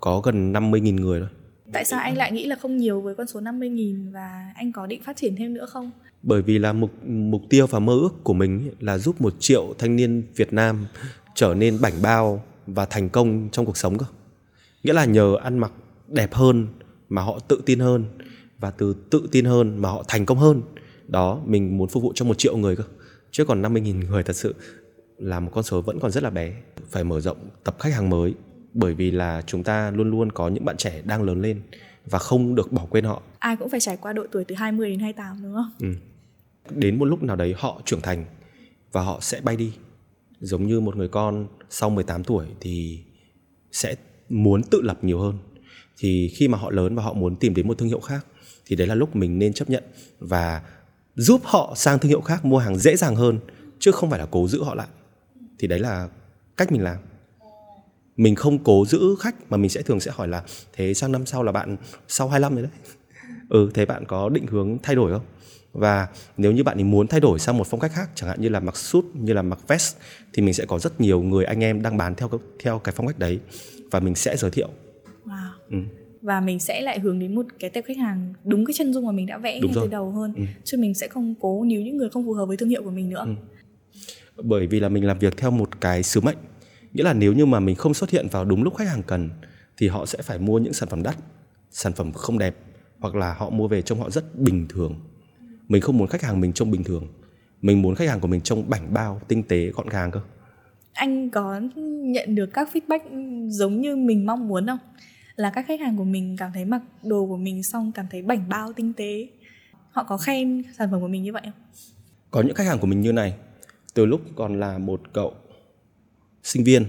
có 0.00 0.20
gần 0.20 0.52
50.000 0.52 0.94
người 0.94 1.20
thôi 1.20 1.28
tại 1.72 1.84
sao 1.84 2.00
anh 2.00 2.16
lại 2.16 2.32
nghĩ 2.32 2.46
là 2.46 2.56
không 2.56 2.76
nhiều 2.76 3.00
với 3.00 3.14
con 3.14 3.26
số 3.26 3.40
50.000 3.40 4.12
và 4.12 4.52
anh 4.54 4.72
có 4.72 4.86
định 4.86 5.02
phát 5.02 5.16
triển 5.16 5.36
thêm 5.36 5.54
nữa 5.54 5.66
không 5.66 5.90
Bởi 6.22 6.42
vì 6.42 6.58
là 6.58 6.72
mục 6.72 6.90
mục 7.06 7.42
tiêu 7.50 7.66
và 7.66 7.78
mơ 7.78 7.92
ước 7.92 8.24
của 8.24 8.34
mình 8.34 8.70
là 8.80 8.98
giúp 8.98 9.20
một 9.20 9.34
triệu 9.38 9.74
thanh 9.78 9.96
niên 9.96 10.22
Việt 10.36 10.52
Nam 10.52 10.86
trở 11.34 11.54
nên 11.54 11.80
bảnh 11.80 12.02
bao 12.02 12.42
và 12.66 12.86
thành 12.86 13.08
công 13.08 13.48
trong 13.52 13.66
cuộc 13.66 13.76
sống 13.76 13.98
cơ. 13.98 14.06
Nghĩa 14.82 14.92
là 14.92 15.04
nhờ 15.04 15.36
ăn 15.42 15.58
mặc 15.58 15.72
đẹp 16.08 16.34
hơn 16.34 16.66
mà 17.08 17.22
họ 17.22 17.38
tự 17.38 17.62
tin 17.66 17.78
hơn 17.78 18.04
và 18.58 18.70
từ 18.70 18.96
tự 19.10 19.28
tin 19.32 19.44
hơn 19.44 19.82
mà 19.82 19.88
họ 19.88 20.04
thành 20.08 20.26
công 20.26 20.38
hơn. 20.38 20.62
Đó, 21.08 21.40
mình 21.46 21.78
muốn 21.78 21.88
phục 21.88 22.02
vụ 22.02 22.12
cho 22.14 22.24
một 22.24 22.38
triệu 22.38 22.56
người 22.56 22.76
cơ. 22.76 22.84
Chứ 23.30 23.44
còn 23.44 23.62
50.000 23.62 24.08
người 24.10 24.22
thật 24.22 24.36
sự 24.36 24.54
là 25.18 25.40
một 25.40 25.50
con 25.54 25.64
số 25.64 25.80
vẫn 25.80 26.00
còn 26.00 26.10
rất 26.10 26.22
là 26.22 26.30
bé. 26.30 26.52
Phải 26.90 27.04
mở 27.04 27.20
rộng 27.20 27.36
tập 27.64 27.76
khách 27.78 27.92
hàng 27.92 28.10
mới 28.10 28.34
bởi 28.76 28.94
vì 28.94 29.10
là 29.10 29.42
chúng 29.46 29.62
ta 29.62 29.90
luôn 29.90 30.10
luôn 30.10 30.32
có 30.32 30.48
những 30.48 30.64
bạn 30.64 30.76
trẻ 30.76 31.02
đang 31.04 31.22
lớn 31.22 31.42
lên 31.42 31.60
và 32.04 32.18
không 32.18 32.54
được 32.54 32.72
bỏ 32.72 32.86
quên 32.90 33.04
họ. 33.04 33.22
ai 33.38 33.56
cũng 33.56 33.70
phải 33.70 33.80
trải 33.80 33.96
qua 33.96 34.12
độ 34.12 34.26
tuổi 34.32 34.44
từ 34.44 34.54
20 34.54 34.90
đến 34.90 34.98
28 34.98 35.42
đúng 35.42 35.54
không 35.54 35.94
đến 36.70 36.98
một 36.98 37.04
lúc 37.04 37.22
nào 37.22 37.36
đấy 37.36 37.54
họ 37.58 37.80
trưởng 37.84 38.00
thành 38.00 38.24
và 38.92 39.02
họ 39.02 39.18
sẽ 39.20 39.40
bay 39.40 39.56
đi. 39.56 39.72
Giống 40.40 40.66
như 40.66 40.80
một 40.80 40.96
người 40.96 41.08
con 41.08 41.46
sau 41.70 41.90
18 41.90 42.24
tuổi 42.24 42.46
thì 42.60 43.04
sẽ 43.72 43.94
muốn 44.28 44.62
tự 44.62 44.82
lập 44.82 45.04
nhiều 45.04 45.20
hơn. 45.20 45.38
Thì 45.98 46.32
khi 46.34 46.48
mà 46.48 46.58
họ 46.58 46.70
lớn 46.70 46.94
và 46.94 47.02
họ 47.02 47.12
muốn 47.12 47.36
tìm 47.36 47.54
đến 47.54 47.68
một 47.68 47.78
thương 47.78 47.88
hiệu 47.88 48.00
khác 48.00 48.26
thì 48.66 48.76
đấy 48.76 48.86
là 48.86 48.94
lúc 48.94 49.16
mình 49.16 49.38
nên 49.38 49.52
chấp 49.52 49.70
nhận 49.70 49.84
và 50.18 50.62
giúp 51.14 51.40
họ 51.44 51.72
sang 51.76 51.98
thương 51.98 52.08
hiệu 52.08 52.20
khác 52.20 52.44
mua 52.44 52.58
hàng 52.58 52.78
dễ 52.78 52.96
dàng 52.96 53.16
hơn 53.16 53.38
chứ 53.78 53.92
không 53.92 54.10
phải 54.10 54.18
là 54.18 54.26
cố 54.30 54.48
giữ 54.48 54.62
họ 54.62 54.74
lại. 54.74 54.88
Thì 55.58 55.68
đấy 55.68 55.78
là 55.78 56.08
cách 56.56 56.72
mình 56.72 56.82
làm. 56.82 56.96
Mình 58.16 58.34
không 58.34 58.58
cố 58.58 58.84
giữ 58.86 59.16
khách 59.20 59.34
mà 59.50 59.56
mình 59.56 59.70
sẽ 59.70 59.82
thường 59.82 60.00
sẽ 60.00 60.10
hỏi 60.14 60.28
là 60.28 60.42
thế 60.72 60.94
sang 60.94 61.12
năm 61.12 61.26
sau 61.26 61.42
là 61.42 61.52
bạn 61.52 61.76
sau 62.08 62.28
25 62.28 62.54
rồi 62.54 62.62
đấy. 62.62 62.72
Ừ, 63.48 63.70
thế 63.74 63.84
bạn 63.86 64.04
có 64.06 64.28
định 64.28 64.46
hướng 64.46 64.78
thay 64.82 64.96
đổi 64.96 65.12
không? 65.12 65.24
Và 65.72 66.08
nếu 66.36 66.52
như 66.52 66.64
bạn 66.64 66.78
ấy 66.78 66.84
muốn 66.84 67.06
thay 67.06 67.20
đổi 67.20 67.38
sang 67.38 67.58
một 67.58 67.66
phong 67.66 67.80
cách 67.80 67.92
khác, 67.94 68.10
chẳng 68.14 68.28
hạn 68.30 68.40
như 68.40 68.48
là 68.48 68.60
mặc 68.60 68.76
suit, 68.76 69.04
như 69.14 69.32
là 69.32 69.42
mặc 69.42 69.58
vest, 69.68 69.96
thì 70.32 70.42
mình 70.42 70.54
sẽ 70.54 70.64
có 70.66 70.78
rất 70.78 71.00
nhiều 71.00 71.22
người 71.22 71.44
anh 71.44 71.60
em 71.64 71.82
đang 71.82 71.96
bán 71.96 72.14
theo 72.14 72.30
theo 72.60 72.78
cái 72.78 72.94
phong 72.96 73.06
cách 73.06 73.18
đấy 73.18 73.38
và 73.90 74.00
mình 74.00 74.14
sẽ 74.14 74.36
giới 74.36 74.50
thiệu. 74.50 74.68
wow 75.26 75.48
Ừ. 75.70 75.76
và 76.22 76.40
mình 76.40 76.58
sẽ 76.60 76.80
lại 76.80 76.98
hướng 77.00 77.18
đến 77.18 77.34
một 77.34 77.46
cái 77.58 77.70
tệp 77.70 77.84
khách 77.84 77.96
hàng 77.96 78.34
đúng 78.44 78.66
cái 78.66 78.74
chân 78.78 78.94
dung 78.94 79.06
mà 79.06 79.12
mình 79.12 79.26
đã 79.26 79.38
vẽ 79.38 79.60
Đúng 79.60 79.72
ngay 79.72 79.80
từ 79.84 79.88
đầu 79.90 80.10
hơn 80.10 80.32
Ừ. 80.36 80.42
chứ 80.64 80.76
mình 80.78 80.94
sẽ 80.94 81.08
không 81.08 81.34
cố 81.40 81.64
níu 81.64 81.80
những 81.80 81.96
người 81.96 82.08
không 82.08 82.24
phù 82.26 82.32
hợp 82.32 82.46
với 82.46 82.56
thương 82.56 82.68
hiệu 82.68 82.82
của 82.82 82.90
mình 82.90 83.08
nữa 83.08 83.26
Bởi 84.42 84.66
vì 84.66 84.80
là 84.80 84.88
mình 84.88 85.04
làm 85.06 85.18
việc 85.18 85.36
theo 85.36 85.50
một 85.50 85.80
cái 85.80 86.02
sứ 86.02 86.20
mệnh, 86.20 86.36
nghĩa 86.96 87.02
là 87.02 87.12
nếu 87.12 87.32
như 87.32 87.46
mà 87.46 87.60
mình 87.60 87.76
không 87.76 87.94
xuất 87.94 88.10
hiện 88.10 88.26
vào 88.30 88.44
đúng 88.44 88.62
lúc 88.62 88.76
khách 88.76 88.88
hàng 88.88 89.02
cần 89.02 89.30
thì 89.76 89.88
họ 89.88 90.06
sẽ 90.06 90.22
phải 90.22 90.38
mua 90.38 90.58
những 90.58 90.72
sản 90.72 90.88
phẩm 90.88 91.02
đắt, 91.02 91.16
sản 91.70 91.92
phẩm 91.92 92.12
không 92.12 92.38
đẹp 92.38 92.56
hoặc 92.98 93.14
là 93.14 93.34
họ 93.34 93.50
mua 93.50 93.68
về 93.68 93.82
trông 93.82 94.00
họ 94.00 94.10
rất 94.10 94.38
bình 94.38 94.66
thường. 94.68 94.94
Mình 95.68 95.82
không 95.82 95.98
muốn 95.98 96.08
khách 96.08 96.22
hàng 96.22 96.40
mình 96.40 96.52
trông 96.52 96.70
bình 96.70 96.84
thường. 96.84 97.06
Mình 97.62 97.82
muốn 97.82 97.94
khách 97.94 98.08
hàng 98.08 98.20
của 98.20 98.28
mình 98.28 98.40
trông 98.40 98.70
bảnh 98.70 98.94
bao, 98.94 99.20
tinh 99.28 99.42
tế, 99.42 99.66
gọn 99.66 99.88
gàng 99.88 100.10
cơ. 100.10 100.20
anh 100.92 101.30
có 101.30 101.60
nhận 102.02 102.34
được 102.34 102.46
các 102.52 102.68
feedback 102.72 103.00
giống 103.50 103.80
như 103.80 103.96
mình 103.96 104.26
mong 104.26 104.48
muốn 104.48 104.66
không 104.66 104.78
là 105.36 105.50
các 105.54 105.64
khách 105.68 105.80
hàng 105.80 105.96
của 105.96 106.04
mình 106.04 106.36
cảm 106.38 106.50
thấy 106.54 106.64
mặc 106.64 106.82
đồ 107.02 107.26
của 107.26 107.36
mình 107.36 107.62
xong 107.62 107.92
cảm 107.92 108.06
thấy 108.10 108.22
bảnh 108.22 108.48
bao 108.48 108.72
tinh 108.72 108.92
tế 108.92 109.28
họ 109.90 110.04
có 110.04 110.16
khen 110.16 110.62
sản 110.78 110.88
phẩm 110.90 111.00
của 111.00 111.08
mình 111.08 111.22
như 111.22 111.32
vậy 111.32 111.42
không 111.44 111.52
Có 112.30 112.42
những 112.42 112.54
khách 112.54 112.66
hàng 112.66 112.78
của 112.78 112.86
mình 112.86 113.00
như 113.00 113.12
này, 113.12 113.34
từ 113.94 114.06
lúc 114.06 114.20
còn 114.36 114.60
là 114.60 114.78
một 114.78 115.00
cậu 115.12 115.34
sinh 116.46 116.64
viên, 116.64 116.84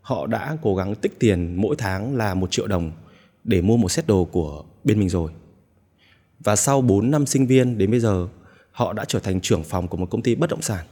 họ 0.00 0.26
đã 0.26 0.56
cố 0.62 0.74
gắng 0.76 0.94
tích 0.94 1.18
tiền 1.18 1.54
mỗi 1.56 1.76
tháng 1.78 2.16
là 2.16 2.34
một 2.34 2.50
triệu 2.50 2.66
đồng 2.66 2.92
để 3.44 3.62
mua 3.62 3.76
một 3.76 3.88
set 3.88 4.06
đồ 4.06 4.24
của 4.24 4.64
bên 4.84 4.98
mình 4.98 5.08
rồi. 5.08 5.30
Và 6.40 6.56
sau 6.56 6.80
4 6.80 7.10
năm 7.10 7.26
sinh 7.26 7.46
viên 7.46 7.78
đến 7.78 7.90
bây 7.90 8.00
giờ, 8.00 8.28
họ 8.72 8.92
đã 8.92 9.04
trở 9.04 9.18
thành 9.18 9.40
trưởng 9.40 9.64
phòng 9.64 9.88
của 9.88 9.96
một 9.96 10.10
công 10.10 10.22
ty 10.22 10.34
bất 10.34 10.50
động 10.50 10.62
sản. 10.62 10.86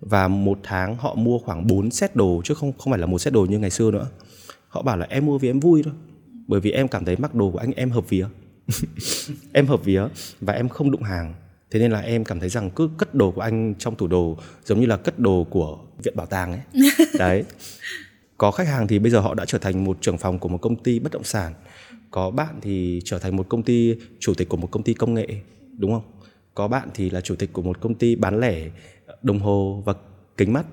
Và 0.00 0.28
một 0.28 0.58
tháng 0.62 0.96
họ 0.96 1.14
mua 1.14 1.38
khoảng 1.38 1.66
4 1.66 1.90
set 1.90 2.16
đồ 2.16 2.42
chứ 2.44 2.54
không 2.54 2.72
không 2.78 2.92
phải 2.92 3.00
là 3.00 3.06
một 3.06 3.18
set 3.18 3.32
đồ 3.32 3.46
như 3.46 3.58
ngày 3.58 3.70
xưa 3.70 3.90
nữa. 3.90 4.08
Họ 4.68 4.82
bảo 4.82 4.96
là 4.96 5.06
em 5.10 5.26
mua 5.26 5.38
vì 5.38 5.50
em 5.50 5.60
vui 5.60 5.82
thôi. 5.82 5.94
Bởi 6.46 6.60
vì 6.60 6.70
em 6.70 6.88
cảm 6.88 7.04
thấy 7.04 7.16
mặc 7.16 7.34
đồ 7.34 7.50
của 7.50 7.58
anh 7.58 7.72
em 7.72 7.90
hợp 7.90 8.08
vía. 8.08 8.26
em 9.52 9.66
hợp 9.66 9.84
vía 9.84 10.02
và 10.40 10.52
em 10.52 10.68
không 10.68 10.90
đụng 10.90 11.02
hàng. 11.02 11.34
Thế 11.72 11.80
nên 11.80 11.90
là 11.90 12.00
em 12.00 12.24
cảm 12.24 12.40
thấy 12.40 12.48
rằng 12.48 12.70
cứ 12.70 12.90
cất 12.98 13.14
đồ 13.14 13.30
của 13.30 13.40
anh 13.40 13.74
trong 13.78 13.96
tủ 13.96 14.06
đồ 14.06 14.38
giống 14.64 14.80
như 14.80 14.86
là 14.86 14.96
cất 14.96 15.18
đồ 15.18 15.46
của 15.50 15.78
viện 16.02 16.16
bảo 16.16 16.26
tàng 16.26 16.52
ấy. 16.52 16.60
Đấy. 17.18 17.44
Có 18.38 18.50
khách 18.50 18.68
hàng 18.68 18.88
thì 18.88 18.98
bây 18.98 19.10
giờ 19.10 19.20
họ 19.20 19.34
đã 19.34 19.44
trở 19.44 19.58
thành 19.58 19.84
một 19.84 19.98
trưởng 20.00 20.18
phòng 20.18 20.38
của 20.38 20.48
một 20.48 20.58
công 20.58 20.76
ty 20.76 20.98
bất 20.98 21.12
động 21.12 21.24
sản. 21.24 21.52
Có 22.10 22.30
bạn 22.30 22.54
thì 22.62 23.00
trở 23.04 23.18
thành 23.18 23.36
một 23.36 23.48
công 23.48 23.62
ty 23.62 23.94
chủ 24.18 24.34
tịch 24.34 24.48
của 24.48 24.56
một 24.56 24.70
công 24.70 24.82
ty 24.82 24.94
công 24.94 25.14
nghệ, 25.14 25.26
đúng 25.78 25.92
không? 25.92 26.02
Có 26.54 26.68
bạn 26.68 26.88
thì 26.94 27.10
là 27.10 27.20
chủ 27.20 27.34
tịch 27.36 27.52
của 27.52 27.62
một 27.62 27.80
công 27.80 27.94
ty 27.94 28.16
bán 28.16 28.40
lẻ 28.40 28.70
đồng 29.22 29.40
hồ 29.40 29.82
và 29.86 29.94
kính 30.36 30.52
mắt 30.52 30.66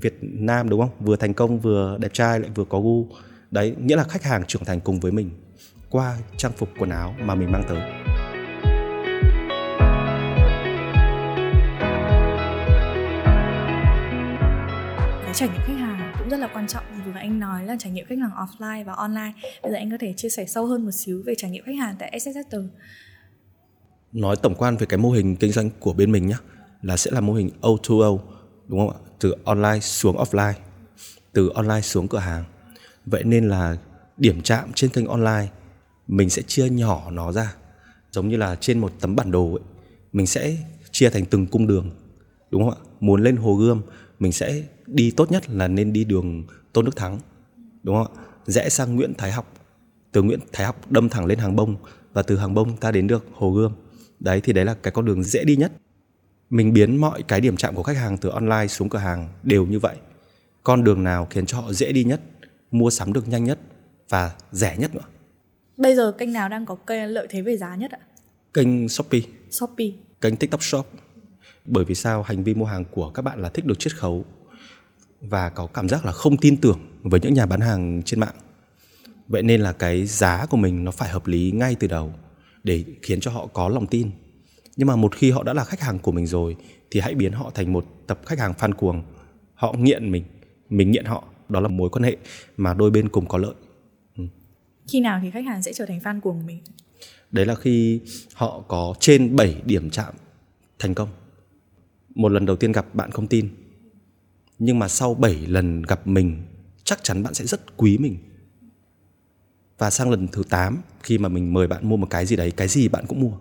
Việt 0.00 0.18
Nam 0.20 0.68
đúng 0.68 0.80
không? 0.80 0.90
Vừa 1.00 1.16
thành 1.16 1.34
công 1.34 1.60
vừa 1.60 1.98
đẹp 2.00 2.12
trai 2.12 2.40
lại 2.40 2.50
vừa 2.54 2.64
có 2.64 2.80
gu. 2.80 3.08
Đấy, 3.50 3.74
nghĩa 3.80 3.96
là 3.96 4.04
khách 4.04 4.22
hàng 4.22 4.44
trưởng 4.46 4.64
thành 4.64 4.80
cùng 4.80 5.00
với 5.00 5.12
mình 5.12 5.30
qua 5.90 6.18
trang 6.36 6.52
phục 6.56 6.68
quần 6.78 6.90
áo 6.90 7.14
mà 7.20 7.34
mình 7.34 7.52
mang 7.52 7.64
tới. 7.68 8.13
Trải 15.34 15.48
nghiệm 15.48 15.60
khách 15.60 15.78
hàng 15.78 16.14
cũng 16.18 16.28
rất 16.28 16.36
là 16.36 16.48
quan 16.54 16.66
trọng. 16.66 16.84
Vừa 17.06 17.12
anh 17.14 17.40
nói 17.40 17.64
là 17.64 17.76
trải 17.78 17.92
nghiệm 17.92 18.06
khách 18.06 18.18
hàng 18.18 18.30
offline 18.30 18.84
và 18.84 18.92
online. 18.92 19.32
Bây 19.62 19.72
giờ 19.72 19.78
anh 19.78 19.90
có 19.90 19.96
thể 20.00 20.14
chia 20.16 20.28
sẻ 20.28 20.46
sâu 20.46 20.66
hơn 20.66 20.84
một 20.84 20.90
xíu 20.90 21.22
về 21.26 21.34
trải 21.38 21.50
nghiệm 21.50 21.64
khách 21.64 21.76
hàng 21.78 21.96
tại 21.98 22.20
SSS 22.20 22.56
nói 24.12 24.36
tổng 24.36 24.54
quan 24.54 24.76
về 24.76 24.86
cái 24.86 24.98
mô 24.98 25.10
hình 25.10 25.36
kinh 25.36 25.52
doanh 25.52 25.70
của 25.80 25.92
bên 25.92 26.12
mình 26.12 26.26
nhé 26.26 26.36
là 26.82 26.96
sẽ 26.96 27.10
là 27.10 27.20
mô 27.20 27.32
hình 27.32 27.50
O2O 27.60 28.18
đúng 28.68 28.80
không 28.80 28.90
ạ? 28.90 28.98
Từ 29.20 29.34
online 29.44 29.80
xuống 29.80 30.16
offline, 30.16 30.52
từ 31.32 31.50
online 31.54 31.80
xuống 31.80 32.08
cửa 32.08 32.18
hàng. 32.18 32.44
Vậy 33.06 33.24
nên 33.24 33.48
là 33.48 33.76
điểm 34.16 34.42
chạm 34.42 34.72
trên 34.74 34.90
kênh 34.90 35.06
online, 35.06 35.48
mình 36.08 36.30
sẽ 36.30 36.42
chia 36.42 36.68
nhỏ 36.68 37.10
nó 37.10 37.32
ra. 37.32 37.54
Giống 38.10 38.28
như 38.28 38.36
là 38.36 38.56
trên 38.56 38.78
một 38.78 38.92
tấm 39.00 39.16
bản 39.16 39.30
đồ 39.30 39.52
ấy, 39.52 39.62
mình 40.12 40.26
sẽ 40.26 40.56
chia 40.90 41.10
thành 41.10 41.24
từng 41.24 41.46
cung 41.46 41.66
đường, 41.66 41.90
đúng 42.50 42.62
không 42.62 42.70
ạ? 42.70 42.80
Muốn 43.00 43.22
lên 43.22 43.36
hồ 43.36 43.54
gươm, 43.54 43.82
mình 44.18 44.32
sẽ 44.32 44.62
đi 44.86 45.10
tốt 45.10 45.32
nhất 45.32 45.50
là 45.50 45.68
nên 45.68 45.92
đi 45.92 46.04
đường 46.04 46.44
tôn 46.72 46.84
đức 46.84 46.96
thắng 46.96 47.18
đúng 47.82 47.96
không 47.96 48.16
ạ? 48.16 48.22
Rẽ 48.46 48.68
sang 48.68 48.96
nguyễn 48.96 49.14
thái 49.14 49.32
học 49.32 49.52
từ 50.12 50.22
nguyễn 50.22 50.40
thái 50.52 50.66
học 50.66 50.90
đâm 50.90 51.08
thẳng 51.08 51.26
lên 51.26 51.38
hàng 51.38 51.56
bông 51.56 51.76
và 52.12 52.22
từ 52.22 52.36
hàng 52.36 52.54
bông 52.54 52.76
ta 52.76 52.90
đến 52.90 53.06
được 53.06 53.26
hồ 53.32 53.50
gươm. 53.50 53.72
Đấy 54.20 54.40
thì 54.40 54.52
đấy 54.52 54.64
là 54.64 54.74
cái 54.74 54.92
con 54.92 55.04
đường 55.04 55.22
dễ 55.22 55.44
đi 55.44 55.56
nhất. 55.56 55.72
Mình 56.50 56.72
biến 56.72 56.96
mọi 56.96 57.22
cái 57.22 57.40
điểm 57.40 57.56
chạm 57.56 57.74
của 57.74 57.82
khách 57.82 57.96
hàng 57.96 58.18
từ 58.18 58.28
online 58.28 58.66
xuống 58.66 58.88
cửa 58.88 58.98
hàng 58.98 59.28
đều 59.42 59.66
như 59.66 59.78
vậy. 59.78 59.96
Con 60.62 60.84
đường 60.84 61.04
nào 61.04 61.26
khiến 61.30 61.46
cho 61.46 61.60
họ 61.60 61.72
dễ 61.72 61.92
đi 61.92 62.04
nhất 62.04 62.20
mua 62.70 62.90
sắm 62.90 63.12
được 63.12 63.28
nhanh 63.28 63.44
nhất 63.44 63.58
và 64.08 64.32
rẻ 64.52 64.76
nhất 64.76 64.94
nữa? 64.94 65.04
Bây 65.76 65.96
giờ 65.96 66.12
kênh 66.12 66.32
nào 66.32 66.48
đang 66.48 66.66
có 66.66 66.74
cây 66.74 67.08
lợi 67.08 67.26
thế 67.30 67.42
về 67.42 67.56
giá 67.56 67.76
nhất 67.76 67.90
ạ? 67.90 67.98
Kênh 68.54 68.88
shopee. 68.88 69.20
Shopee. 69.50 69.88
Kênh 70.20 70.36
tiktok 70.36 70.62
shop. 70.62 70.86
Bởi 71.64 71.84
vì 71.84 71.94
sao? 71.94 72.22
Hành 72.22 72.44
vi 72.44 72.54
mua 72.54 72.64
hàng 72.64 72.84
của 72.90 73.10
các 73.10 73.22
bạn 73.22 73.42
là 73.42 73.48
thích 73.48 73.64
được 73.64 73.78
chiết 73.78 73.96
khấu 73.96 74.24
và 75.30 75.48
có 75.48 75.66
cảm 75.66 75.88
giác 75.88 76.04
là 76.04 76.12
không 76.12 76.36
tin 76.36 76.56
tưởng 76.56 76.78
với 77.02 77.20
những 77.20 77.34
nhà 77.34 77.46
bán 77.46 77.60
hàng 77.60 78.02
trên 78.04 78.20
mạng. 78.20 78.34
Vậy 79.28 79.42
nên 79.42 79.60
là 79.60 79.72
cái 79.72 80.06
giá 80.06 80.46
của 80.46 80.56
mình 80.56 80.84
nó 80.84 80.90
phải 80.90 81.08
hợp 81.08 81.26
lý 81.26 81.50
ngay 81.50 81.76
từ 81.80 81.86
đầu 81.86 82.12
để 82.64 82.84
khiến 83.02 83.20
cho 83.20 83.30
họ 83.30 83.46
có 83.46 83.68
lòng 83.68 83.86
tin. 83.86 84.10
Nhưng 84.76 84.88
mà 84.88 84.96
một 84.96 85.14
khi 85.14 85.30
họ 85.30 85.42
đã 85.42 85.52
là 85.52 85.64
khách 85.64 85.80
hàng 85.80 85.98
của 85.98 86.12
mình 86.12 86.26
rồi 86.26 86.56
thì 86.90 87.00
hãy 87.00 87.14
biến 87.14 87.32
họ 87.32 87.50
thành 87.54 87.72
một 87.72 87.86
tập 88.06 88.20
khách 88.26 88.38
hàng 88.38 88.52
fan 88.52 88.72
cuồng. 88.72 89.02
Họ 89.54 89.72
nghiện 89.72 90.12
mình 90.12 90.24
mình 90.70 90.90
nghiện 90.90 91.04
họ. 91.04 91.24
Đó 91.48 91.60
là 91.60 91.68
mối 91.68 91.90
quan 91.90 92.02
hệ 92.02 92.16
mà 92.56 92.74
đôi 92.74 92.90
bên 92.90 93.08
cùng 93.08 93.26
có 93.26 93.38
lợi. 93.38 93.54
Ừ. 94.16 94.24
khi 94.88 95.00
nào 95.00 95.20
thì 95.22 95.30
khách 95.30 95.44
hàng 95.44 95.62
sẽ 95.62 95.72
trở 95.72 95.86
thành 95.86 95.98
fan 95.98 96.20
cuồng 96.20 96.36
của 96.36 96.46
mình? 96.46 96.58
Đấy 97.30 97.46
là 97.46 97.54
khi 97.54 98.00
họ 98.34 98.60
có 98.68 98.94
trên 99.00 99.36
7 99.36 99.62
điểm 99.64 99.90
chạm 99.90 100.14
thành 100.78 100.94
công. 100.94 101.08
Một 102.14 102.28
lần 102.28 102.46
đầu 102.46 102.56
tiên 102.56 102.72
gặp 102.72 102.94
bạn 102.94 103.10
không 103.10 103.26
tin 103.26 103.48
nhưng 104.58 104.78
mà 104.78 104.88
sau 104.88 105.14
7 105.14 105.34
lần 105.46 105.82
gặp 105.82 106.06
mình 106.06 106.42
chắc 106.84 107.04
chắn 107.04 107.22
bạn 107.22 107.34
sẽ 107.34 107.44
rất 107.44 107.76
quý 107.76 107.98
mình. 107.98 108.18
Và 109.78 109.90
sang 109.90 110.10
lần 110.10 110.28
thứ 110.28 110.42
8 110.50 110.78
khi 111.02 111.18
mà 111.18 111.28
mình 111.28 111.52
mời 111.52 111.66
bạn 111.66 111.88
mua 111.88 111.96
một 111.96 112.06
cái 112.10 112.26
gì 112.26 112.36
đấy 112.36 112.50
cái 112.50 112.68
gì 112.68 112.88
bạn 112.88 113.04
cũng 113.08 113.20
mua. 113.20 113.32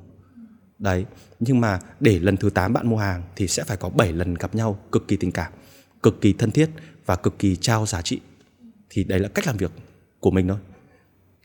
Đấy 0.79 1.05
nhưng 1.39 1.61
mà 1.61 1.79
để 1.99 2.19
lần 2.19 2.37
thứ 2.37 2.49
8 2.49 2.73
bạn 2.73 2.89
mua 2.89 2.97
hàng 2.97 3.23
thì 3.35 3.47
sẽ 3.47 3.63
phải 3.63 3.77
có 3.77 3.89
7 3.89 4.13
lần 4.13 4.33
gặp 4.33 4.55
nhau 4.55 4.79
cực 4.91 5.07
kỳ 5.07 5.17
tình 5.17 5.31
cảm 5.31 5.53
cực 6.03 6.21
kỳ 6.21 6.33
thân 6.33 6.51
thiết 6.51 6.69
và 7.05 7.15
cực 7.15 7.39
kỳ 7.39 7.55
trao 7.55 7.85
giá 7.85 8.01
trị. 8.01 8.19
Thì 8.89 9.03
đấy 9.03 9.19
là 9.19 9.27
cách 9.27 9.47
làm 9.47 9.57
việc 9.57 9.71
của 10.19 10.31
mình 10.31 10.47
thôi. 10.47 10.57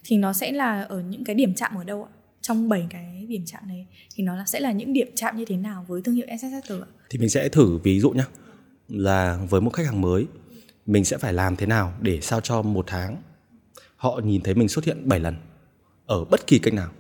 Thì 0.05 0.17
nó 0.17 0.33
sẽ 0.33 0.53
là 0.53 0.83
ở 0.83 1.01
những 1.01 1.25
cái 1.25 1.35
điểm 1.35 1.55
chạm 1.55 1.75
ở 1.75 1.85
đâu 1.85 2.05
ạ? 2.05 2.11
Trong 2.41 2.69
7 2.69 2.87
cái 2.91 3.27
điểm 3.29 3.43
chạm 3.47 3.69
này 3.69 3.87
thì 4.15 4.25
nó 4.25 4.37
là 4.37 4.45
sẽ 4.47 4.61
là 4.61 4.73
những 4.73 4.93
điểm 4.93 5.09
chạm 5.15 5.37
như 5.37 5.45
thế 5.45 5.57
nào 5.57 5.85
với 5.89 6.03
thương 6.03 6.15
hiệu 6.15 6.27
SSS 6.39 6.73
ạ? 6.73 6.89
Thì 7.11 7.19
mình 7.19 7.31
sẽ 7.31 7.49
thử 7.49 7.79
ví 7.79 8.01
dụ 8.01 8.11
nhé 8.11 8.25
là 8.89 9.39
với 9.51 9.61
một 9.61 9.71
khách 9.71 9.87
hàng 9.87 10.01
mới 10.01 10.27
mình 10.87 11.05
sẽ 11.05 11.19
phải 11.19 11.33
làm 11.33 11.57
thế 11.57 11.67
nào 11.67 11.93
để 12.01 12.21
sao 12.21 12.41
cho 12.41 12.63
một 12.63 12.85
tháng 12.89 13.23
họ 13.97 14.21
nhìn 14.25 14.43
thấy 14.43 14.55
mình 14.55 14.69
xuất 14.69 14.85
hiện 14.85 15.09
7 15.09 15.21
lần 15.21 15.37
ở 16.07 16.25
bất 16.25 16.47
kỳ 16.47 16.59
kênh 16.59 16.75
nào. 16.75 16.91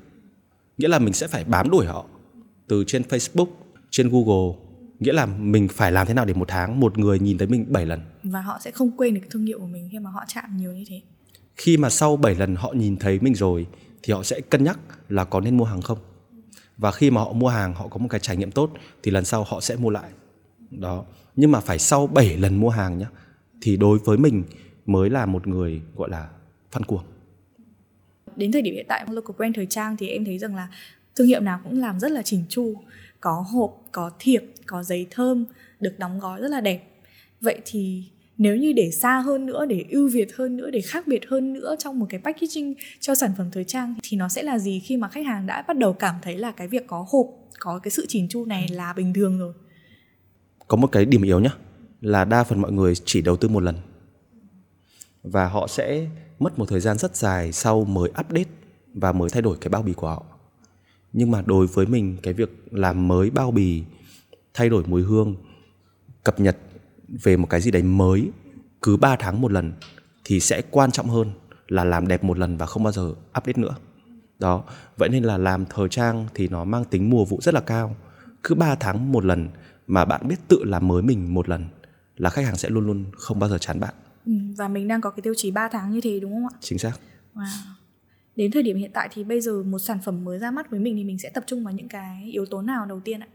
Nghĩa 0.79 0.89
là 0.89 0.99
mình 0.99 1.13
sẽ 1.13 1.29
phải 1.29 1.45
bám 1.45 1.71
đuổi 1.71 1.87
họ 1.87 2.07
từ 2.67 2.85
trên 2.87 3.03
Facebook, 3.03 3.47
trên 3.91 4.09
Google, 4.09 4.59
nghĩa 4.99 5.13
là 5.13 5.27
mình 5.27 5.69
phải 5.69 5.93
làm 5.93 6.07
thế 6.07 6.15
nào 6.15 6.25
để 6.25 6.35
một 6.35 6.49
tháng 6.49 6.81
một 6.81 6.99
người 6.99 7.19
nhìn 7.19 7.39
thấy 7.39 7.49
mình 7.49 7.67
7 7.69 7.87
lần. 7.87 8.01
Và 8.23 8.41
họ 8.41 8.59
sẽ 8.65 8.71
không 8.71 8.91
quên 8.97 9.15
được 9.15 9.21
thương 9.31 9.47
hiệu 9.47 9.59
của 9.59 9.67
mình 9.67 9.89
khi 9.93 9.99
mà 9.99 10.11
họ 10.11 10.25
chạm 10.29 10.57
nhiều 10.57 10.73
như 10.73 10.85
thế. 10.89 11.01
Khi 11.57 11.77
mà 11.77 11.91
sau 11.91 12.17
7 12.17 12.35
lần 12.35 12.57
họ 12.57 12.73
nhìn 12.73 12.97
thấy 12.97 13.19
mình 13.21 13.35
rồi 13.35 13.67
thì 14.03 14.13
họ 14.13 14.23
sẽ 14.23 14.41
cân 14.41 14.65
nhắc 14.65 14.79
là 15.09 15.25
có 15.25 15.41
nên 15.41 15.57
mua 15.57 15.65
hàng 15.65 15.83
không 15.83 15.99
và 16.79 16.93
khi 16.93 17.11
mà 17.11 17.21
họ 17.21 17.33
mua 17.33 17.49
hàng 17.49 17.75
họ 17.75 17.89
có 17.89 17.99
một 17.99 18.09
cái 18.11 18.21
trải 18.21 18.37
nghiệm 18.37 18.51
tốt 18.51 18.71
thì 19.03 19.11
lần 19.11 19.25
sau 19.25 19.45
họ 19.49 19.61
sẽ 19.61 19.77
mua 19.77 19.91
lại 19.91 20.11
đó 20.71 21.05
nhưng 21.39 21.51
mà 21.53 21.61
phải 21.61 21.79
sau 21.79 22.07
7 22.07 22.37
lần 22.37 22.57
mua 22.57 22.69
hàng 22.69 22.99
nhé 22.99 23.07
thì 23.61 23.77
đối 23.77 23.99
với 23.99 24.19
mình 24.19 24.45
mới 24.87 25.11
là 25.11 25.27
một 25.27 25.47
người, 25.47 25.83
gọi 25.97 26.11
là 26.11 26.29
fan 26.73 26.83
cuồng. 26.83 27.05
Đến 28.37 28.53
thời 28.53 28.63
điểm 28.63 28.75
hiện 28.75 28.87
tại, 28.89 29.05
local 29.11 29.37
brand 29.37 29.57
thời 29.57 29.67
trang 29.67 29.97
thì 29.97 30.09
em 30.09 30.25
thấy 30.25 30.39
rằng 30.39 30.57
là 30.57 30.69
thương 31.15 31.27
hiệu 31.27 31.41
nào 31.41 31.61
cũng 31.65 31.79
làm 31.79 32.01
rất 32.01 32.11
là 32.11 32.23
chỉnh 32.23 32.45
chu, 32.49 32.75
có 33.21 33.45
hộp, 33.51 33.83
có 33.93 34.11
thiệp, 34.19 34.45
có 34.67 34.83
giấy 34.83 35.07
thơm, 35.11 35.45
được 35.81 35.99
đóng 35.99 36.21
gói 36.21 36.41
rất 36.41 36.49
là 36.49 36.61
đẹp. 36.61 36.83
Vậy 37.41 37.59
thì 37.65 38.05
nếu 38.39 38.57
như 38.57 38.73
để 38.73 38.91
xa 38.91 39.19
hơn 39.19 39.47
nữa, 39.47 39.67
để 39.67 39.85
ưu 39.91 40.09
việt 40.09 40.37
hơn 40.37 40.57
nữa, 40.57 40.71
để 40.71 40.81
khác 40.81 41.07
biệt 41.07 41.29
hơn 41.29 41.53
nữa 41.53 41.77
trong 41.79 41.99
một 41.99 42.07
cái 42.09 42.21
packaging 42.25 42.75
cho 43.01 43.15
sản 43.15 43.31
phẩm 43.39 43.51
thời 43.53 43.65
trang, 43.65 43.95
thì 44.03 44.17
nó 44.17 44.29
sẽ 44.29 44.43
là 44.43 44.59
gì 44.59 44.81
khi 44.81 44.97
mà 44.97 45.09
khách 45.09 45.27
hàng 45.27 45.47
đã 45.47 45.63
bắt 45.63 45.79
đầu 45.79 45.93
cảm 45.93 46.15
thấy 46.23 46.39
là 46.39 46.51
cái 46.51 46.69
việc 46.69 46.87
có 46.87 47.07
hộp, 47.09 47.27
có 47.59 47.79
cái 47.79 47.91
sự 47.91 48.07
chỉnh 48.09 48.29
chu 48.29 48.45
này 48.45 48.69
là 48.69 48.93
bình 48.93 49.15
thường 49.15 49.39
rồi? 49.39 49.53
Có 50.69 50.77
một 50.77 50.93
cái 50.93 51.05
điểm 51.05 51.23
yếu 51.23 51.41
nhá 51.41 51.51
là 52.01 52.25
đa 52.25 52.45
phần 52.45 52.61
mọi 52.61 52.73
người 52.73 52.95
chỉ 53.05 53.21
đầu 53.23 53.37
tư 53.37 53.49
một 53.49 53.63
lần 53.63 53.77
và 55.23 55.49
họ 55.49 55.67
sẽ 55.67 56.07
mất 56.39 56.59
một 56.59 56.65
thời 56.69 56.81
gian 56.81 56.99
rất 56.99 57.17
dài 57.17 57.53
sau 57.53 57.85
mới 57.85 58.11
update 58.11 58.51
và 58.95 59.13
mới 59.13 59.31
thay 59.31 59.43
đổi 59.43 59.57
cái 59.61 59.69
bao 59.69 59.83
bì 59.83 59.93
của 59.93 60.09
họ 60.09 60.25
nhưng 61.13 61.31
mà 61.31 61.43
đối 61.47 61.67
với 61.67 61.87
mình 61.87 62.17
cái 62.23 62.35
việc 62.35 62.51
làm 62.71 63.09
mới 63.09 63.31
bao 63.31 63.51
bì 63.51 63.85
thay 64.55 64.69
đổi 64.69 64.85
mùi 64.87 65.03
hương 65.03 65.37
cập 66.25 66.41
nhật 66.41 66.57
về 67.09 67.37
một 67.37 67.47
cái 67.51 67.61
gì 67.61 67.71
đấy 67.71 67.83
mới 67.83 68.31
cứ 68.83 68.97
3 68.97 69.17
tháng 69.17 69.41
một 69.41 69.53
lần 69.53 69.73
thì 70.25 70.41
sẽ 70.41 70.63
quan 70.71 70.91
trọng 70.91 71.09
hơn 71.09 71.31
là 71.69 71.85
làm 71.85 72.09
đẹp 72.09 72.25
một 72.25 72.39
lần 72.39 72.57
và 72.57 72.67
không 72.67 72.83
bao 72.83 72.93
giờ 72.93 73.11
update 73.11 73.53
nữa. 73.57 73.75
Đó, 74.39 74.65
vậy 74.97 75.09
nên 75.09 75.25
là 75.25 75.39
làm 75.39 75.67
thời 75.67 75.89
trang 75.89 76.27
thì 76.35 76.49
nó 76.49 76.65
mang 76.65 76.85
tính 76.85 77.11
mùa 77.11 77.25
vụ 77.25 77.39
rất 77.41 77.55
là 77.55 77.61
cao. 77.61 77.97
Cứ 78.43 78.55
3 78.55 78.75
tháng 78.75 79.13
một 79.13 79.25
lần 79.25 79.49
mà 79.89 80.05
bạn 80.05 80.29
biết 80.29 80.37
tự 80.49 80.65
làm 80.65 80.89
mới 80.89 81.03
mình 81.03 81.35
một 81.35 81.49
lần 81.49 81.65
là 82.17 82.31
khách 82.31 82.45
hàng 82.45 82.57
sẽ 82.57 82.69
luôn 82.69 82.87
luôn 82.87 83.05
không 83.13 83.39
bao 83.39 83.51
giờ 83.51 83.59
chán 83.59 83.81
bạn. 83.81 83.95
Ừ, 84.27 84.33
và 84.57 84.69
mình 84.69 84.89
đang 84.89 85.01
có 85.01 85.11
cái 85.11 85.23
tiêu 85.23 85.35
chí 85.37 85.51
3 85.51 85.69
tháng 85.69 85.93
như 85.93 86.01
thế 86.01 86.21
đúng 86.21 86.33
không 86.33 86.47
ạ? 86.47 86.55
Chính 86.61 86.79
xác. 86.79 86.93
Wow. 87.35 87.45
Đến 88.37 88.51
thời 88.51 88.63
điểm 88.63 88.77
hiện 88.77 88.91
tại 88.95 89.09
thì 89.13 89.25
bây 89.25 89.41
giờ 89.41 89.63
một 89.63 89.79
sản 89.79 89.99
phẩm 90.05 90.25
mới 90.25 90.39
ra 90.39 90.51
mắt 90.51 90.71
với 90.71 90.81
mình 90.81 90.97
thì 90.97 91.05
mình 91.05 91.19
sẽ 91.19 91.31
tập 91.35 91.45
trung 91.47 91.65
vào 91.65 91.75
những 91.75 91.89
cái 91.89 92.31
yếu 92.33 92.47
tố 92.47 92.63
nào 92.63 92.87
đầu 92.87 93.01
tiên 93.01 93.21
ạ? 93.21 93.29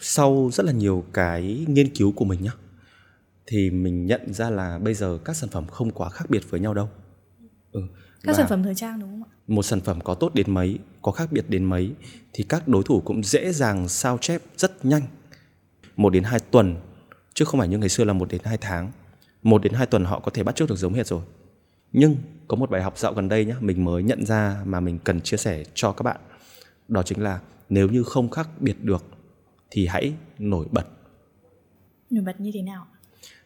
Sau 0.00 0.50
rất 0.52 0.66
là 0.66 0.72
nhiều 0.72 1.04
cái 1.12 1.64
nghiên 1.68 1.94
cứu 1.94 2.12
của 2.12 2.24
mình 2.24 2.42
nhá 2.42 2.52
thì 3.46 3.70
mình 3.70 4.06
nhận 4.06 4.34
ra 4.34 4.50
là 4.50 4.78
bây 4.78 4.94
giờ 4.94 5.18
các 5.24 5.36
sản 5.36 5.50
phẩm 5.50 5.66
không 5.66 5.90
quá 5.90 6.10
khác 6.10 6.30
biệt 6.30 6.50
với 6.50 6.60
nhau 6.60 6.74
đâu 6.74 6.88
ừ. 7.72 7.80
các 8.22 8.32
Và 8.32 8.32
sản 8.32 8.46
phẩm 8.48 8.62
thời 8.62 8.74
trang 8.74 9.00
đúng 9.00 9.10
không 9.10 9.22
ạ 9.22 9.30
một 9.46 9.62
sản 9.62 9.80
phẩm 9.80 10.00
có 10.00 10.14
tốt 10.14 10.34
đến 10.34 10.54
mấy 10.54 10.78
có 11.02 11.12
khác 11.12 11.32
biệt 11.32 11.44
đến 11.48 11.64
mấy 11.64 11.92
thì 12.32 12.44
các 12.48 12.68
đối 12.68 12.82
thủ 12.82 13.00
cũng 13.04 13.22
dễ 13.22 13.52
dàng 13.52 13.88
sao 13.88 14.18
chép 14.18 14.42
rất 14.56 14.84
nhanh 14.84 15.02
một 15.96 16.10
đến 16.10 16.22
hai 16.22 16.40
tuần 16.50 16.76
chứ 17.34 17.44
không 17.44 17.60
phải 17.60 17.68
như 17.68 17.78
ngày 17.78 17.88
xưa 17.88 18.04
là 18.04 18.12
một 18.12 18.28
đến 18.28 18.40
hai 18.44 18.58
tháng. 18.58 18.92
Một 19.42 19.62
đến 19.62 19.72
hai 19.72 19.86
tuần 19.86 20.04
họ 20.04 20.20
có 20.20 20.30
thể 20.30 20.42
bắt 20.42 20.56
chước 20.56 20.68
được 20.68 20.76
giống 20.76 20.94
hệt 20.94 21.06
rồi. 21.06 21.22
Nhưng 21.92 22.16
có 22.48 22.56
một 22.56 22.70
bài 22.70 22.82
học 22.82 22.98
dạo 22.98 23.12
gần 23.14 23.28
đây 23.28 23.44
nhá 23.44 23.56
mình 23.60 23.84
mới 23.84 24.02
nhận 24.02 24.26
ra 24.26 24.62
mà 24.64 24.80
mình 24.80 24.98
cần 25.04 25.20
chia 25.20 25.36
sẻ 25.36 25.64
cho 25.74 25.92
các 25.92 26.02
bạn. 26.02 26.20
Đó 26.88 27.02
chính 27.02 27.22
là 27.22 27.40
nếu 27.68 27.88
như 27.88 28.02
không 28.02 28.30
khác 28.30 28.48
biệt 28.60 28.76
được 28.84 29.04
thì 29.70 29.86
hãy 29.86 30.12
nổi 30.38 30.66
bật. 30.70 30.86
Nổi 32.10 32.24
bật 32.24 32.40
như 32.40 32.50
thế 32.54 32.62
nào 32.62 32.86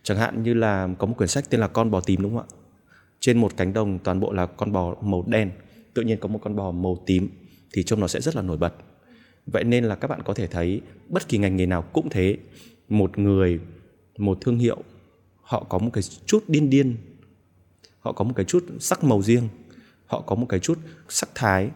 Chẳng 0.03 0.19
hạn 0.19 0.43
như 0.43 0.55
là 0.55 0.89
có 0.99 1.07
một 1.07 1.15
quyển 1.17 1.29
sách 1.29 1.45
tên 1.51 1.61
là 1.61 1.69
Con 1.69 1.91
bò 1.91 2.01
tím 2.01 2.23
đúng 2.23 2.37
không 2.37 2.47
ạ? 2.51 2.55
Trên 3.21 3.39
một 3.39 3.57
cánh 3.57 3.73
đồng 3.73 3.99
toàn 3.99 4.21
bộ 4.21 4.33
là 4.33 4.47
con 4.47 4.73
bò 4.73 4.95
màu 5.01 5.25
đen, 5.27 5.51
tự 5.95 6.03
nhiên 6.03 6.19
có 6.21 6.29
một 6.29 6.41
con 6.43 6.57
bò 6.57 6.71
màu 6.71 7.03
tím 7.07 7.31
thì 7.73 7.83
trông 7.83 8.01
nó 8.01 8.09
sẽ 8.09 8.21
rất 8.21 8.37
là 8.37 8.43
nổi 8.43 8.57
bật. 8.57 8.75
Vậy 9.47 9.65
nên 9.65 9.85
là 9.85 9.95
các 9.95 10.09
bạn 10.09 10.23
có 10.23 10.35
thể 10.35 10.47
thấy 10.47 10.81
bất 11.09 11.29
kỳ 11.29 11.39
ngành 11.39 11.57
nghề 11.57 11.67
nào 11.67 11.83
cũng 11.83 12.09
thế, 12.11 12.37
một 12.89 13.19
người, 13.19 13.61
một 14.19 14.39
thương 14.41 14.59
hiệu 14.59 14.83
họ 15.43 15.67
có 15.69 15.79
một 15.79 15.91
cái 15.93 16.03
chút 16.27 16.45
điên 16.49 16.71
điên, 16.71 16.97
họ 18.01 18.13
có 18.13 18.25
một 18.25 18.33
cái 18.37 18.45
chút 18.45 18.65
sắc 18.81 19.05
màu 19.05 19.23
riêng, 19.23 19.49
họ 20.07 20.21
có 20.21 20.37
một 20.37 20.47
cái 20.49 20.61
chút 20.61 20.79
sắc 21.09 21.29
thái 21.35 21.71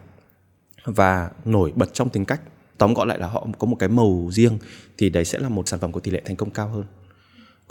và 0.85 1.31
nổi 1.45 1.71
bật 1.75 1.93
trong 1.93 2.09
tính 2.09 2.25
cách. 2.25 2.41
Tóm 2.77 2.93
gọn 2.93 3.07
lại 3.07 3.19
là 3.19 3.27
họ 3.27 3.47
có 3.59 3.67
một 3.67 3.75
cái 3.79 3.89
màu 3.89 4.29
riêng 4.31 4.57
thì 4.97 5.09
đấy 5.09 5.25
sẽ 5.25 5.39
là 5.39 5.49
một 5.49 5.67
sản 5.67 5.79
phẩm 5.79 5.91
có 5.91 5.99
tỷ 5.99 6.11
lệ 6.11 6.21
thành 6.25 6.35
công 6.35 6.49
cao 6.49 6.69
hơn 6.69 6.85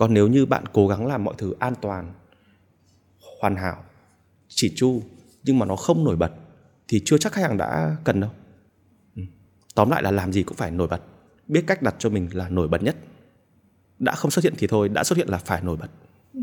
còn 0.01 0.15
nếu 0.15 0.29
như 0.29 0.47
bạn 0.47 0.65
cố 0.73 0.89
gắng 0.89 1.07
làm 1.07 1.25
mọi 1.25 1.35
thứ 1.39 1.55
an 1.59 1.75
toàn 1.81 2.13
hoàn 3.41 3.57
hảo 3.57 3.85
chỉ 4.49 4.73
chu 4.77 5.03
nhưng 5.43 5.59
mà 5.59 5.67
nó 5.67 5.77
không 5.77 6.05
nổi 6.05 6.17
bật 6.17 6.33
thì 6.89 7.03
chưa 7.05 7.19
chắc 7.19 7.33
khách 7.33 7.43
hàng 7.43 7.57
đã 7.57 7.97
cần 8.05 8.21
đâu 8.21 8.31
tóm 9.75 9.91
lại 9.91 10.03
là 10.03 10.11
làm 10.11 10.33
gì 10.33 10.43
cũng 10.43 10.57
phải 10.57 10.71
nổi 10.71 10.89
bật. 10.89 11.01
Biết 11.49 11.65
cách 11.67 11.83
đặt 11.83 11.95
cho 11.99 12.11
mình 12.11 12.29
là 12.33 12.49
nổi 12.49 12.69
bật 12.69 12.83
nhất. 12.83 12.97
Đã 13.99 14.15
không 14.15 14.31
xuất 14.31 14.45
hiện 14.45 14.55
thì 14.59 14.67
thôi 14.67 14.89
đã 14.89 15.05
xuất 15.05 15.17
hiện 15.19 15.29
là 15.29 15.39
phải 15.39 15.63
nổi 15.63 15.77
bật. 15.77 15.91
Ừ. 16.35 16.41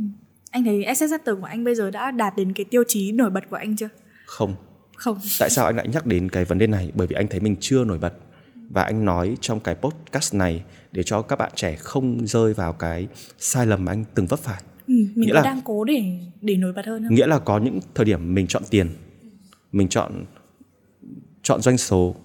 anh 0.51 0.63
thấy 0.63 0.85
SSS 0.95 1.13
của 1.25 1.45
anh 1.47 1.63
bây 1.63 1.75
giờ 1.75 1.91
đã 1.91 2.11
đạt 2.11 2.33
đến 2.37 2.53
cái 2.53 2.65
tiêu 2.69 2.83
chí 2.87 3.11
nổi 3.11 3.29
bật 3.29 3.49
của 3.49 3.55
anh 3.55 3.75
chưa? 3.75 3.89
Không. 4.25 4.55
Không. 4.95 5.17
Tại 5.39 5.49
sao 5.49 5.65
anh 5.65 5.75
lại 5.75 5.87
nhắc 5.87 6.05
đến 6.05 6.29
cái 6.29 6.45
vấn 6.45 6.57
đề 6.57 6.67
này? 6.67 6.91
Bởi 6.95 7.07
vì 7.07 7.15
anh 7.15 7.27
thấy 7.27 7.39
mình 7.39 7.55
chưa 7.59 7.83
nổi 7.83 7.97
bật. 7.99 8.13
Và 8.69 8.83
anh 8.83 9.05
nói 9.05 9.37
trong 9.41 9.59
cái 9.59 9.75
podcast 9.75 10.35
này 10.35 10.63
để 10.91 11.03
cho 11.03 11.21
các 11.21 11.35
bạn 11.39 11.51
trẻ 11.55 11.75
không 11.75 12.27
rơi 12.27 12.53
vào 12.53 12.73
cái 12.73 13.07
sai 13.37 13.65
lầm 13.65 13.85
mà 13.85 13.91
anh 13.91 14.03
từng 14.15 14.25
vấp 14.25 14.39
phải. 14.39 14.61
Ừ, 14.87 14.93
mình 14.93 15.09
Nghĩa 15.15 15.33
là- 15.33 15.41
đang 15.41 15.61
cố 15.65 15.83
để 15.83 16.19
để 16.41 16.55
nổi 16.55 16.73
bật 16.73 16.85
hơn 16.85 17.03
không? 17.03 17.15
nghĩa 17.15 17.27
là 17.27 17.39
có 17.39 17.57
những 17.59 17.79
thời 17.95 18.05
điểm 18.05 18.33
mình 18.33 18.47
chọn 18.47 18.63
tiền 18.69 18.89
mình 19.71 19.87
chọn 19.89 20.25
chọn 21.43 21.61
doanh 21.61 21.77
số 21.77 22.15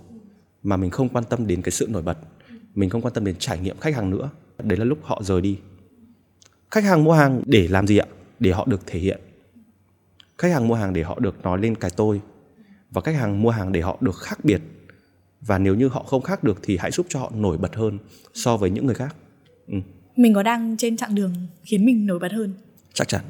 mà 0.62 0.76
mình 0.76 0.90
không 0.90 1.08
quan 1.08 1.24
tâm 1.24 1.46
đến 1.46 1.62
cái 1.62 1.72
sự 1.72 1.86
nổi 1.90 2.02
bật. 2.02 2.18
Mình 2.74 2.90
không 2.90 3.02
quan 3.02 3.14
tâm 3.14 3.24
đến 3.24 3.36
trải 3.38 3.58
nghiệm 3.58 3.78
khách 3.78 3.94
hàng 3.94 4.10
nữa. 4.10 4.30
Đấy 4.58 4.78
là 4.78 4.84
lúc 4.84 4.98
họ 5.02 5.22
rời 5.22 5.40
đi. 5.40 5.58
Khách 6.70 6.84
hàng 6.84 7.04
mua 7.04 7.12
hàng 7.12 7.42
để 7.46 7.68
làm 7.68 7.86
gì 7.86 7.98
ạ? 7.98 8.06
Để 8.40 8.52
họ 8.52 8.66
được 8.66 8.80
thể 8.86 8.98
hiện. 8.98 9.20
Khách 10.38 10.52
hàng 10.52 10.68
mua 10.68 10.74
hàng 10.74 10.92
để 10.92 11.02
họ 11.02 11.18
được 11.18 11.42
nói 11.42 11.58
lên 11.60 11.74
cái 11.74 11.90
tôi. 11.96 12.20
Và 12.90 13.00
khách 13.00 13.16
hàng 13.16 13.42
mua 13.42 13.50
hàng 13.50 13.72
để 13.72 13.80
họ 13.80 13.98
được 14.00 14.16
khác 14.16 14.44
biệt. 14.44 14.62
Và 15.40 15.58
nếu 15.58 15.74
như 15.74 15.88
họ 15.88 16.02
không 16.02 16.22
khác 16.22 16.44
được 16.44 16.58
thì 16.62 16.76
hãy 16.76 16.90
giúp 16.90 17.06
cho 17.08 17.20
họ 17.20 17.32
nổi 17.34 17.58
bật 17.58 17.76
hơn 17.76 17.98
so 18.34 18.56
với 18.56 18.70
những 18.70 18.86
người 18.86 18.94
khác. 18.94 19.16
Mình 20.16 20.34
có 20.34 20.42
đang 20.42 20.76
trên 20.76 20.96
chặng 20.96 21.14
đường 21.14 21.34
khiến 21.62 21.84
mình 21.84 22.06
nổi 22.06 22.18
bật 22.18 22.32
hơn? 22.32 22.54
Chắc 22.92 23.08
chắn. 23.08 23.20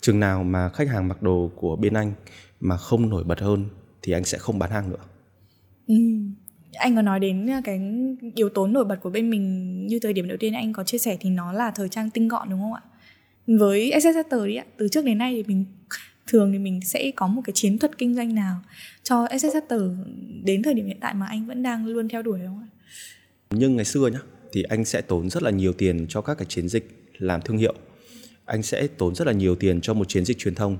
Chừng 0.00 0.20
nào 0.20 0.44
mà 0.44 0.68
khách 0.68 0.88
hàng 0.88 1.08
mặc 1.08 1.22
đồ 1.22 1.50
của 1.56 1.76
bên 1.76 1.94
anh 1.94 2.12
mà 2.60 2.76
không 2.76 3.10
nổi 3.10 3.24
bật 3.24 3.40
hơn 3.40 3.64
thì 4.02 4.12
anh 4.12 4.24
sẽ 4.24 4.38
không 4.38 4.58
bán 4.58 4.70
hàng 4.70 4.90
nữa 4.90 4.96
ừ. 5.88 5.94
anh 6.72 6.96
có 6.96 7.02
nói 7.02 7.20
đến 7.20 7.50
à, 7.50 7.60
cái 7.64 7.80
yếu 8.34 8.48
tố 8.48 8.66
nổi 8.66 8.84
bật 8.84 8.96
của 9.02 9.10
bên 9.10 9.30
mình 9.30 9.86
như 9.86 9.98
thời 9.98 10.12
điểm 10.12 10.28
đầu 10.28 10.36
tiên 10.40 10.54
anh 10.54 10.72
có 10.72 10.84
chia 10.84 10.98
sẻ 10.98 11.16
thì 11.20 11.30
nó 11.30 11.52
là 11.52 11.70
thời 11.70 11.88
trang 11.88 12.10
tinh 12.10 12.28
gọn, 12.28 12.50
đúng 12.50 12.60
không 12.60 12.74
ạ? 12.74 12.82
Với 13.46 13.90
accessor 13.90 14.46
đi 14.46 14.56
ạ, 14.56 14.64
từ 14.76 14.88
trước 14.88 15.04
đến 15.04 15.18
nay 15.18 15.32
thì 15.36 15.42
mình 15.42 15.64
thường 16.26 16.52
thì 16.52 16.58
mình 16.58 16.80
sẽ 16.84 17.10
có 17.16 17.26
một 17.26 17.42
cái 17.44 17.52
chiến 17.54 17.78
thuật 17.78 17.98
kinh 17.98 18.14
doanh 18.14 18.34
nào 18.34 18.60
cho 19.02 19.24
accessor 19.24 19.82
đến 20.44 20.62
thời 20.62 20.74
điểm 20.74 20.86
hiện 20.86 20.98
tại 21.00 21.14
mà 21.14 21.26
anh 21.26 21.46
vẫn 21.46 21.62
đang 21.62 21.86
luôn 21.86 22.08
theo 22.08 22.22
đuổi 22.22 22.40
không 22.46 22.60
ạ? 22.60 22.68
Nhưng 23.50 23.76
ngày 23.76 23.84
xưa 23.84 24.08
nhá, 24.12 24.18
thì 24.52 24.62
anh 24.62 24.84
sẽ 24.84 25.00
tốn 25.00 25.30
rất 25.30 25.42
là 25.42 25.50
nhiều 25.50 25.72
tiền 25.72 26.06
cho 26.08 26.20
các 26.20 26.34
cái 26.38 26.46
chiến 26.48 26.68
dịch 26.68 27.12
làm 27.18 27.40
thương 27.40 27.58
hiệu. 27.58 27.74
Anh 28.44 28.62
sẽ 28.62 28.86
tốn 28.86 29.14
rất 29.14 29.26
là 29.26 29.32
nhiều 29.32 29.54
tiền 29.54 29.80
cho 29.80 29.94
một 29.94 30.08
chiến 30.08 30.24
dịch 30.24 30.38
truyền 30.38 30.54
thông. 30.54 30.78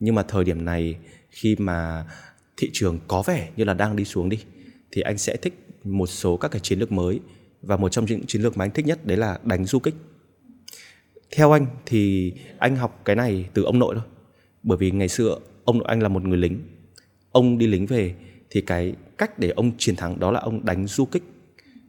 Nhưng 0.00 0.14
mà 0.14 0.22
thời 0.22 0.44
điểm 0.44 0.64
này, 0.64 0.96
khi 1.30 1.56
mà 1.58 2.04
thị 2.56 2.70
trường 2.72 2.98
có 3.08 3.22
vẻ 3.26 3.50
như 3.56 3.64
là 3.64 3.74
đang 3.74 3.96
đi 3.96 4.04
xuống 4.04 4.28
đi, 4.28 4.38
thì 4.90 5.02
anh 5.02 5.18
sẽ 5.18 5.36
thích 5.36 5.66
một 5.84 6.06
số 6.06 6.36
các 6.36 6.48
cái 6.48 6.60
chiến 6.60 6.78
lược 6.78 6.92
mới 6.92 7.20
và 7.62 7.76
một 7.76 7.88
trong 7.88 8.04
những 8.04 8.26
chiến 8.26 8.42
lược 8.42 8.56
mà 8.56 8.64
anh 8.64 8.70
thích 8.70 8.86
nhất 8.86 9.06
đấy 9.06 9.16
là 9.16 9.38
đánh 9.44 9.64
du 9.64 9.78
kích. 9.78 9.94
Theo 11.36 11.52
anh 11.52 11.66
thì 11.86 12.32
anh 12.58 12.76
học 12.76 13.00
cái 13.04 13.16
này 13.16 13.48
từ 13.54 13.62
ông 13.62 13.78
nội 13.78 13.94
thôi, 13.94 14.04
bởi 14.62 14.78
vì 14.78 14.90
ngày 14.90 15.08
xưa 15.08 15.38
ông 15.64 15.78
nội 15.78 15.86
anh 15.88 16.02
là 16.02 16.08
một 16.08 16.24
người 16.24 16.38
lính. 16.38 16.60
Ông 17.32 17.58
đi 17.58 17.66
lính 17.66 17.86
về 17.86 18.14
thì 18.50 18.60
cái 18.60 18.94
cách 19.18 19.38
để 19.38 19.50
ông 19.50 19.72
chiến 19.78 19.96
thắng 19.96 20.20
đó 20.20 20.30
là 20.30 20.40
ông 20.40 20.64
đánh 20.64 20.86
du 20.86 21.04
kích 21.04 21.22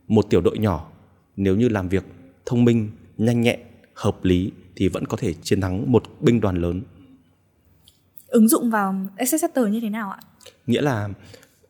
một 0.07 0.25
tiểu 0.29 0.41
đội 0.41 0.57
nhỏ. 0.57 0.91
Nếu 1.35 1.55
như 1.55 1.69
làm 1.69 1.89
việc 1.89 2.03
thông 2.45 2.65
minh, 2.65 2.89
nhanh 3.17 3.41
nhẹn, 3.41 3.59
hợp 3.93 4.23
lý 4.23 4.51
thì 4.75 4.87
vẫn 4.87 5.05
có 5.05 5.17
thể 5.17 5.33
chiến 5.33 5.61
thắng 5.61 5.91
một 5.91 6.03
binh 6.19 6.41
đoàn 6.41 6.55
lớn. 6.55 6.81
Ứng 8.27 8.47
dụng 8.47 8.69
vào 8.69 8.95
SSSR 9.25 9.59
như 9.69 9.79
thế 9.79 9.89
nào 9.89 10.11
ạ? 10.11 10.19
Nghĩa 10.67 10.81
là 10.81 11.09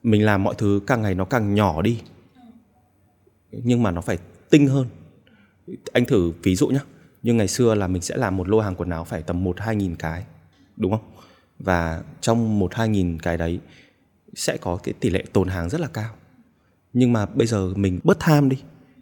mình 0.03 0.25
làm 0.25 0.43
mọi 0.43 0.55
thứ 0.57 0.81
càng 0.87 1.01
ngày 1.01 1.15
nó 1.15 1.25
càng 1.25 1.55
nhỏ 1.55 1.81
đi, 1.81 2.01
nhưng 3.51 3.83
mà 3.83 3.91
nó 3.91 4.01
phải 4.01 4.17
tinh 4.49 4.67
hơn. 4.67 4.87
Anh 5.93 6.05
thử 6.05 6.31
ví 6.43 6.55
dụ 6.55 6.67
nhé 6.67 6.79
nhưng 7.23 7.37
ngày 7.37 7.47
xưa 7.47 7.75
là 7.75 7.87
mình 7.87 8.01
sẽ 8.01 8.17
làm 8.17 8.37
một 8.37 8.49
lô 8.49 8.59
hàng 8.59 8.75
quần 8.75 8.89
áo 8.89 9.03
phải 9.03 9.21
tầm 9.21 9.43
một, 9.43 9.59
hai 9.59 9.75
nghìn 9.75 9.95
cái, 9.95 10.23
đúng 10.77 10.91
không? 10.91 11.11
Và 11.59 12.03
trong 12.21 12.59
một, 12.59 12.75
hai 12.75 12.89
nghìn 12.89 13.19
cái 13.19 13.37
đấy 13.37 13.59
sẽ 14.35 14.57
có 14.61 14.77
cái 14.83 14.93
tỷ 14.99 15.09
lệ 15.09 15.23
tồn 15.33 15.47
hàng 15.47 15.69
rất 15.69 15.81
là 15.81 15.87
cao. 15.87 16.15
Nhưng 16.93 17.13
mà 17.13 17.25
bây 17.25 17.47
giờ 17.47 17.73
mình 17.75 17.99
bớt 18.03 18.19
tham 18.19 18.49
đi, 18.49 18.57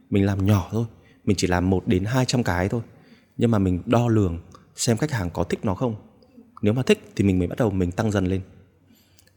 mình 0.09 0.25
làm 0.25 0.45
nhỏ 0.45 0.67
thôi, 0.71 0.85
mình 1.23 1.35
chỉ 1.37 1.47
làm 1.47 1.69
một 1.69 1.87
đến 1.87 2.05
hai 2.05 2.25
trăm 2.25 2.43
cái 2.43 2.69
thôi. 2.69 2.81
Nhưng 3.37 3.51
mà 3.51 3.59
mình 3.59 3.81
đo 3.85 4.07
lường 4.07 4.39
xem 4.75 4.97
khách 4.97 5.11
hàng 5.11 5.29
có 5.29 5.43
thích 5.43 5.59
nó 5.63 5.75
không. 5.75 5.95
Nếu 6.61 6.73
mà 6.73 6.83
thích 6.83 7.11
thì 7.15 7.23
mình 7.23 7.39
mới 7.39 7.47
bắt 7.47 7.57
đầu 7.59 7.71
mình 7.71 7.91
tăng 7.91 8.11
dần 8.11 8.25
lên 8.25 8.41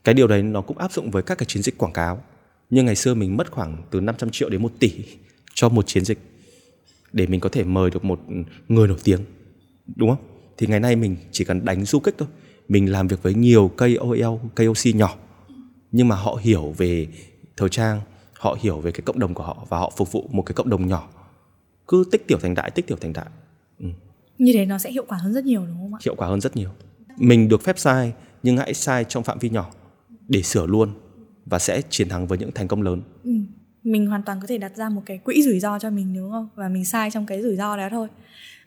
cái 0.04 0.14
điều 0.14 0.26
đấy 0.26 0.42
nó 0.42 0.60
cũng 0.60 0.78
áp 0.78 0.92
dụng 0.92 1.10
với 1.10 1.22
các 1.22 1.38
cái 1.38 1.46
chiến 1.46 1.62
dịch 1.62 1.78
quảng 1.78 1.92
cáo. 1.92 2.22
Nhưng 2.70 2.86
ngày 2.86 2.96
xưa 2.96 3.14
mình 3.14 3.36
mất 3.36 3.50
khoảng 3.50 3.82
từ 3.90 4.00
500 4.00 4.30
triệu 4.30 4.48
đến 4.48 4.62
1 4.62 4.72
tỷ 4.78 4.92
cho 5.54 5.68
một 5.68 5.86
chiến 5.86 6.04
dịch 6.04 6.18
để 7.12 7.26
mình 7.26 7.40
có 7.40 7.48
thể 7.48 7.64
mời 7.64 7.90
được 7.90 8.04
một 8.04 8.20
người 8.68 8.88
nổi 8.88 8.98
tiếng 9.04 9.20
đúng 9.96 10.08
không? 10.10 10.24
Thì 10.56 10.66
ngày 10.66 10.80
nay 10.80 10.96
mình 10.96 11.16
chỉ 11.32 11.44
cần 11.44 11.64
đánh 11.64 11.84
du 11.84 12.00
kích 12.00 12.14
thôi. 12.18 12.28
Mình 12.68 12.92
làm 12.92 13.08
việc 13.08 13.22
với 13.22 13.34
nhiều 13.34 13.70
KOL, 13.76 14.36
KOC 14.56 14.94
nhỏ 14.94 15.16
nhưng 15.92 16.08
mà 16.08 16.16
họ 16.16 16.38
hiểu 16.42 16.74
về 16.76 17.06
thời 17.56 17.68
trang 17.68 18.00
họ 18.32 18.56
hiểu 18.60 18.80
về 18.80 18.92
cái 18.92 19.00
cộng 19.00 19.18
đồng 19.18 19.34
của 19.34 19.42
họ 19.42 19.66
và 19.68 19.78
họ 19.78 19.92
phục 19.96 20.12
vụ 20.12 20.28
một 20.32 20.42
cái 20.42 20.54
cộng 20.54 20.70
đồng 20.70 20.86
nhỏ. 20.86 21.08
Cứ 21.88 22.04
tích 22.10 22.26
tiểu 22.26 22.38
thành 22.38 22.54
đại 22.54 22.70
tích 22.70 22.86
tiểu 22.86 22.96
thành 23.00 23.12
đại. 23.12 23.26
Như 24.38 24.52
thế 24.54 24.64
nó 24.64 24.78
sẽ 24.78 24.90
hiệu 24.90 25.04
quả 25.08 25.18
hơn 25.18 25.32
rất 25.34 25.44
nhiều 25.44 25.66
đúng 25.66 25.76
không 25.76 25.94
ạ? 25.94 25.98
Hiệu 26.04 26.14
quả 26.14 26.28
hơn 26.28 26.40
rất 26.40 26.56
nhiều. 26.56 26.70
Mình 27.16 27.48
được 27.48 27.62
phép 27.62 27.78
sai 27.78 28.12
nhưng 28.42 28.56
hãy 28.56 28.74
sai 28.74 29.04
trong 29.04 29.24
phạm 29.24 29.38
vi 29.38 29.50
nhỏ 29.50 29.70
để 30.28 30.42
sửa 30.42 30.66
luôn 30.66 30.90
và 31.46 31.58
sẽ 31.58 31.82
chiến 31.90 32.08
thắng 32.08 32.26
với 32.26 32.38
những 32.38 32.52
thành 32.54 32.68
công 32.68 32.82
lớn. 32.82 33.02
Ừ. 33.24 33.30
mình 33.84 34.06
hoàn 34.06 34.22
toàn 34.22 34.40
có 34.40 34.46
thể 34.46 34.58
đặt 34.58 34.76
ra 34.76 34.88
một 34.88 35.02
cái 35.06 35.18
quỹ 35.18 35.42
rủi 35.42 35.60
ro 35.60 35.78
cho 35.78 35.90
mình 35.90 36.14
đúng 36.16 36.30
không? 36.30 36.48
Và 36.54 36.68
mình 36.68 36.84
sai 36.84 37.10
trong 37.10 37.26
cái 37.26 37.42
rủi 37.42 37.56
ro 37.56 37.76
đó 37.76 37.88
thôi. 37.90 38.08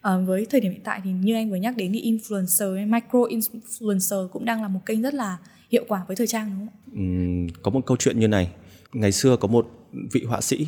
À, 0.02 0.18
với 0.18 0.46
thời 0.50 0.62
điểm 0.62 0.72
hiện 0.72 0.82
tại 0.84 1.02
thì 1.04 1.12
như 1.12 1.36
anh 1.36 1.50
vừa 1.52 1.56
nhắc 1.56 1.78
đến 1.78 1.94
thì 1.94 2.12
influencer 2.12 2.76
hay 2.76 2.86
micro 2.86 3.20
influencer 3.20 4.28
cũng 4.28 4.46
đang 4.46 4.62
là 4.62 4.68
một 4.68 4.80
kênh 4.86 5.02
rất 5.02 5.14
là 5.14 5.38
hiệu 5.72 5.86
quả 5.88 6.04
với 6.08 6.16
thời 6.16 6.28
trang 6.28 6.56
đúng 6.60 6.68
không? 6.68 6.94
Ừm, 6.96 7.48
có 7.62 7.72
một 7.72 7.86
câu 7.86 7.98
chuyện 7.98 8.20
như 8.20 8.28
này. 8.28 8.52
Ngày 8.94 9.12
xưa 9.12 9.38
có 9.38 9.48
một 9.48 9.68
vị 10.12 10.24
họa 10.24 10.42
sĩ 10.42 10.68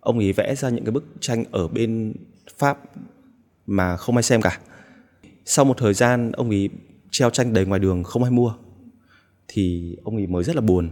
ông 0.00 0.18
ấy 0.18 0.32
vẽ 0.32 0.54
ra 0.54 0.68
những 0.68 0.84
cái 0.84 0.92
bức 0.92 1.04
tranh 1.20 1.44
ở 1.50 1.68
bên 1.68 2.14
pháp 2.58 2.78
mà 3.66 3.96
không 3.96 4.16
ai 4.16 4.22
xem 4.22 4.42
cả. 4.42 4.58
Sau 5.44 5.64
một 5.64 5.78
thời 5.78 5.94
gian 5.94 6.32
ông 6.32 6.50
ấy 6.50 6.68
treo 7.10 7.30
tranh 7.30 7.52
đầy 7.52 7.66
ngoài 7.66 7.80
đường 7.80 8.04
không 8.04 8.22
ai 8.22 8.32
mua 8.32 8.54
thì 9.52 9.96
ông 10.04 10.16
ấy 10.16 10.26
mới 10.26 10.44
rất 10.44 10.56
là 10.56 10.62
buồn. 10.62 10.90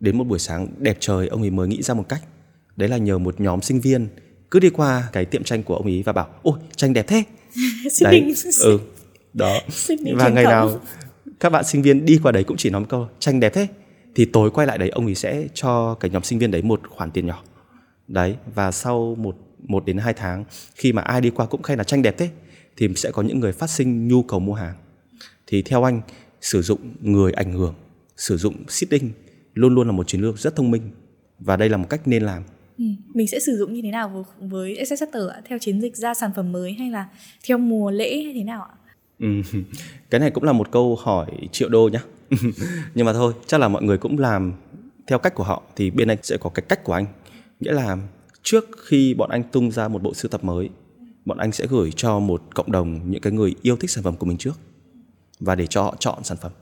Đến 0.00 0.18
một 0.18 0.24
buổi 0.24 0.38
sáng 0.38 0.68
đẹp 0.78 0.96
trời 1.00 1.28
ông 1.28 1.40
ấy 1.40 1.50
mới 1.50 1.68
nghĩ 1.68 1.82
ra 1.82 1.94
một 1.94 2.08
cách. 2.08 2.22
Đấy 2.76 2.88
là 2.88 2.96
nhờ 2.96 3.18
một 3.18 3.40
nhóm 3.40 3.62
sinh 3.62 3.80
viên 3.80 4.08
cứ 4.50 4.60
đi 4.60 4.70
qua 4.70 5.08
cái 5.12 5.24
tiệm 5.24 5.44
tranh 5.44 5.62
của 5.62 5.76
ông 5.76 5.86
ấy 5.86 6.02
và 6.06 6.12
bảo 6.12 6.28
ôi 6.42 6.58
tranh 6.76 6.92
đẹp 6.92 7.06
thế. 7.08 7.22
Đấy 8.02 8.34
ừ 8.62 8.78
đó. 9.32 9.58
Và 10.16 10.28
ngày 10.28 10.44
nào 10.44 10.80
các 11.40 11.50
bạn 11.50 11.64
sinh 11.64 11.82
viên 11.82 12.04
đi 12.04 12.18
qua 12.22 12.32
đấy 12.32 12.44
cũng 12.44 12.56
chỉ 12.56 12.70
nói 12.70 12.80
một 12.80 12.86
câu 12.90 13.08
tranh 13.18 13.40
đẹp 13.40 13.54
thế. 13.54 13.66
Thì 14.14 14.24
tối 14.24 14.50
quay 14.50 14.66
lại 14.66 14.78
đấy 14.78 14.88
ông 14.88 15.06
ấy 15.06 15.14
sẽ 15.14 15.48
cho 15.54 15.94
cái 15.94 16.10
nhóm 16.10 16.22
sinh 16.22 16.38
viên 16.38 16.50
đấy 16.50 16.62
một 16.62 16.80
khoản 16.90 17.10
tiền 17.10 17.26
nhỏ. 17.26 17.42
Đấy 18.08 18.36
và 18.54 18.72
sau 18.72 19.14
một 19.18 19.36
một 19.58 19.84
đến 19.86 19.98
hai 19.98 20.14
tháng 20.14 20.44
khi 20.74 20.92
mà 20.92 21.02
ai 21.02 21.20
đi 21.20 21.30
qua 21.30 21.46
cũng 21.46 21.62
khen 21.62 21.78
là 21.78 21.84
tranh 21.84 22.02
đẹp 22.02 22.14
thế 22.18 22.30
thì 22.76 22.88
sẽ 22.96 23.10
có 23.10 23.22
những 23.22 23.40
người 23.40 23.52
phát 23.52 23.70
sinh 23.70 24.08
nhu 24.08 24.22
cầu 24.22 24.40
mua 24.40 24.54
hàng. 24.54 24.74
Thì 25.46 25.62
theo 25.62 25.84
anh 25.84 26.00
sử 26.40 26.62
dụng 26.62 26.78
người 27.00 27.32
ảnh 27.32 27.52
hưởng 27.52 27.74
sử 28.16 28.36
dụng 28.36 28.54
seeding 28.68 29.10
luôn 29.54 29.74
luôn 29.74 29.86
là 29.86 29.92
một 29.92 30.08
chiến 30.08 30.20
lược 30.20 30.38
rất 30.38 30.56
thông 30.56 30.70
minh 30.70 30.90
và 31.38 31.56
đây 31.56 31.68
là 31.68 31.76
một 31.76 31.86
cách 31.90 32.08
nên 32.08 32.22
làm 32.22 32.42
Ừ. 32.78 32.86
Mình 33.14 33.28
sẽ 33.28 33.40
sử 33.40 33.56
dụng 33.56 33.72
như 33.72 33.82
thế 33.82 33.90
nào 33.90 34.08
với, 34.08 34.48
với 34.48 34.84
SSSR 34.84 35.30
ạ? 35.30 35.40
Theo 35.48 35.58
chiến 35.58 35.80
dịch 35.80 35.96
ra 35.96 36.14
sản 36.14 36.30
phẩm 36.36 36.52
mới 36.52 36.72
hay 36.72 36.90
là 36.90 37.08
theo 37.46 37.58
mùa 37.58 37.90
lễ 37.90 38.22
hay 38.22 38.32
thế 38.34 38.44
nào 38.44 38.62
ạ? 38.62 38.74
Ừ, 39.20 39.26
cái 40.10 40.20
này 40.20 40.30
cũng 40.30 40.44
là 40.44 40.52
một 40.52 40.70
câu 40.70 40.96
hỏi 40.96 41.26
triệu 41.52 41.68
đô 41.68 41.88
nhá 41.88 42.02
nhưng 42.94 43.06
mà 43.06 43.12
thôi 43.12 43.32
chắc 43.46 43.60
là 43.60 43.68
mọi 43.68 43.82
người 43.82 43.98
cũng 43.98 44.18
làm 44.18 44.52
theo 45.06 45.18
cách 45.18 45.34
của 45.34 45.44
họ 45.44 45.62
thì 45.76 45.90
bên 45.90 46.08
anh 46.08 46.18
sẽ 46.22 46.36
có 46.36 46.50
cái 46.50 46.64
cách 46.68 46.84
của 46.84 46.92
anh 46.92 47.06
nghĩa 47.60 47.72
là 47.72 47.96
trước 48.42 48.64
khi 48.84 49.14
bọn 49.14 49.30
anh 49.30 49.42
tung 49.42 49.70
ra 49.70 49.88
một 49.88 50.02
bộ 50.02 50.14
sưu 50.14 50.28
tập 50.28 50.44
mới 50.44 50.68
bọn 51.24 51.38
anh 51.38 51.52
sẽ 51.52 51.66
gửi 51.66 51.90
cho 51.96 52.18
một 52.18 52.42
cộng 52.54 52.72
đồng 52.72 53.10
những 53.10 53.20
cái 53.20 53.32
người 53.32 53.54
yêu 53.62 53.76
thích 53.76 53.90
sản 53.90 54.04
phẩm 54.04 54.16
của 54.16 54.26
mình 54.26 54.38
trước 54.38 54.58
và 55.40 55.54
để 55.54 55.66
cho 55.66 55.82
họ 55.82 55.96
chọn 55.98 56.24
sản 56.24 56.38
phẩm 56.40 56.52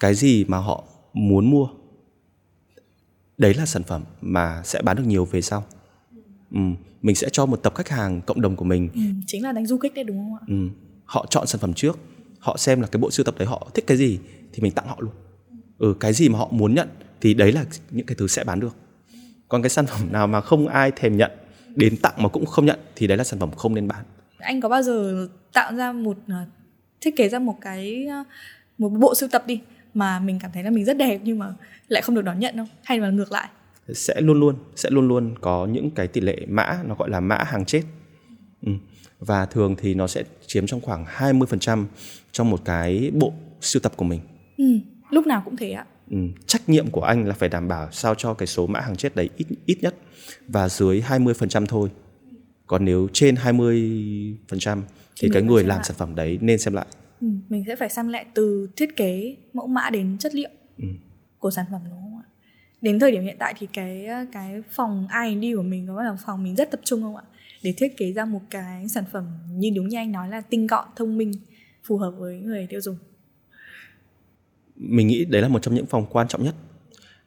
cái 0.00 0.14
gì 0.14 0.44
mà 0.48 0.58
họ 0.58 0.84
muốn 1.12 1.50
mua 1.50 1.68
đấy 3.38 3.54
là 3.54 3.66
sản 3.66 3.82
phẩm 3.82 4.02
mà 4.20 4.62
sẽ 4.64 4.82
bán 4.82 4.96
được 4.96 5.06
nhiều 5.06 5.24
về 5.24 5.40
sau 5.42 5.64
ừ, 6.52 6.58
mình 7.02 7.16
sẽ 7.16 7.28
cho 7.32 7.46
một 7.46 7.56
tập 7.56 7.74
khách 7.74 7.88
hàng 7.88 8.20
cộng 8.26 8.40
đồng 8.40 8.56
của 8.56 8.64
mình 8.64 8.88
Ừ, 8.94 9.00
chính 9.26 9.42
là 9.42 9.52
đánh 9.52 9.66
du 9.66 9.78
kích 9.78 9.94
đấy 9.94 10.04
đúng 10.04 10.16
không 10.16 10.34
ạ? 10.34 10.44
Ừ. 10.48 10.54
Họ 11.04 11.26
chọn 11.30 11.46
sản 11.46 11.60
phẩm 11.60 11.74
trước, 11.74 11.98
họ 12.38 12.56
xem 12.56 12.80
là 12.80 12.86
cái 12.86 13.00
bộ 13.00 13.10
sưu 13.10 13.24
tập 13.24 13.34
đấy 13.38 13.48
họ 13.48 13.70
thích 13.74 13.84
cái 13.86 13.96
gì 13.96 14.18
thì 14.52 14.62
mình 14.62 14.72
tặng 14.72 14.86
họ 14.88 14.96
luôn. 14.98 15.12
Ừ, 15.78 15.94
cái 16.00 16.12
gì 16.12 16.28
mà 16.28 16.38
họ 16.38 16.48
muốn 16.50 16.74
nhận 16.74 16.88
thì 17.20 17.34
đấy 17.34 17.52
là 17.52 17.64
những 17.90 18.06
cái 18.06 18.16
thứ 18.18 18.26
sẽ 18.26 18.44
bán 18.44 18.60
được. 18.60 18.76
Còn 19.48 19.62
cái 19.62 19.70
sản 19.70 19.86
phẩm 19.86 20.12
nào 20.12 20.26
mà 20.26 20.40
không 20.40 20.68
ai 20.68 20.90
thèm 20.96 21.16
nhận, 21.16 21.30
đến 21.76 21.96
tặng 21.96 22.14
mà 22.16 22.28
cũng 22.28 22.46
không 22.46 22.66
nhận 22.66 22.78
thì 22.96 23.06
đấy 23.06 23.18
là 23.18 23.24
sản 23.24 23.40
phẩm 23.40 23.50
không 23.56 23.74
nên 23.74 23.88
bán. 23.88 24.04
Anh 24.38 24.60
có 24.60 24.68
bao 24.68 24.82
giờ 24.82 25.28
tạo 25.52 25.74
ra 25.74 25.92
một 25.92 26.16
ờ, 26.28 26.34
thiết 27.02 27.16
kế 27.16 27.28
ra 27.28 27.38
một 27.38 27.56
cái 27.60 28.06
ờ, 28.06 28.24
một 28.78 28.88
bộ 28.88 29.14
sưu 29.14 29.28
tập 29.28 29.46
đi 29.46 29.60
mà 29.94 30.18
mình 30.18 30.38
cảm 30.42 30.50
thấy 30.54 30.62
là 30.62 30.70
mình 30.70 30.84
rất 30.84 30.96
đẹp 30.96 31.20
nhưng 31.24 31.38
mà 31.38 31.54
lại 31.88 32.02
không 32.02 32.14
được 32.14 32.22
đón 32.22 32.38
nhận 32.38 32.56
không? 32.56 32.68
Hay 32.84 32.98
là 33.00 33.10
ngược 33.10 33.32
lại? 33.32 33.48
Sẽ 33.94 34.20
luôn 34.20 34.40
luôn 34.40 34.56
sẽ 34.76 34.90
luôn 34.90 35.08
luôn 35.08 35.34
có 35.40 35.66
những 35.66 35.90
cái 35.90 36.08
tỷ 36.08 36.20
lệ 36.20 36.46
mã 36.48 36.78
nó 36.86 36.94
gọi 36.94 37.10
là 37.10 37.20
mã 37.20 37.36
hàng 37.36 37.64
chết. 37.64 37.82
Ừ. 38.66 38.72
Và 39.20 39.46
thường 39.46 39.76
thì 39.78 39.94
nó 39.94 40.06
sẽ 40.06 40.22
chiếm 40.46 40.66
trong 40.66 40.80
khoảng 40.80 41.04
20% 41.04 41.84
trong 42.32 42.50
một 42.50 42.64
cái 42.64 43.10
bộ 43.14 43.32
sưu 43.60 43.80
tập 43.80 43.92
của 43.96 44.04
mình. 44.04 44.20
Ừ, 44.56 44.64
lúc 45.10 45.26
nào 45.26 45.42
cũng 45.44 45.56
thế 45.56 45.70
ạ. 45.70 45.86
ừ, 46.10 46.16
trách 46.46 46.68
nhiệm 46.68 46.90
của 46.90 47.02
anh 47.02 47.26
là 47.26 47.34
phải 47.34 47.48
đảm 47.48 47.68
bảo 47.68 47.88
sao 47.92 48.14
cho 48.14 48.34
cái 48.34 48.46
số 48.46 48.66
mã 48.66 48.80
hàng 48.80 48.96
chết 48.96 49.16
đấy 49.16 49.28
ít 49.36 49.46
ít 49.66 49.78
nhất 49.82 49.94
và 50.48 50.68
dưới 50.68 51.02
20% 51.08 51.66
thôi 51.66 51.90
còn 52.72 52.84
nếu 52.84 53.08
trên 53.12 53.34
20% 53.34 54.36
thì, 54.46 54.82
thì 55.20 55.28
cái 55.32 55.42
người 55.42 55.62
làm 55.62 55.76
lại. 55.76 55.84
sản 55.84 55.96
phẩm 55.96 56.14
đấy 56.14 56.38
nên 56.40 56.58
xem 56.58 56.74
lại. 56.74 56.86
Ừ, 57.20 57.26
mình 57.48 57.64
sẽ 57.66 57.76
phải 57.76 57.88
xem 57.88 58.08
lại 58.08 58.26
từ 58.34 58.68
thiết 58.76 58.96
kế 58.96 59.36
mẫu 59.52 59.66
mã 59.66 59.90
đến 59.90 60.16
chất 60.18 60.34
liệu 60.34 60.50
ừ. 60.78 60.84
của 61.38 61.50
sản 61.50 61.66
phẩm 61.72 61.80
đúng 61.84 62.00
không 62.00 62.16
ạ? 62.16 62.24
Đến 62.80 62.98
thời 62.98 63.12
điểm 63.12 63.22
hiện 63.22 63.36
tại 63.38 63.54
thì 63.58 63.66
cái 63.72 64.06
cái 64.32 64.62
phòng 64.70 65.06
R&D 65.10 65.44
của 65.56 65.62
mình 65.62 65.86
có 65.86 66.02
là 66.02 66.16
phòng 66.26 66.44
mình 66.44 66.56
rất 66.56 66.70
tập 66.70 66.80
trung 66.84 67.02
không 67.02 67.16
ạ? 67.16 67.22
Để 67.62 67.74
thiết 67.76 67.96
kế 67.96 68.12
ra 68.12 68.24
một 68.24 68.40
cái 68.50 68.88
sản 68.88 69.04
phẩm 69.12 69.26
như 69.50 69.70
đúng 69.76 69.88
như 69.88 69.96
anh 69.96 70.12
nói 70.12 70.28
là 70.28 70.40
tinh 70.40 70.66
gọn 70.66 70.84
thông 70.96 71.18
minh 71.18 71.32
phù 71.84 71.96
hợp 71.98 72.10
với 72.18 72.40
người 72.40 72.66
tiêu 72.70 72.80
dùng. 72.80 72.96
Mình 74.76 75.06
nghĩ 75.06 75.24
đấy 75.24 75.42
là 75.42 75.48
một 75.48 75.62
trong 75.62 75.74
những 75.74 75.86
phòng 75.86 76.06
quan 76.10 76.28
trọng 76.28 76.44
nhất. 76.44 76.54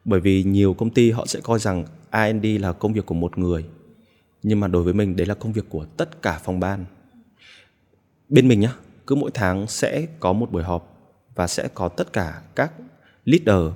Bởi 0.06 0.20
vì 0.20 0.44
nhiều 0.44 0.74
công 0.74 0.90
ty 0.90 1.12
họ 1.12 1.26
sẽ 1.26 1.40
coi 1.44 1.60
rằng 1.60 1.86
R&D 2.12 2.46
là 2.60 2.72
công 2.72 2.94
việc 2.94 3.06
của 3.06 3.16
một 3.16 3.38
người 3.38 3.66
nhưng 4.48 4.60
mà 4.60 4.68
đối 4.68 4.84
với 4.84 4.94
mình 4.94 5.16
đấy 5.16 5.28
là 5.28 5.34
công 5.34 5.54
việc 5.54 5.66
của 5.70 5.86
tất 5.98 6.22
cả 6.22 6.40
phòng 6.44 6.60
ban 6.60 6.86
bên 8.30 8.48
mình 8.48 8.60
nhá 8.60 8.74
cứ 9.08 9.16
mỗi 9.16 9.32
tháng 9.34 9.68
sẽ 9.68 10.08
có 10.20 10.34
một 10.34 10.52
buổi 10.52 10.64
họp 10.64 10.98
và 11.36 11.48
sẽ 11.48 11.68
có 11.74 11.90
tất 11.90 12.14
cả 12.14 12.42
các 12.56 12.74
leader 13.24 13.74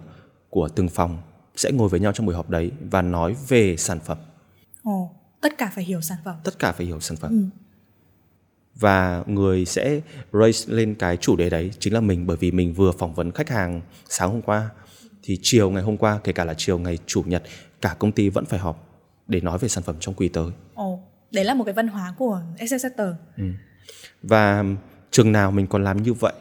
của 0.49 0.69
từng 0.75 0.89
phòng 0.89 1.21
sẽ 1.55 1.71
ngồi 1.71 1.89
với 1.89 1.99
nhau 1.99 2.11
trong 2.13 2.25
buổi 2.25 2.35
họp 2.35 2.49
đấy 2.49 2.71
và 2.91 3.01
nói 3.01 3.35
về 3.47 3.77
sản 3.77 3.99
phẩm. 3.99 4.17
Ồ, 4.83 5.11
tất 5.41 5.57
cả 5.57 5.71
phải 5.75 5.83
hiểu 5.83 6.01
sản 6.01 6.17
phẩm. 6.25 6.35
Tất 6.43 6.59
cả 6.59 6.71
phải 6.71 6.85
hiểu 6.85 6.99
sản 6.99 7.17
phẩm. 7.17 7.31
Ừ. 7.31 7.43
Và 8.75 9.23
người 9.27 9.65
sẽ 9.65 10.01
raise 10.33 10.73
lên 10.73 10.95
cái 10.95 11.17
chủ 11.17 11.35
đề 11.35 11.49
đấy 11.49 11.71
chính 11.79 11.93
là 11.93 12.01
mình 12.01 12.27
bởi 12.27 12.37
vì 12.37 12.51
mình 12.51 12.73
vừa 12.73 12.91
phỏng 12.91 13.13
vấn 13.13 13.31
khách 13.31 13.49
hàng 13.49 13.81
sáng 14.09 14.31
hôm 14.31 14.41
qua 14.41 14.69
thì 15.23 15.39
chiều 15.41 15.69
ngày 15.69 15.83
hôm 15.83 15.97
qua 15.97 16.19
kể 16.23 16.31
cả 16.31 16.45
là 16.45 16.53
chiều 16.57 16.79
ngày 16.79 16.97
chủ 17.05 17.23
nhật 17.25 17.43
cả 17.81 17.95
công 17.99 18.11
ty 18.11 18.29
vẫn 18.29 18.45
phải 18.45 18.59
họp 18.59 18.88
để 19.29 19.41
nói 19.41 19.57
về 19.57 19.67
sản 19.67 19.83
phẩm 19.83 19.95
trong 19.99 20.15
quý 20.15 20.27
tới. 20.27 20.51
Ồ, 20.73 21.03
đấy 21.31 21.45
là 21.45 21.53
một 21.53 21.63
cái 21.63 21.73
văn 21.73 21.87
hóa 21.87 22.13
của 22.17 22.41
Exeter. 22.57 23.07
Ừ. 23.37 23.43
Và 24.23 24.63
trường 25.11 25.31
nào 25.31 25.51
mình 25.51 25.67
còn 25.67 25.83
làm 25.83 26.03
như 26.03 26.13
vậy 26.13 26.33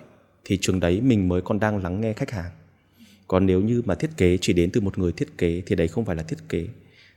thì 0.44 0.58
trường 0.60 0.80
đấy 0.80 1.00
mình 1.00 1.28
mới 1.28 1.42
còn 1.42 1.60
đang 1.60 1.82
lắng 1.82 2.00
nghe 2.00 2.12
khách 2.12 2.30
hàng 2.30 2.50
còn 3.28 3.46
nếu 3.46 3.60
như 3.60 3.82
mà 3.84 3.94
thiết 3.94 4.10
kế 4.16 4.38
chỉ 4.40 4.52
đến 4.52 4.70
từ 4.72 4.80
một 4.80 4.98
người 4.98 5.12
thiết 5.12 5.38
kế 5.38 5.62
thì 5.66 5.76
đấy 5.76 5.88
không 5.88 6.04
phải 6.04 6.16
là 6.16 6.22
thiết 6.22 6.48
kế 6.48 6.66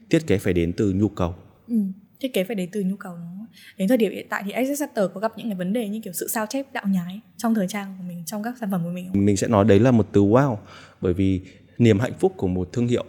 thiết 0.09 0.27
kế 0.27 0.37
phải 0.37 0.53
đến 0.53 0.73
từ 0.73 0.91
nhu 0.91 1.09
cầu 1.09 1.35
ừ, 1.67 1.75
thiết 2.19 2.33
kế 2.33 2.43
phải 2.43 2.55
đến 2.55 2.69
từ 2.71 2.81
nhu 2.81 2.95
cầu 2.95 3.13
đúng 3.13 3.37
không? 3.37 3.47
đến 3.77 3.87
thời 3.87 3.97
điểm 3.97 4.11
hiện 4.11 4.27
tại 4.29 4.43
thì 4.45 4.51
Accenture 4.51 5.07
có 5.13 5.19
gặp 5.21 5.31
những 5.37 5.47
cái 5.47 5.55
vấn 5.55 5.73
đề 5.73 5.89
như 5.89 5.99
kiểu 6.03 6.13
sự 6.13 6.27
sao 6.27 6.45
chép 6.49 6.73
đạo 6.73 6.83
nhái 6.87 7.19
trong 7.37 7.55
thời 7.55 7.67
trang 7.67 7.95
của 7.97 8.03
mình 8.07 8.23
trong 8.25 8.43
các 8.43 8.55
sản 8.59 8.71
phẩm 8.71 8.83
của 8.83 8.89
mình 8.89 9.07
không? 9.07 9.25
mình 9.25 9.37
sẽ 9.37 9.47
nói 9.47 9.65
đấy 9.65 9.79
là 9.79 9.91
một 9.91 10.07
từ 10.11 10.21
wow 10.21 10.57
bởi 11.01 11.13
vì 11.13 11.41
niềm 11.77 11.99
hạnh 11.99 12.13
phúc 12.19 12.33
của 12.37 12.47
một 12.47 12.73
thương 12.73 12.87
hiệu 12.87 13.05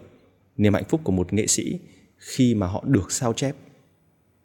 niềm 0.56 0.74
hạnh 0.74 0.84
phúc 0.88 1.00
của 1.04 1.12
một 1.12 1.32
nghệ 1.32 1.46
sĩ 1.46 1.78
khi 2.22 2.54
mà 2.54 2.66
họ 2.66 2.84
được 2.86 3.12
sao 3.12 3.32
chép. 3.32 3.56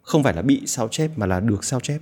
Không 0.02 0.22
phải 0.22 0.34
là 0.34 0.42
bị 0.42 0.62
sao 0.66 0.88
chép 0.88 1.10
mà 1.16 1.26
là 1.26 1.40
được 1.40 1.64
sao 1.64 1.80
chép. 1.80 2.00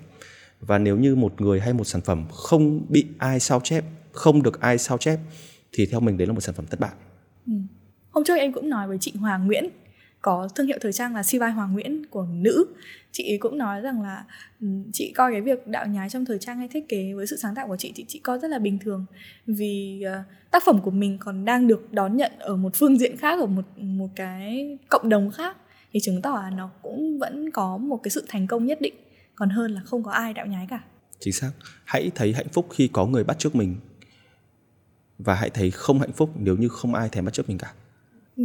Và 0.61 0.79
nếu 0.79 0.97
như 0.97 1.14
một 1.14 1.41
người 1.41 1.61
hay 1.61 1.72
một 1.72 1.85
sản 1.85 2.01
phẩm 2.01 2.24
không 2.33 2.87
bị 2.89 3.07
ai 3.18 3.41
sao 3.41 3.61
chép 3.64 3.85
không 4.12 4.43
được 4.43 4.61
ai 4.61 4.79
sao 4.79 4.99
chép 4.99 5.18
thì 5.72 5.87
theo 5.87 6.01
mình 6.01 6.16
đấy 6.18 6.27
là 6.27 6.33
một 6.33 6.41
sản 6.41 6.55
phẩm 6.55 6.66
thất 6.66 6.81
bại. 6.81 6.93
Ừ. 7.47 7.53
hôm 8.11 8.24
trước 8.24 8.35
em 8.35 8.53
cũng 8.53 8.68
nói 8.68 8.89
với 8.89 8.99
chị 9.01 9.12
Hoàng 9.20 9.47
Nguyễn 9.47 9.70
có 10.22 10.49
thương 10.55 10.66
hiệu 10.66 10.79
thời 10.81 10.93
trang 10.93 11.14
là 11.14 11.22
Sivai 11.22 11.51
Hoàng 11.51 11.72
Nguyễn 11.72 12.07
của 12.07 12.27
nữ. 12.31 12.66
Chị 13.12 13.39
cũng 13.39 13.59
nói 13.59 13.81
rằng 13.81 14.03
là 14.03 14.24
ừ, 14.61 14.66
chị 14.93 15.12
coi 15.16 15.33
cái 15.33 15.41
việc 15.41 15.66
đạo 15.66 15.87
nhái 15.87 16.11
trong 16.11 16.24
thời 16.24 16.39
trang 16.39 16.59
hay 16.59 16.68
thiết 16.68 16.89
kế 16.89 17.12
với 17.12 17.27
sự 17.27 17.37
sáng 17.37 17.55
tạo 17.55 17.68
của 17.68 17.77
chị 17.77 17.93
thì 17.95 18.05
chị 18.09 18.18
coi 18.18 18.39
rất 18.39 18.49
là 18.49 18.59
bình 18.59 18.79
thường. 18.79 19.07
Vì 19.47 20.05
uh, 20.20 20.51
tác 20.51 20.62
phẩm 20.66 20.81
của 20.81 20.91
mình 20.91 21.18
còn 21.20 21.45
đang 21.45 21.66
được 21.66 21.93
đón 21.93 22.16
nhận 22.16 22.33
ở 22.39 22.57
một 22.57 22.74
phương 22.74 22.99
diện 22.99 23.16
khác 23.16 23.41
ở 23.41 23.47
một 23.47 23.79
một 23.79 24.09
cái 24.16 24.79
cộng 24.89 25.09
đồng 25.09 25.31
khác 25.31 25.57
thì 25.97 26.01
chứng 26.01 26.22
tỏ 26.22 26.40
là 26.42 26.51
nó 26.51 26.70
cũng 26.82 27.18
vẫn 27.18 27.51
có 27.51 27.76
một 27.76 28.01
cái 28.03 28.11
sự 28.11 28.24
thành 28.28 28.47
công 28.47 28.66
nhất 28.66 28.80
định 28.80 28.94
còn 29.34 29.51
hơn 29.51 29.70
là 29.70 29.80
không 29.80 30.03
có 30.03 30.11
ai 30.11 30.34
đạo 30.34 30.47
nhái 30.47 30.66
cả 30.70 30.80
chính 31.20 31.32
xác 31.32 31.51
hãy 31.84 32.11
thấy 32.14 32.32
hạnh 32.32 32.49
phúc 32.53 32.66
khi 32.70 32.88
có 32.88 33.07
người 33.07 33.24
bắt 33.24 33.38
trước 33.38 33.55
mình 33.55 33.76
và 35.18 35.34
hãy 35.34 35.51
thấy 35.51 35.70
không 35.70 36.01
hạnh 36.01 36.12
phúc 36.12 36.30
nếu 36.34 36.57
như 36.57 36.68
không 36.68 36.94
ai 36.94 37.09
thèm 37.09 37.24
bắt 37.24 37.34
chước 37.34 37.49
mình 37.49 37.59
cả. 37.59 37.72
Ừ. 38.36 38.44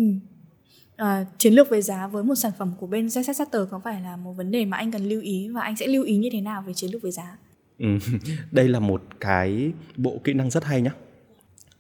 À, 0.96 1.26
chiến 1.38 1.54
lược 1.54 1.70
về 1.70 1.82
giá 1.82 2.08
với 2.08 2.24
một 2.24 2.36
sản 2.36 2.52
phẩm 2.60 2.74
của 2.80 2.88
bên 2.88 3.08
ZZ 3.08 3.66
có 3.66 3.82
phải 3.84 4.02
là 4.02 4.18
một 4.18 4.34
vấn 4.34 4.52
đề 4.52 4.66
mà 4.66 4.78
anh 4.78 4.92
cần 4.92 5.10
lưu 5.10 5.22
ý 5.22 5.50
và 5.50 5.62
anh 5.62 5.76
sẽ 5.78 5.88
lưu 5.88 6.04
ý 6.04 6.18
như 6.18 6.30
thế 6.32 6.42
nào 6.42 6.64
về 6.68 6.74
chiến 6.74 6.92
lược 6.92 7.02
về 7.02 7.12
giá? 7.12 7.38
Ừ. 7.80 7.88
Đây 8.52 8.68
là 8.68 8.80
một 8.80 9.04
cái 9.20 9.72
bộ 9.98 10.22
kỹ 10.24 10.34
năng 10.34 10.50
rất 10.50 10.64
hay 10.64 10.82
nhá. 10.82 10.92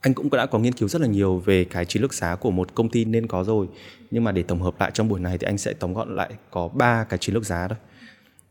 Anh 0.02 0.14
cũng 0.14 0.30
đã 0.30 0.46
có 0.46 0.60
nghiên 0.60 0.74
cứu 0.74 0.90
rất 0.90 1.02
là 1.02 1.08
nhiều 1.08 1.38
về 1.38 1.64
cái 1.64 1.86
chiến 1.86 2.02
lược 2.02 2.14
giá 2.14 2.36
của 2.36 2.52
một 2.52 2.76
công 2.76 2.90
ty 2.90 3.06
nên 3.06 3.28
có 3.28 3.44
rồi. 3.44 3.68
Nhưng 4.12 4.24
mà 4.24 4.32
để 4.32 4.44
tổng 4.44 4.62
hợp 4.62 4.76
lại 4.80 4.92
trong 4.94 5.10
buổi 5.10 5.20
này 5.20 5.38
thì 5.38 5.46
anh 5.46 5.58
sẽ 5.58 5.74
tóm 5.74 5.94
gọn 5.94 6.16
lại 6.16 6.34
có 6.52 6.68
ba 6.68 7.04
cái 7.04 7.20
chiến 7.20 7.36
lược 7.36 7.46
giá 7.46 7.68
thôi. 7.68 7.78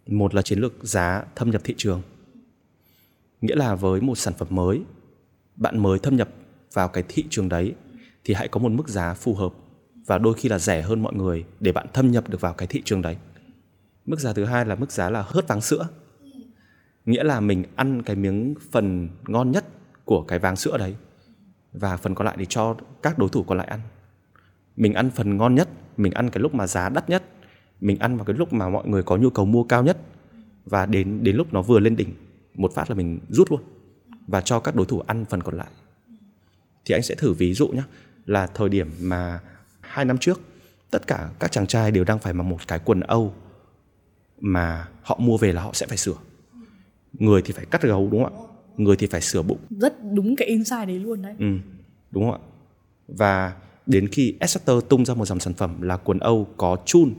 Một 0.06 0.34
là 0.34 0.42
chiến 0.42 0.58
lược 0.58 0.72
giá 0.82 1.24
thâm 1.36 1.50
nhập 1.50 1.60
thị 1.64 1.74
trường. 1.76 2.02
Nghĩa 3.40 3.54
là 3.54 3.74
với 3.74 4.00
một 4.00 4.18
sản 4.18 4.34
phẩm 4.38 4.48
mới, 4.50 4.80
bạn 5.56 5.78
mới 5.78 5.98
thâm 5.98 6.16
nhập 6.16 6.28
vào 6.72 6.88
cái 6.88 7.04
thị 7.08 7.24
trường 7.30 7.48
đấy 7.48 7.74
thì 8.24 8.34
hãy 8.34 8.48
có 8.48 8.60
một 8.60 8.72
mức 8.72 8.88
giá 8.88 9.14
phù 9.14 9.34
hợp 9.34 9.52
và 10.06 10.18
đôi 10.18 10.34
khi 10.34 10.48
là 10.48 10.58
rẻ 10.58 10.82
hơn 10.82 11.02
mọi 11.02 11.14
người 11.14 11.44
để 11.60 11.72
bạn 11.72 11.86
thâm 11.92 12.10
nhập 12.10 12.28
được 12.28 12.40
vào 12.40 12.54
cái 12.54 12.68
thị 12.68 12.82
trường 12.84 13.02
đấy. 13.02 13.16
Mức 14.06 14.20
giá 14.20 14.32
thứ 14.32 14.44
hai 14.44 14.64
là 14.64 14.74
mức 14.74 14.92
giá 14.92 15.10
là 15.10 15.22
hớt 15.26 15.48
váng 15.48 15.60
sữa. 15.60 15.88
Nghĩa 17.06 17.22
là 17.22 17.40
mình 17.40 17.64
ăn 17.76 18.02
cái 18.02 18.16
miếng 18.16 18.54
phần 18.70 19.08
ngon 19.26 19.50
nhất 19.50 19.64
của 20.04 20.22
cái 20.22 20.38
váng 20.38 20.56
sữa 20.56 20.78
đấy 20.78 20.94
và 21.72 21.96
phần 21.96 22.14
còn 22.14 22.26
lại 22.26 22.36
thì 22.38 22.46
cho 22.48 22.76
các 23.02 23.18
đối 23.18 23.28
thủ 23.28 23.42
còn 23.42 23.58
lại 23.58 23.66
ăn. 23.66 23.80
Mình 24.76 24.94
ăn 24.94 25.10
phần 25.10 25.36
ngon 25.36 25.54
nhất, 25.54 25.68
mình 25.96 26.12
ăn 26.12 26.30
cái 26.30 26.40
lúc 26.40 26.54
mà 26.54 26.66
giá 26.66 26.88
đắt 26.88 27.10
nhất, 27.10 27.22
mình 27.80 27.98
ăn 27.98 28.16
vào 28.16 28.24
cái 28.24 28.36
lúc 28.36 28.52
mà 28.52 28.68
mọi 28.68 28.88
người 28.88 29.02
có 29.02 29.16
nhu 29.16 29.30
cầu 29.30 29.46
mua 29.46 29.64
cao 29.64 29.82
nhất 29.82 29.98
và 30.64 30.86
đến 30.86 31.24
đến 31.24 31.36
lúc 31.36 31.52
nó 31.52 31.62
vừa 31.62 31.78
lên 31.78 31.96
đỉnh 31.96 32.14
một 32.54 32.72
phát 32.74 32.90
là 32.90 32.96
mình 32.96 33.20
rút 33.28 33.50
luôn 33.50 33.60
và 34.26 34.40
cho 34.40 34.60
các 34.60 34.74
đối 34.74 34.86
thủ 34.86 35.00
ăn 35.00 35.24
phần 35.24 35.42
còn 35.42 35.56
lại. 35.56 35.68
Thì 36.84 36.94
anh 36.94 37.02
sẽ 37.02 37.14
thử 37.14 37.32
ví 37.32 37.54
dụ 37.54 37.68
nhé 37.68 37.82
là 38.26 38.46
thời 38.46 38.68
điểm 38.68 38.90
mà 39.00 39.40
hai 39.80 40.04
năm 40.04 40.18
trước 40.18 40.40
tất 40.90 41.06
cả 41.06 41.30
các 41.38 41.52
chàng 41.52 41.66
trai 41.66 41.90
đều 41.90 42.04
đang 42.04 42.18
phải 42.18 42.32
mặc 42.32 42.42
một 42.42 42.68
cái 42.68 42.78
quần 42.84 43.00
âu 43.00 43.34
mà 44.40 44.88
họ 45.02 45.18
mua 45.20 45.36
về 45.36 45.52
là 45.52 45.62
họ 45.62 45.70
sẽ 45.72 45.86
phải 45.86 45.96
sửa. 45.96 46.16
Người 47.12 47.42
thì 47.42 47.52
phải 47.52 47.66
cắt 47.66 47.82
gấu 47.82 48.08
đúng 48.12 48.24
không 48.24 48.46
ạ? 48.46 48.49
Người 48.84 48.96
thì 48.96 49.06
phải 49.06 49.20
sửa 49.20 49.42
bụng. 49.42 49.58
Rất 49.70 49.94
đúng 50.12 50.36
cái 50.36 50.48
insight 50.48 50.86
đấy 50.86 50.98
luôn 50.98 51.22
đấy. 51.22 51.34
Ừ, 51.38 51.46
đúng 52.10 52.30
không 52.30 52.32
ạ? 52.32 52.46
Và 53.08 53.54
đến 53.86 54.08
khi 54.08 54.34
Exeter 54.40 54.76
tung 54.88 55.04
ra 55.04 55.14
một 55.14 55.24
dòng 55.24 55.40
sản 55.40 55.54
phẩm 55.54 55.82
là 55.82 55.96
quần 55.96 56.18
âu 56.18 56.48
có 56.56 56.76
chun 56.86 57.14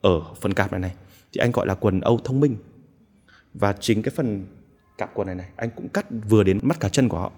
ở 0.00 0.20
phần 0.40 0.54
cạp 0.54 0.72
này 0.72 0.80
này 0.80 0.94
thì 1.32 1.38
anh 1.38 1.52
gọi 1.52 1.66
là 1.66 1.74
quần 1.74 2.00
âu 2.00 2.20
thông 2.24 2.40
minh. 2.40 2.56
Và 3.54 3.72
chính 3.72 4.02
cái 4.02 4.12
phần 4.16 4.46
cặp 4.98 5.14
quần 5.14 5.26
này 5.26 5.34
này 5.36 5.48
anh 5.56 5.70
cũng 5.76 5.88
cắt 5.88 6.06
vừa 6.28 6.42
đến 6.42 6.58
mắt 6.62 6.80
cả 6.80 6.88
chân 6.88 7.08
của 7.08 7.18
họ. 7.18 7.32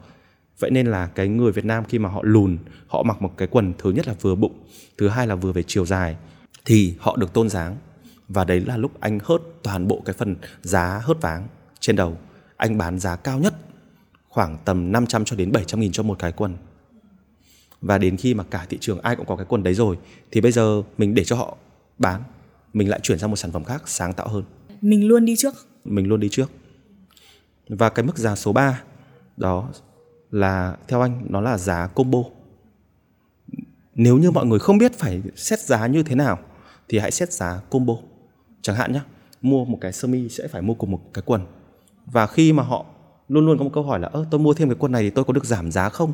Vậy 0.59 0.71
nên 0.71 0.87
là 0.87 1.07
cái 1.07 1.29
người 1.29 1.53
Việt 1.53 1.65
Nam 1.65 1.85
khi 1.85 1.99
mà 1.99 2.09
họ 2.09 2.23
lùn 2.25 2.59
họ 2.87 3.03
mặc 3.03 3.23
một 3.23 3.37
cái 3.37 3.49
quần 3.49 3.73
thứ 3.79 3.91
nhất 3.91 4.09
là 4.09 4.15
vừa 4.21 4.35
bụng 4.35 4.53
thứ 4.99 5.09
hai 5.09 5.27
là 5.27 5.35
vừa 5.35 5.53
về 5.53 5.63
chiều 5.67 5.87
dài 5.87 6.17
thì 6.65 6.95
họ 6.99 7.17
được 7.17 7.33
tôn 7.33 7.49
dáng. 7.49 7.77
Và 8.29 8.45
đấy 8.45 8.61
là 8.61 8.77
lúc 8.77 9.01
anh 9.01 9.19
hớt 9.25 9.41
toàn 9.63 9.89
bộ 9.89 10.03
cái 10.05 10.15
phần 10.19 10.37
giá 10.63 11.01
hớt 11.05 11.21
váng 11.21 11.49
trên 11.81 11.97
đầu 11.97 12.19
anh 12.59 12.79
bán 12.79 12.99
giá 12.99 13.17
cao 13.17 13.39
nhất 13.39 13.55
khoảng 14.29 14.59
tầm 14.65 14.93
500 14.93 15.25
cho 15.25 15.37
đến 15.37 15.53
700 15.53 15.81
nghìn 15.81 15.93
cho 15.93 16.03
một 16.03 16.19
cái 16.19 16.33
quần 16.33 16.57
và 17.81 17.99
đến 17.99 18.17
khi 18.17 18.35
mà 18.35 18.45
cả 18.51 18.67
thị 18.69 18.79
trường 18.81 19.01
ai 19.01 19.17
cũng 19.17 19.27
có 19.27 19.37
cái 19.37 19.47
quần 19.49 19.63
đấy 19.63 19.75
rồi 19.75 19.99
thì 20.31 20.41
bây 20.41 20.53
giờ 20.53 20.83
mình 20.99 21.15
để 21.15 21.25
cho 21.25 21.37
họ 21.37 21.57
bán 21.99 22.23
mình 22.73 22.89
lại 22.89 23.01
chuyển 23.03 23.19
sang 23.19 23.31
một 23.31 23.37
sản 23.37 23.53
phẩm 23.53 23.65
khác 23.65 23.83
sáng 23.87 24.13
tạo 24.13 24.29
hơn 24.29 24.45
mình 24.81 25.09
luôn 25.09 25.25
đi 25.25 25.37
trước 25.37 25.55
mình 25.85 26.09
luôn 26.09 26.21
đi 26.21 26.29
trước 26.29 26.51
và 27.69 27.89
cái 27.89 28.05
mức 28.05 28.19
giá 28.19 28.37
số 28.37 28.53
3 28.53 28.83
đó 29.37 29.69
là 30.31 30.77
theo 30.89 31.01
anh 31.01 31.27
nó 31.29 31.41
là 31.41 31.59
giá 31.59 31.87
combo. 31.87 32.19
Nếu 33.95 34.19
như 34.19 34.31
mọi 34.31 34.47
người 34.47 34.59
không 34.59 34.79
biết 34.79 34.93
phải 34.99 35.23
xét 35.37 35.61
giá 35.61 35.87
như 35.87 36.03
thế 36.03 36.15
nào 36.15 36.39
thì 36.89 36.99
hãy 36.99 37.11
xét 37.11 37.33
giá 37.33 37.61
combo. 37.71 37.95
Chẳng 38.63 38.77
hạn 38.77 38.93
nhé, 38.93 39.01
mua 39.43 39.65
một 39.65 39.79
cái 39.81 39.93
sơ 39.93 40.09
mi 40.09 40.29
sẽ 40.29 40.49
phải 40.49 40.63
mua 40.63 40.75
cùng 40.75 40.91
một 40.91 41.01
cái 41.15 41.23
quần. 41.27 41.47
Và 42.13 42.27
khi 42.27 42.53
mà 42.53 42.63
họ 42.63 42.85
luôn 43.29 43.47
luôn 43.47 43.59
có 43.59 43.65
một 43.65 43.71
câu 43.75 43.85
hỏi 43.85 44.01
là, 44.01 44.09
ơ, 44.09 44.27
tôi 44.31 44.41
mua 44.41 44.55
thêm 44.55 44.69
cái 44.69 44.77
quần 44.79 44.93
này 44.93 45.03
thì 45.03 45.11
tôi 45.11 45.25
có 45.25 45.33
được 45.33 45.45
giảm 45.45 45.71
giá 45.71 45.89
không? 45.89 46.13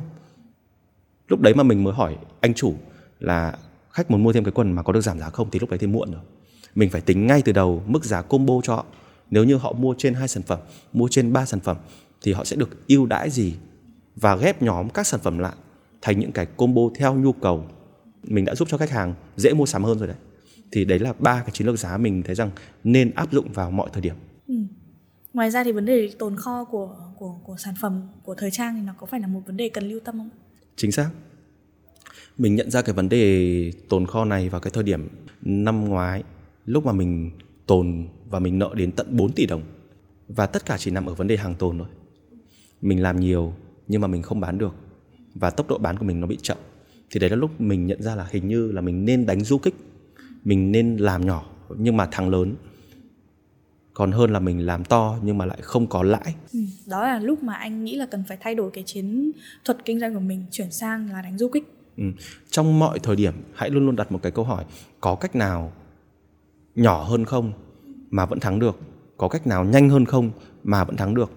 Lúc 1.29 1.41
đấy 1.41 1.55
mà 1.55 1.63
mình 1.63 1.85
mới 1.85 1.95
hỏi 1.95 2.17
anh 2.41 2.55
chủ 2.55 2.75
là, 3.21 3.59
khách 3.91 4.11
muốn 4.11 4.23
mua 4.23 4.33
thêm 4.33 4.45
cái 4.45 4.53
quần 4.53 4.73
mà 4.73 4.83
có 4.83 4.93
được 4.93 5.01
giảm 5.01 5.19
giá 5.19 5.31
không 5.31 5.51
thì 5.51 5.59
lúc 5.59 5.71
đấy 5.71 5.79
thì 5.79 5.87
muộn 5.87 6.13
rồi. 6.13 6.23
Mình 6.75 6.91
phải 6.91 7.01
tính 7.01 7.27
ngay 7.27 7.43
từ 7.43 7.53
đầu 7.53 7.83
mức 7.87 8.05
giá 8.05 8.23
combo 8.23 8.55
cho 8.63 8.75
họ 8.75 8.85
nếu 9.31 9.45
như 9.45 9.57
họ 9.57 9.73
mua 9.73 9.95
trên 9.99 10.15
hai 10.15 10.29
sản 10.29 10.43
phẩm, 10.43 10.59
mua 10.93 11.09
trên 11.11 11.33
ba 11.33 11.47
sản 11.47 11.61
phẩm 11.61 11.77
thì 12.23 12.33
họ 12.33 12.45
sẽ 12.45 12.57
được 12.57 12.87
ưu 12.89 13.07
đãi 13.07 13.31
gì 13.31 13.55
và 14.17 14.37
ghép 14.37 14.63
nhóm 14.63 14.89
các 14.89 15.07
sản 15.07 15.21
phẩm 15.21 15.39
lại 15.39 15.55
thành 16.03 16.19
những 16.19 16.33
cái 16.33 16.47
combo 16.47 16.83
theo 16.95 17.15
nhu 17.15 17.33
cầu 17.33 17.65
mình 18.23 18.45
đã 18.45 18.55
giúp 18.55 18.69
cho 18.71 18.79
khách 18.79 18.91
hàng 18.91 19.15
dễ 19.37 19.53
mua 19.53 19.67
sắm 19.67 19.85
hơn 19.85 19.99
rồi 19.99 20.09
đấy 20.09 20.17
thì 20.73 20.85
đấy 20.85 20.99
là 20.99 21.13
ba 21.19 21.41
cái 21.41 21.51
chiến 21.53 21.67
lược 21.67 21.79
giá 21.79 21.97
mình 21.97 22.23
thấy 22.23 22.35
rằng 22.35 22.51
nên 22.85 23.11
áp 23.15 23.33
dụng 23.33 23.53
vào 23.53 23.71
mọi 23.71 23.91
thời 23.93 24.03
điểm 24.03 24.15
ngoài 25.35 25.51
ra 25.51 25.65
thì 25.65 25.73
vấn 25.73 25.85
đề 25.85 26.11
tồn 26.19 26.37
kho 26.37 26.65
của 26.65 26.97
của 27.17 27.39
của 27.45 27.57
sản 27.57 27.75
phẩm, 27.81 28.03
của 28.23 28.35
thời 28.35 28.51
trang 28.51 28.75
thì 28.75 28.83
nó 28.83 28.95
có 28.99 29.07
phải 29.07 29.21
là 29.21 29.27
một 29.27 29.41
vấn 29.47 29.57
đề 29.57 29.69
cần 29.69 29.89
lưu 29.89 30.01
tâm 30.01 30.19
không? 30.19 30.31
Chính 30.77 30.93
xác. 30.93 31.11
Mình 32.39 32.55
nhận 32.55 32.71
ra 32.71 32.83
cái 32.83 32.95
vấn 32.95 33.09
đề 33.09 33.73
tồn 33.89 34.07
kho 34.07 34.25
này 34.25 34.49
vào 34.49 34.61
cái 34.61 34.71
thời 34.71 34.85
điểm 34.85 35.09
năm 35.43 35.85
ngoái, 35.85 36.23
lúc 36.67 36.87
mà 36.87 36.93
mình 36.93 37.31
tồn 37.67 38.09
và 38.31 38.39
mình 38.39 38.59
nợ 38.59 38.71
đến 38.75 38.93
tận 38.93 39.07
4 39.11 39.33
tỷ 39.33 39.47
đồng. 39.47 39.63
Và 40.29 40.47
tất 40.47 40.67
cả 40.67 40.77
chỉ 40.79 40.91
nằm 40.91 41.07
ở 41.07 41.15
vấn 41.15 41.27
đề 41.27 41.37
hàng 41.37 41.55
tồn 41.55 41.79
thôi. 41.79 41.89
Mình 42.83 43.03
làm 43.03 43.21
nhiều 43.21 43.55
nhưng 43.89 44.01
mà 44.01 44.09
mình 44.09 44.23
không 44.23 44.41
bán 44.41 44.59
được. 44.59 44.75
Và 45.35 45.51
tốc 45.51 45.69
độ 45.69 45.79
bán 45.79 45.97
của 45.99 46.05
mình 46.05 46.21
nó 46.21 46.27
bị 46.27 46.39
chậm. 46.43 46.59
Thì 47.11 47.21
đấy 47.21 47.31
là 47.31 47.37
lúc 47.37 47.61
mình 47.61 47.87
nhận 47.87 48.03
ra 48.03 48.15
là 48.15 48.29
hình 48.31 48.49
như 48.49 48.73
là 48.73 48.81
mình 48.81 49.05
nên 49.05 49.27
đánh 49.27 49.41
du 49.41 49.59
kích. 49.59 49.75
Mình 50.45 50.73
nên 50.73 50.97
làm 50.97 51.27
nhỏ 51.27 51.51
nhưng 51.79 51.97
mà 51.97 52.07
thắng 52.07 52.29
lớn 52.29 52.55
còn 53.95 54.13
hơn 54.13 54.33
là 54.33 54.41
mình 54.41 54.67
làm 54.67 54.85
to 54.85 55.19
nhưng 55.23 55.39
mà 55.39 55.47
lại 55.47 55.59
không 55.63 55.87
có 55.87 56.03
lãi. 56.03 56.35
Ừ, 56.53 56.61
đó 56.87 57.07
là 57.07 57.19
lúc 57.19 57.43
mà 57.43 57.55
anh 57.55 57.85
nghĩ 57.85 57.97
là 57.97 58.07
cần 58.07 58.25
phải 58.29 58.37
thay 58.41 58.55
đổi 58.55 58.71
cái 58.71 58.85
chiến 58.87 59.33
thuật 59.65 59.85
kinh 59.85 60.01
doanh 60.01 60.15
của 60.15 60.21
mình 60.21 60.45
chuyển 60.51 60.71
sang 60.71 61.11
là 61.13 61.23
đánh 61.23 61.39
du 61.39 61.49
kích. 61.49 61.65
Ừ. 61.97 62.05
trong 62.51 62.79
mọi 62.79 62.99
thời 62.99 63.17
điểm 63.17 63.35
hãy 63.55 63.71
luôn 63.71 63.87
luôn 63.87 63.97
đặt 63.97 64.13
một 64.13 64.21
cái 64.23 64.33
câu 64.33 64.45
hỏi 64.45 64.65
có 65.01 65.15
cách 65.15 65.37
nào 65.37 65.73
nhỏ 66.75 67.03
hơn 67.03 67.25
không 67.25 67.53
mà 68.11 68.27
vẫn 68.27 68.41
thắng 68.41 68.59
được? 68.59 68.79
Có 69.17 69.29
cách 69.29 69.47
nào 69.47 69.65
nhanh 69.65 69.91
hơn 69.91 70.05
không 70.05 70.31
mà 70.65 70.85
vẫn 70.85 70.97
thắng 70.97 71.15
được? 71.15 71.31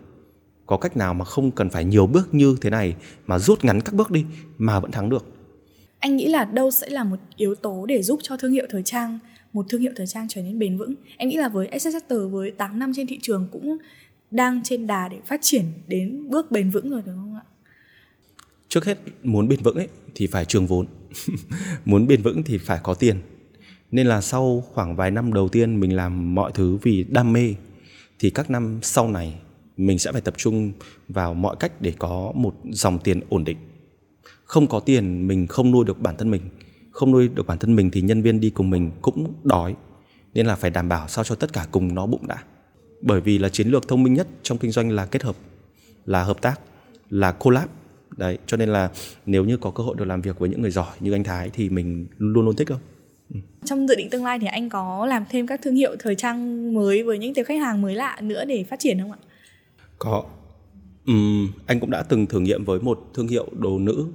Có 0.65 0.77
cách 0.77 0.97
nào 0.97 1.13
mà 1.13 1.25
không 1.25 1.51
cần 1.51 1.69
phải 1.69 1.85
nhiều 1.85 2.07
bước 2.07 2.33
như 2.33 2.57
thế 2.61 2.69
này 2.69 2.95
mà 3.27 3.39
rút 3.39 3.65
ngắn 3.65 3.81
các 3.81 3.93
bước 3.95 4.11
đi 4.11 4.25
mà 4.57 4.79
vẫn 4.79 4.91
thắng 4.91 5.09
được? 5.09 5.25
Anh 5.99 6.15
nghĩ 6.15 6.27
là 6.27 6.45
đâu 6.45 6.71
sẽ 6.71 6.89
là 6.89 7.03
một 7.03 7.17
yếu 7.35 7.55
tố 7.55 7.85
để 7.85 8.03
giúp 8.03 8.19
cho 8.23 8.37
thương 8.37 8.51
hiệu 8.51 8.65
thời 8.69 8.83
trang 8.83 9.19
một 9.57 9.65
thương 9.69 9.81
hiệu 9.81 9.91
thời 9.95 10.07
trang 10.07 10.27
trở 10.29 10.41
nên 10.41 10.59
bền 10.59 10.77
vững. 10.77 10.93
Em 11.17 11.29
nghĩ 11.29 11.37
là 11.37 11.49
với 11.49 11.79
SS 11.79 11.87
SSSR 11.87 12.13
với 12.31 12.51
8 12.51 12.79
năm 12.79 12.91
trên 12.95 13.07
thị 13.07 13.19
trường 13.21 13.47
cũng 13.51 13.77
đang 14.31 14.63
trên 14.63 14.87
đà 14.87 15.07
để 15.07 15.17
phát 15.25 15.39
triển 15.43 15.63
đến 15.87 16.29
bước 16.29 16.51
bền 16.51 16.69
vững 16.69 16.89
rồi, 16.89 17.01
đúng 17.05 17.15
không 17.15 17.35
ạ? 17.35 17.43
Trước 18.69 18.85
hết, 18.85 18.97
muốn 19.23 19.47
bền 19.47 19.63
vững 19.63 19.75
ấy, 19.75 19.87
thì 20.15 20.27
phải 20.27 20.45
trường 20.45 20.67
vốn. 20.67 20.87
Muốn 21.85 22.07
bền 22.07 22.21
vững 22.21 22.43
thì 22.43 22.57
phải 22.57 22.79
có 22.83 22.93
tiền. 22.93 23.17
Nên 23.91 24.07
là 24.07 24.21
sau 24.21 24.63
khoảng 24.73 24.95
vài 24.95 25.11
năm 25.11 25.33
đầu 25.33 25.49
tiên 25.49 25.79
mình 25.79 25.95
làm 25.95 26.35
mọi 26.35 26.51
thứ 26.53 26.77
vì 26.81 27.05
đam 27.09 27.33
mê, 27.33 27.55
thì 28.19 28.29
các 28.29 28.49
năm 28.49 28.79
sau 28.81 29.09
này 29.09 29.39
mình 29.77 29.99
sẽ 29.99 30.11
phải 30.11 30.21
tập 30.21 30.33
trung 30.37 30.71
vào 31.09 31.33
mọi 31.33 31.55
cách 31.59 31.81
để 31.81 31.93
có 31.99 32.31
một 32.35 32.55
dòng 32.71 32.99
tiền 32.99 33.21
ổn 33.29 33.43
định. 33.43 33.57
Không 34.43 34.67
có 34.67 34.79
tiền, 34.79 35.27
mình 35.27 35.47
không 35.47 35.71
nuôi 35.71 35.85
được 35.85 35.99
bản 35.99 36.15
thân 36.17 36.31
mình 36.31 36.41
không 36.97 37.11
nuôi 37.11 37.27
được 37.27 37.47
bản 37.47 37.57
thân 37.57 37.75
mình 37.75 37.91
thì 37.91 38.01
nhân 38.01 38.21
viên 38.21 38.39
đi 38.39 38.49
cùng 38.49 38.69
mình 38.69 38.91
cũng 39.01 39.33
đói. 39.43 39.75
Nên 40.33 40.45
là 40.45 40.55
phải 40.55 40.71
đảm 40.71 40.89
bảo 40.89 41.07
sao 41.07 41.23
cho 41.23 41.35
tất 41.35 41.53
cả 41.53 41.67
cùng 41.71 41.95
nó 41.95 42.05
bụng 42.05 42.27
đã. 42.27 42.43
Bởi 43.01 43.21
vì 43.21 43.37
là 43.37 43.49
chiến 43.49 43.67
lược 43.67 43.87
thông 43.87 44.03
minh 44.03 44.13
nhất 44.13 44.27
trong 44.43 44.57
kinh 44.57 44.71
doanh 44.71 44.89
là 44.89 45.05
kết 45.05 45.23
hợp 45.23 45.35
là 46.05 46.23
hợp 46.23 46.41
tác 46.41 46.59
là 47.09 47.31
collab. 47.31 47.69
Đấy 48.17 48.37
cho 48.47 48.57
nên 48.57 48.69
là 48.69 48.89
nếu 49.25 49.45
như 49.45 49.57
có 49.57 49.71
cơ 49.71 49.83
hội 49.83 49.95
được 49.97 50.05
làm 50.05 50.21
việc 50.21 50.39
với 50.39 50.49
những 50.49 50.61
người 50.61 50.71
giỏi 50.71 50.95
như 50.99 51.11
anh 51.11 51.23
Thái 51.23 51.49
thì 51.53 51.69
mình 51.69 52.07
luôn 52.17 52.45
luôn 52.45 52.55
thích 52.55 52.67
không 52.67 52.79
ừ. 53.33 53.39
trong 53.65 53.87
dự 53.87 53.95
định 53.95 54.09
tương 54.09 54.25
lai 54.25 54.39
thì 54.39 54.47
anh 54.47 54.69
có 54.69 55.05
làm 55.05 55.25
thêm 55.29 55.47
các 55.47 55.59
thương 55.63 55.75
hiệu 55.75 55.95
thời 55.99 56.15
trang 56.15 56.73
mới 56.73 57.03
với 57.03 57.17
những 57.17 57.33
tiếp 57.33 57.43
khách 57.43 57.59
hàng 57.59 57.81
mới 57.81 57.95
lạ 57.95 58.17
nữa 58.21 58.45
để 58.45 58.63
phát 58.63 58.79
triển 58.79 58.99
không 58.99 59.11
ạ? 59.11 59.17
Có. 59.97 60.23
Uhm, 61.11 61.51
anh 61.65 61.79
cũng 61.79 61.91
đã 61.91 62.03
từng 62.03 62.27
thử 62.27 62.39
nghiệm 62.39 62.65
với 62.65 62.79
một 62.79 63.11
thương 63.13 63.27
hiệu 63.27 63.47
đồ 63.59 63.79
nữ 63.79 64.05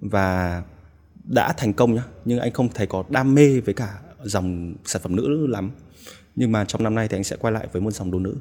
và 0.00 0.62
đã 1.34 1.52
thành 1.52 1.72
công 1.72 1.94
nhá. 1.94 2.02
Nhưng 2.24 2.38
anh 2.38 2.52
không 2.52 2.68
thấy 2.74 2.86
có 2.86 3.04
đam 3.08 3.34
mê 3.34 3.60
với 3.60 3.74
cả 3.74 3.98
dòng 4.22 4.74
sản 4.84 5.02
phẩm 5.02 5.16
nữ 5.16 5.46
lắm. 5.46 5.70
Nhưng 6.36 6.52
mà 6.52 6.64
trong 6.64 6.82
năm 6.82 6.94
nay 6.94 7.08
thì 7.08 7.16
anh 7.16 7.24
sẽ 7.24 7.36
quay 7.36 7.52
lại 7.52 7.66
với 7.72 7.82
một 7.82 7.90
dòng 7.90 8.10
đồ 8.10 8.18
nữ. 8.18 8.36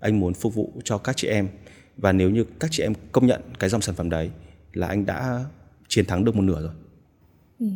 Anh 0.00 0.20
muốn 0.20 0.34
phục 0.34 0.54
vụ 0.54 0.72
cho 0.84 0.98
các 0.98 1.16
chị 1.16 1.28
em. 1.28 1.48
Và 1.96 2.12
nếu 2.12 2.30
như 2.30 2.44
các 2.60 2.70
chị 2.70 2.82
em 2.82 2.92
công 3.12 3.26
nhận 3.26 3.40
cái 3.58 3.70
dòng 3.70 3.80
sản 3.80 3.94
phẩm 3.94 4.10
đấy 4.10 4.30
là 4.72 4.86
anh 4.86 5.06
đã 5.06 5.44
chiến 5.88 6.04
thắng 6.06 6.24
được 6.24 6.36
một 6.36 6.42
nửa 6.42 6.60
rồi. 6.60 6.72
Ừ. 7.58 7.66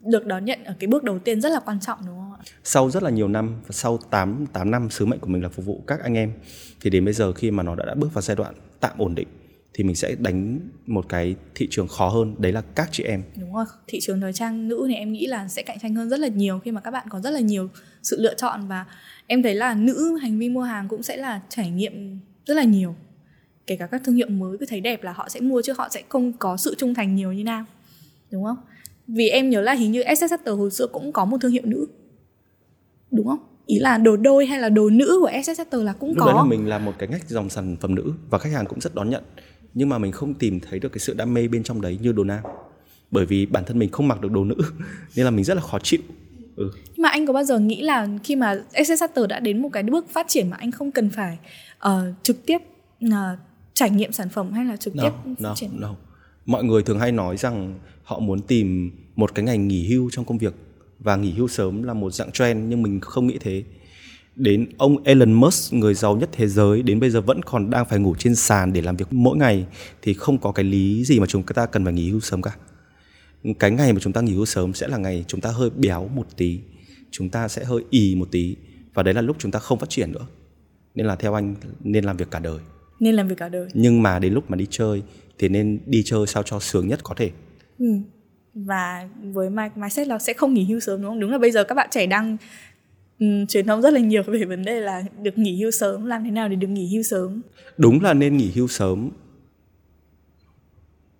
được 0.00 0.26
đón 0.26 0.44
nhận 0.44 0.64
ở 0.64 0.74
cái 0.78 0.88
bước 0.88 1.04
đầu 1.04 1.18
tiên 1.18 1.40
rất 1.40 1.48
là 1.48 1.60
quan 1.60 1.80
trọng 1.80 1.98
đúng 2.06 2.16
không 2.16 2.32
ạ? 2.32 2.38
Sau 2.64 2.90
rất 2.90 3.02
là 3.02 3.10
nhiều 3.10 3.28
năm 3.28 3.60
sau 3.70 3.98
8, 4.10 4.46
8 4.52 4.70
năm 4.70 4.90
sứ 4.90 5.06
mệnh 5.06 5.20
của 5.20 5.26
mình 5.26 5.42
là 5.42 5.48
phục 5.48 5.64
vụ 5.64 5.84
các 5.86 6.00
anh 6.00 6.14
em 6.14 6.32
thì 6.80 6.90
đến 6.90 7.04
bây 7.04 7.14
giờ 7.14 7.32
khi 7.32 7.50
mà 7.50 7.62
nó 7.62 7.74
đã, 7.74 7.84
đã 7.84 7.94
bước 7.94 8.14
vào 8.14 8.22
giai 8.22 8.36
đoạn 8.36 8.54
tạm 8.80 8.98
ổn 8.98 9.14
định 9.14 9.28
thì 9.74 9.84
mình 9.84 9.96
sẽ 9.96 10.14
đánh 10.18 10.60
một 10.86 11.08
cái 11.08 11.34
thị 11.54 11.68
trường 11.70 11.88
khó 11.88 12.08
hơn 12.08 12.34
đấy 12.38 12.52
là 12.52 12.60
các 12.74 12.88
chị 12.92 13.04
em. 13.04 13.22
Đúng 13.40 13.54
rồi 13.54 13.64
thị 13.86 13.98
trường 14.02 14.20
thời 14.20 14.32
trang 14.32 14.68
nữ 14.68 14.84
thì 14.88 14.94
em 14.94 15.12
nghĩ 15.12 15.26
là 15.26 15.48
sẽ 15.48 15.62
cạnh 15.62 15.78
tranh 15.82 15.94
hơn 15.94 16.08
rất 16.08 16.20
là 16.20 16.28
nhiều 16.28 16.58
khi 16.58 16.70
mà 16.70 16.80
các 16.80 16.90
bạn 16.90 17.06
có 17.10 17.20
rất 17.20 17.30
là 17.30 17.40
nhiều 17.40 17.68
sự 18.02 18.20
lựa 18.20 18.34
chọn 18.34 18.68
và 18.68 18.84
em 19.26 19.42
thấy 19.42 19.54
là 19.54 19.74
nữ 19.74 20.18
hành 20.22 20.38
vi 20.38 20.48
mua 20.48 20.62
hàng 20.62 20.88
cũng 20.88 21.02
sẽ 21.02 21.16
là 21.16 21.40
trải 21.48 21.70
nghiệm 21.70 22.18
rất 22.46 22.54
là 22.54 22.64
nhiều. 22.64 22.94
Kể 23.66 23.76
cả 23.76 23.86
các 23.86 24.02
thương 24.04 24.14
hiệu 24.14 24.28
mới 24.28 24.58
cứ 24.58 24.66
thấy 24.66 24.80
đẹp 24.80 25.02
là 25.02 25.12
họ 25.12 25.28
sẽ 25.28 25.40
mua 25.40 25.62
chứ 25.62 25.72
họ 25.78 25.88
sẽ 25.90 26.02
không 26.08 26.32
có 26.32 26.56
sự 26.56 26.74
trung 26.78 26.94
thành 26.94 27.14
nhiều 27.14 27.32
như 27.32 27.44
nam 27.44 27.64
đúng 28.30 28.44
không? 28.44 28.56
Vì 29.08 29.28
em 29.28 29.50
nhớ 29.50 29.60
là 29.60 29.72
hình 29.72 29.92
như 29.92 30.02
SSS 30.16 30.48
hồi 30.48 30.70
xưa 30.70 30.86
cũng 30.86 31.12
có 31.12 31.24
một 31.24 31.36
thương 31.40 31.52
hiệu 31.52 31.62
nữ 31.64 31.86
đúng 33.10 33.26
không? 33.26 33.38
Ý 33.66 33.78
là 33.78 33.98
đồ 33.98 34.16
đôi 34.16 34.46
hay 34.46 34.58
là 34.58 34.68
đồ 34.68 34.90
nữ 34.90 35.18
của 35.20 35.30
SSS 35.42 35.74
là 35.74 35.92
cũng 35.92 36.08
Lúc 36.08 36.18
có 36.18 36.26
đấy 36.26 36.34
là 36.36 36.44
mình 36.44 36.68
làm 36.68 36.84
một 36.84 36.92
cái 36.98 37.08
ngách 37.08 37.28
dòng 37.28 37.50
sản 37.50 37.76
phẩm 37.80 37.94
nữ 37.94 38.12
và 38.30 38.38
khách 38.38 38.52
hàng 38.52 38.66
cũng 38.66 38.80
rất 38.80 38.94
đón 38.94 39.10
nhận 39.10 39.22
nhưng 39.74 39.88
mà 39.88 39.98
mình 39.98 40.12
không 40.12 40.34
tìm 40.34 40.60
thấy 40.60 40.78
được 40.78 40.88
cái 40.88 40.98
sự 40.98 41.14
đam 41.14 41.34
mê 41.34 41.48
bên 41.48 41.62
trong 41.62 41.80
đấy 41.80 41.98
như 42.02 42.12
đồ 42.12 42.24
nam 42.24 42.42
bởi 43.10 43.26
vì 43.26 43.46
bản 43.46 43.64
thân 43.64 43.78
mình 43.78 43.90
không 43.90 44.08
mặc 44.08 44.20
được 44.20 44.32
đồ 44.32 44.44
nữ 44.44 44.54
nên 45.16 45.24
là 45.24 45.30
mình 45.30 45.44
rất 45.44 45.54
là 45.54 45.60
khó 45.60 45.78
chịu. 45.78 46.00
Ừ. 46.56 46.70
nhưng 46.96 47.02
mà 47.02 47.08
anh 47.08 47.26
có 47.26 47.32
bao 47.32 47.44
giờ 47.44 47.58
nghĩ 47.58 47.82
là 47.82 48.08
khi 48.24 48.36
mà 48.36 48.62
SSS 48.84 49.18
đã 49.28 49.40
đến 49.40 49.62
một 49.62 49.68
cái 49.72 49.82
bước 49.82 50.10
phát 50.10 50.26
triển 50.28 50.50
mà 50.50 50.56
anh 50.60 50.72
không 50.72 50.90
cần 50.90 51.10
phải 51.10 51.38
uh, 51.88 51.90
trực 52.22 52.46
tiếp 52.46 52.58
uh, 53.06 53.10
trải 53.74 53.90
nghiệm 53.90 54.12
sản 54.12 54.28
phẩm 54.28 54.52
hay 54.52 54.64
là 54.64 54.76
trực 54.76 54.96
no, 54.96 55.02
tiếp 55.02 55.10
no, 55.38 55.48
phát 55.48 55.54
triển? 55.56 55.70
no. 55.80 55.94
mọi 56.46 56.64
người 56.64 56.82
thường 56.82 56.98
hay 56.98 57.12
nói 57.12 57.36
rằng 57.36 57.78
họ 58.02 58.18
muốn 58.18 58.40
tìm 58.40 58.90
một 59.16 59.34
cái 59.34 59.44
ngành 59.44 59.68
nghỉ 59.68 59.88
hưu 59.88 60.10
trong 60.10 60.24
công 60.24 60.38
việc. 60.38 60.54
Và 60.98 61.16
nghỉ 61.16 61.32
hưu 61.32 61.48
sớm 61.48 61.82
là 61.82 61.94
một 61.94 62.14
dạng 62.14 62.32
trend 62.32 62.68
nhưng 62.68 62.82
mình 62.82 63.00
không 63.00 63.26
nghĩ 63.26 63.38
thế 63.40 63.64
đến 64.36 64.66
ông 64.76 65.02
Elon 65.04 65.32
Musk 65.32 65.72
người 65.74 65.94
giàu 65.94 66.16
nhất 66.16 66.28
thế 66.32 66.48
giới 66.48 66.82
đến 66.82 67.00
bây 67.00 67.10
giờ 67.10 67.20
vẫn 67.20 67.42
còn 67.42 67.70
đang 67.70 67.86
phải 67.86 67.98
ngủ 67.98 68.14
trên 68.18 68.34
sàn 68.34 68.72
để 68.72 68.80
làm 68.80 68.96
việc 68.96 69.12
mỗi 69.12 69.36
ngày 69.36 69.66
thì 70.02 70.14
không 70.14 70.38
có 70.38 70.52
cái 70.52 70.64
lý 70.64 71.04
gì 71.04 71.20
mà 71.20 71.26
chúng 71.26 71.42
ta 71.42 71.66
cần 71.66 71.84
phải 71.84 71.92
nghỉ 71.92 72.10
hưu 72.10 72.20
sớm 72.20 72.42
cả. 72.42 72.56
Cái 73.58 73.70
ngày 73.70 73.92
mà 73.92 73.98
chúng 74.00 74.12
ta 74.12 74.20
nghỉ 74.20 74.34
hưu 74.34 74.46
sớm 74.46 74.74
sẽ 74.74 74.88
là 74.88 74.96
ngày 74.96 75.24
chúng 75.28 75.40
ta 75.40 75.50
hơi 75.50 75.70
béo 75.70 76.08
một 76.08 76.26
tí 76.36 76.60
chúng 77.10 77.28
ta 77.28 77.48
sẽ 77.48 77.64
hơi 77.64 77.84
ì 77.90 78.14
một 78.14 78.28
tí 78.30 78.56
và 78.94 79.02
đấy 79.02 79.14
là 79.14 79.20
lúc 79.20 79.36
chúng 79.38 79.50
ta 79.50 79.58
không 79.58 79.78
phát 79.78 79.88
triển 79.88 80.12
nữa. 80.12 80.26
Nên 80.94 81.06
là 81.06 81.16
theo 81.16 81.34
anh 81.34 81.54
nên 81.80 82.04
làm 82.04 82.16
việc 82.16 82.30
cả 82.30 82.38
đời. 82.38 82.58
Nên 83.00 83.14
làm 83.14 83.28
việc 83.28 83.38
cả 83.38 83.48
đời. 83.48 83.68
Nhưng 83.74 84.02
mà 84.02 84.18
đến 84.18 84.32
lúc 84.32 84.50
mà 84.50 84.56
đi 84.56 84.66
chơi 84.70 85.02
thì 85.38 85.48
nên 85.48 85.80
đi 85.86 86.02
chơi 86.04 86.26
sao 86.26 86.42
cho 86.42 86.60
sướng 86.60 86.88
nhất 86.88 87.00
có 87.02 87.14
thể. 87.14 87.30
Ừ. 87.78 87.86
và 88.54 89.08
với 89.22 89.50
mindset 89.50 90.08
là 90.08 90.18
sẽ 90.18 90.32
không 90.32 90.54
nghỉ 90.54 90.64
hưu 90.64 90.80
sớm 90.80 91.02
đúng 91.02 91.10
không? 91.10 91.20
Đúng 91.20 91.30
là 91.30 91.38
bây 91.38 91.50
giờ 91.50 91.64
các 91.64 91.74
bạn 91.74 91.88
trẻ 91.90 92.06
đang 92.06 92.36
um, 93.20 93.46
truyền 93.46 93.66
thông 93.66 93.82
rất 93.82 93.92
là 93.92 94.00
nhiều 94.00 94.22
về 94.22 94.44
vấn 94.44 94.64
đề 94.64 94.80
là 94.80 95.04
được 95.22 95.38
nghỉ 95.38 95.62
hưu 95.62 95.70
sớm 95.70 96.06
làm 96.06 96.24
thế 96.24 96.30
nào 96.30 96.48
để 96.48 96.56
được 96.56 96.68
nghỉ 96.68 96.94
hưu 96.94 97.02
sớm. 97.02 97.40
Đúng 97.76 98.02
là 98.02 98.14
nên 98.14 98.36
nghỉ 98.36 98.50
hưu 98.54 98.68
sớm 98.68 99.10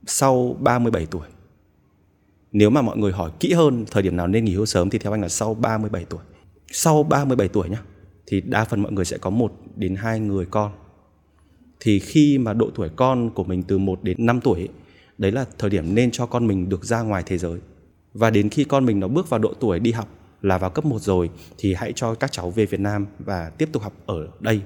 sau 0.07 0.57
37 0.61 1.07
tuổi. 1.07 1.29
Nếu 2.53 2.71
mà 2.71 2.83
mọi 2.83 2.97
người 2.97 3.13
hỏi 3.13 3.31
kỹ 3.41 3.53
hơn 3.53 3.85
thời 3.91 4.03
điểm 4.03 4.17
nào 4.17 4.27
nên 4.27 4.45
nghỉ 4.45 4.55
hưu 4.55 4.67
sớm 4.67 4.91
thì 4.91 4.99
theo 4.99 5.13
anh 5.13 5.23
là 5.23 5.29
sau 5.29 5.55
37 5.55 6.05
tuổi. 6.05 6.21
Sau 6.73 7.03
37 7.03 7.49
tuổi 7.49 7.69
nhá 7.69 7.83
thì 8.27 8.41
đa 8.41 8.65
phần 8.65 8.83
mọi 8.83 8.93
người 8.93 9.05
sẽ 9.05 9.19
có 9.19 9.31
một 9.31 9.53
đến 9.77 9.95
hai 9.95 10.21
người 10.21 10.47
con. 10.47 10.73
Thì 11.81 11.99
khi 11.99 12.39
mà 12.39 12.53
độ 12.53 12.71
tuổi 12.75 12.89
con 12.97 13.31
của 13.31 13.45
mình 13.45 13.63
từ 13.63 13.79
1 13.79 14.03
đến 14.03 14.27
5 14.27 14.41
tuổi 14.41 14.59
ấy, 14.59 14.69
đấy 15.19 15.33
là 15.33 15.45
thời 15.59 15.71
điểm 15.71 15.95
nên 15.95 16.11
cho 16.11 16.27
con 16.27 16.47
mình 16.47 16.69
được 16.69 16.85
ra 16.85 17.03
ngoài 17.03 17.23
thế 17.27 17.39
giới. 17.39 17.61
Và 18.15 18.31
đến 18.31 18.49
khi 18.49 18.65
con 18.65 18.87
mình 18.87 19.01
nó 19.01 19.09
bước 19.09 19.31
vào 19.31 19.41
độ 19.41 19.55
tuổi 19.61 19.81
đi 19.81 19.93
học 19.93 20.09
là 20.45 20.59
vào 20.59 20.71
cấp 20.71 20.85
1 20.85 20.99
rồi 20.99 21.31
thì 21.59 21.75
hãy 21.75 21.93
cho 21.93 22.15
các 22.15 22.33
cháu 22.33 22.51
về 22.51 22.67
Việt 22.67 22.81
Nam 22.81 23.07
và 23.19 23.51
tiếp 23.59 23.69
tục 23.73 23.83
học 23.83 23.93
ở 24.07 24.29
đây 24.41 24.61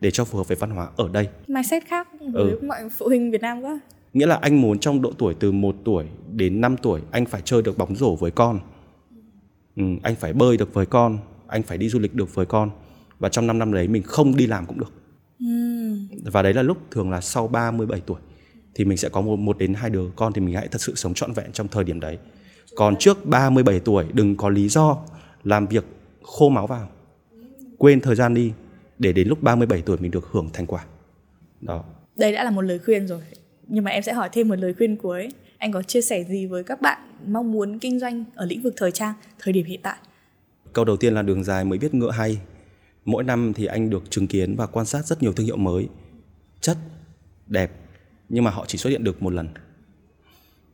để 0.00 0.10
cho 0.10 0.24
phù 0.24 0.38
hợp 0.38 0.48
với 0.48 0.56
văn 0.56 0.70
hóa 0.70 0.88
ở 0.96 1.08
đây. 1.08 1.28
Mindset 1.48 1.82
khác 1.86 2.08
với 2.32 2.50
ừ. 2.50 2.58
mọi 2.62 2.78
phụ 2.98 3.06
huynh 3.06 3.30
Việt 3.30 3.40
Nam 3.40 3.62
quá. 3.62 3.80
Nghĩa 4.12 4.26
là 4.26 4.36
anh 4.36 4.60
muốn 4.60 4.78
trong 4.78 5.02
độ 5.02 5.12
tuổi 5.18 5.34
từ 5.40 5.52
1 5.52 5.76
tuổi 5.84 6.06
đến 6.32 6.60
5 6.60 6.76
tuổi 6.76 7.00
anh 7.10 7.26
phải 7.26 7.42
chơi 7.44 7.62
được 7.62 7.78
bóng 7.78 7.96
rổ 7.96 8.16
với 8.16 8.30
con. 8.30 8.60
Ừ, 9.76 9.82
anh 10.02 10.14
phải 10.16 10.32
bơi 10.32 10.56
được 10.56 10.74
với 10.74 10.86
con, 10.86 11.18
anh 11.46 11.62
phải 11.62 11.78
đi 11.78 11.88
du 11.88 11.98
lịch 11.98 12.14
được 12.14 12.34
với 12.34 12.46
con 12.46 12.70
và 13.18 13.28
trong 13.28 13.46
5 13.46 13.58
năm 13.58 13.72
đấy 13.72 13.88
mình 13.88 14.02
không 14.02 14.36
đi 14.36 14.46
làm 14.46 14.66
cũng 14.66 14.78
được. 14.78 14.92
Ừ. 15.40 15.46
Và 16.24 16.42
đấy 16.42 16.54
là 16.54 16.62
lúc 16.62 16.78
thường 16.90 17.10
là 17.10 17.20
sau 17.20 17.48
37 17.48 18.00
tuổi 18.00 18.18
thì 18.74 18.84
mình 18.84 18.96
sẽ 18.96 19.08
có 19.08 19.20
một, 19.20 19.36
một 19.36 19.58
đến 19.58 19.74
hai 19.74 19.90
đứa 19.90 20.10
con 20.16 20.32
thì 20.32 20.40
mình 20.40 20.54
hãy 20.54 20.68
thật 20.68 20.80
sự 20.80 20.94
sống 20.94 21.14
trọn 21.14 21.32
vẹn 21.32 21.52
trong 21.52 21.68
thời 21.68 21.84
điểm 21.84 22.00
đấy. 22.00 22.18
Còn 22.76 22.96
trước 22.96 23.26
37 23.26 23.80
tuổi 23.80 24.04
đừng 24.12 24.36
có 24.36 24.48
lý 24.48 24.68
do 24.68 24.96
làm 25.44 25.66
việc 25.66 25.84
khô 26.22 26.48
máu 26.48 26.66
vào 26.66 26.88
quên 27.78 28.00
thời 28.00 28.14
gian 28.14 28.34
đi 28.34 28.52
để 28.98 29.12
đến 29.12 29.28
lúc 29.28 29.42
37 29.42 29.82
tuổi 29.82 29.96
mình 30.00 30.10
được 30.10 30.28
hưởng 30.30 30.50
thành 30.52 30.66
quả. 30.66 30.84
Đó. 31.60 31.84
Đây 32.16 32.32
đã 32.32 32.44
là 32.44 32.50
một 32.50 32.62
lời 32.62 32.78
khuyên 32.78 33.06
rồi. 33.06 33.20
Nhưng 33.68 33.84
mà 33.84 33.90
em 33.90 34.02
sẽ 34.02 34.12
hỏi 34.12 34.28
thêm 34.32 34.48
một 34.48 34.54
lời 34.54 34.74
khuyên 34.74 34.96
cuối. 34.96 35.28
Anh 35.58 35.72
có 35.72 35.82
chia 35.82 36.00
sẻ 36.00 36.24
gì 36.24 36.46
với 36.46 36.64
các 36.64 36.80
bạn 36.80 36.98
mong 37.26 37.52
muốn 37.52 37.78
kinh 37.78 38.00
doanh 38.00 38.24
ở 38.34 38.46
lĩnh 38.46 38.62
vực 38.62 38.74
thời 38.76 38.92
trang 38.92 39.14
thời 39.38 39.52
điểm 39.52 39.66
hiện 39.66 39.80
tại? 39.82 39.96
Câu 40.72 40.84
đầu 40.84 40.96
tiên 40.96 41.14
là 41.14 41.22
đường 41.22 41.44
dài 41.44 41.64
mới 41.64 41.78
biết 41.78 41.94
ngựa 41.94 42.10
hay. 42.10 42.40
Mỗi 43.04 43.24
năm 43.24 43.52
thì 43.52 43.66
anh 43.66 43.90
được 43.90 44.10
chứng 44.10 44.26
kiến 44.26 44.56
và 44.56 44.66
quan 44.66 44.86
sát 44.86 45.06
rất 45.06 45.22
nhiều 45.22 45.32
thương 45.32 45.46
hiệu 45.46 45.56
mới. 45.56 45.88
Chất 46.60 46.76
đẹp 47.46 47.72
nhưng 48.28 48.44
mà 48.44 48.50
họ 48.50 48.64
chỉ 48.66 48.78
xuất 48.78 48.90
hiện 48.90 49.04
được 49.04 49.22
một 49.22 49.32
lần. 49.32 49.48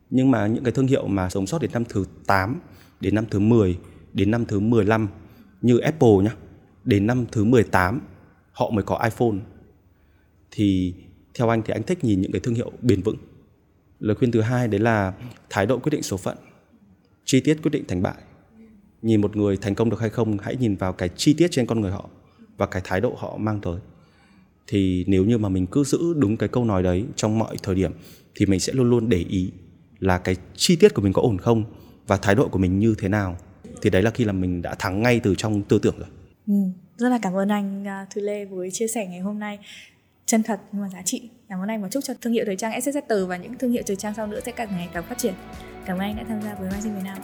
Nhưng 0.09 0.31
mà 0.31 0.47
những 0.47 0.63
cái 0.63 0.71
thương 0.71 0.87
hiệu 0.87 1.07
mà 1.07 1.29
sống 1.29 1.47
sót 1.47 1.61
đến 1.61 1.71
năm 1.73 1.83
thứ 1.89 2.05
8 2.27 2.59
đến 2.99 3.15
năm 3.15 3.25
thứ 3.29 3.39
10 3.39 3.77
đến 4.13 4.31
năm 4.31 4.45
thứ 4.45 4.59
15 4.59 5.07
như 5.61 5.77
Apple 5.77 6.17
nhá, 6.23 6.35
đến 6.83 7.07
năm 7.07 7.25
thứ 7.31 7.43
18 7.43 8.01
họ 8.51 8.69
mới 8.69 8.83
có 8.83 8.99
iPhone. 9.03 9.37
Thì 10.51 10.93
theo 11.33 11.49
anh 11.49 11.61
thì 11.65 11.73
anh 11.73 11.83
thích 11.83 12.03
nhìn 12.03 12.21
những 12.21 12.31
cái 12.31 12.39
thương 12.39 12.55
hiệu 12.55 12.71
bền 12.81 13.01
vững. 13.01 13.17
Lời 13.99 14.15
khuyên 14.15 14.31
thứ 14.31 14.41
hai 14.41 14.67
đấy 14.67 14.79
là 14.79 15.13
thái 15.49 15.65
độ 15.65 15.77
quyết 15.77 15.89
định 15.89 16.03
số 16.03 16.17
phận, 16.17 16.37
chi 17.25 17.39
tiết 17.39 17.57
quyết 17.63 17.71
định 17.71 17.83
thành 17.87 18.01
bại. 18.01 18.15
Nhìn 19.01 19.21
một 19.21 19.35
người 19.35 19.57
thành 19.57 19.75
công 19.75 19.89
được 19.89 19.99
hay 19.99 20.09
không, 20.09 20.37
hãy 20.37 20.55
nhìn 20.55 20.75
vào 20.75 20.93
cái 20.93 21.09
chi 21.15 21.33
tiết 21.33 21.47
trên 21.51 21.65
con 21.65 21.81
người 21.81 21.91
họ 21.91 22.09
và 22.57 22.65
cái 22.65 22.81
thái 22.85 23.01
độ 23.01 23.15
họ 23.17 23.37
mang 23.37 23.61
tới. 23.61 23.79
Thì 24.67 25.05
nếu 25.07 25.25
như 25.25 25.37
mà 25.37 25.49
mình 25.49 25.67
cứ 25.67 25.83
giữ 25.83 26.13
đúng 26.17 26.37
cái 26.37 26.49
câu 26.49 26.65
nói 26.65 26.83
đấy 26.83 27.05
trong 27.15 27.39
mọi 27.39 27.57
thời 27.63 27.75
điểm 27.75 27.91
thì 28.35 28.45
mình 28.45 28.59
sẽ 28.59 28.73
luôn 28.73 28.89
luôn 28.89 29.09
để 29.09 29.17
ý 29.17 29.51
là 29.99 30.17
cái 30.17 30.35
chi 30.55 30.75
tiết 30.75 30.93
của 30.93 31.01
mình 31.01 31.13
có 31.13 31.21
ổn 31.21 31.37
không 31.37 31.63
và 32.07 32.17
thái 32.17 32.35
độ 32.35 32.47
của 32.47 32.59
mình 32.59 32.79
như 32.79 32.95
thế 32.97 33.07
nào 33.07 33.37
thì 33.81 33.89
đấy 33.89 34.01
là 34.01 34.11
khi 34.11 34.25
là 34.25 34.33
mình 34.33 34.61
đã 34.61 34.75
thắng 34.75 35.01
ngay 35.01 35.19
từ 35.23 35.35
trong 35.35 35.63
tư 35.63 35.79
tưởng 35.81 35.99
rồi. 35.99 36.07
Ừ, 36.47 36.53
rất 36.97 37.09
là 37.09 37.19
cảm 37.21 37.33
ơn 37.33 37.49
anh 37.49 37.83
uh, 37.83 38.09
Thư 38.09 38.21
Lê 38.21 38.45
với 38.45 38.71
chia 38.71 38.87
sẻ 38.87 39.07
ngày 39.07 39.19
hôm 39.19 39.39
nay. 39.39 39.59
Chân 40.25 40.43
thật 40.43 40.59
nhưng 40.71 40.81
mà 40.81 40.89
giá 40.89 41.01
trị. 41.01 41.29
Cảm 41.49 41.59
ơn 41.59 41.67
anh 41.67 41.81
và 41.81 41.89
chúc 41.89 42.03
cho 42.03 42.13
thương 42.21 42.33
hiệu 42.33 42.43
thời 42.45 42.55
trang 42.55 42.79
SSZ 42.79 43.27
và 43.27 43.37
những 43.37 43.57
thương 43.57 43.71
hiệu 43.71 43.83
thời 43.87 43.95
trang 43.95 44.13
sau 44.13 44.27
nữa 44.27 44.39
sẽ 44.45 44.51
càng 44.51 44.69
ngày 44.71 44.89
càng 44.93 45.03
phát 45.03 45.17
triển. 45.17 45.33
Cảm 45.85 45.97
ơn 45.97 46.01
anh 46.01 46.15
đã 46.15 46.23
tham 46.27 46.41
gia 46.41 46.55
với 46.55 46.69
Rising 46.71 46.95
Việt 46.95 47.03
Nam 47.03 47.17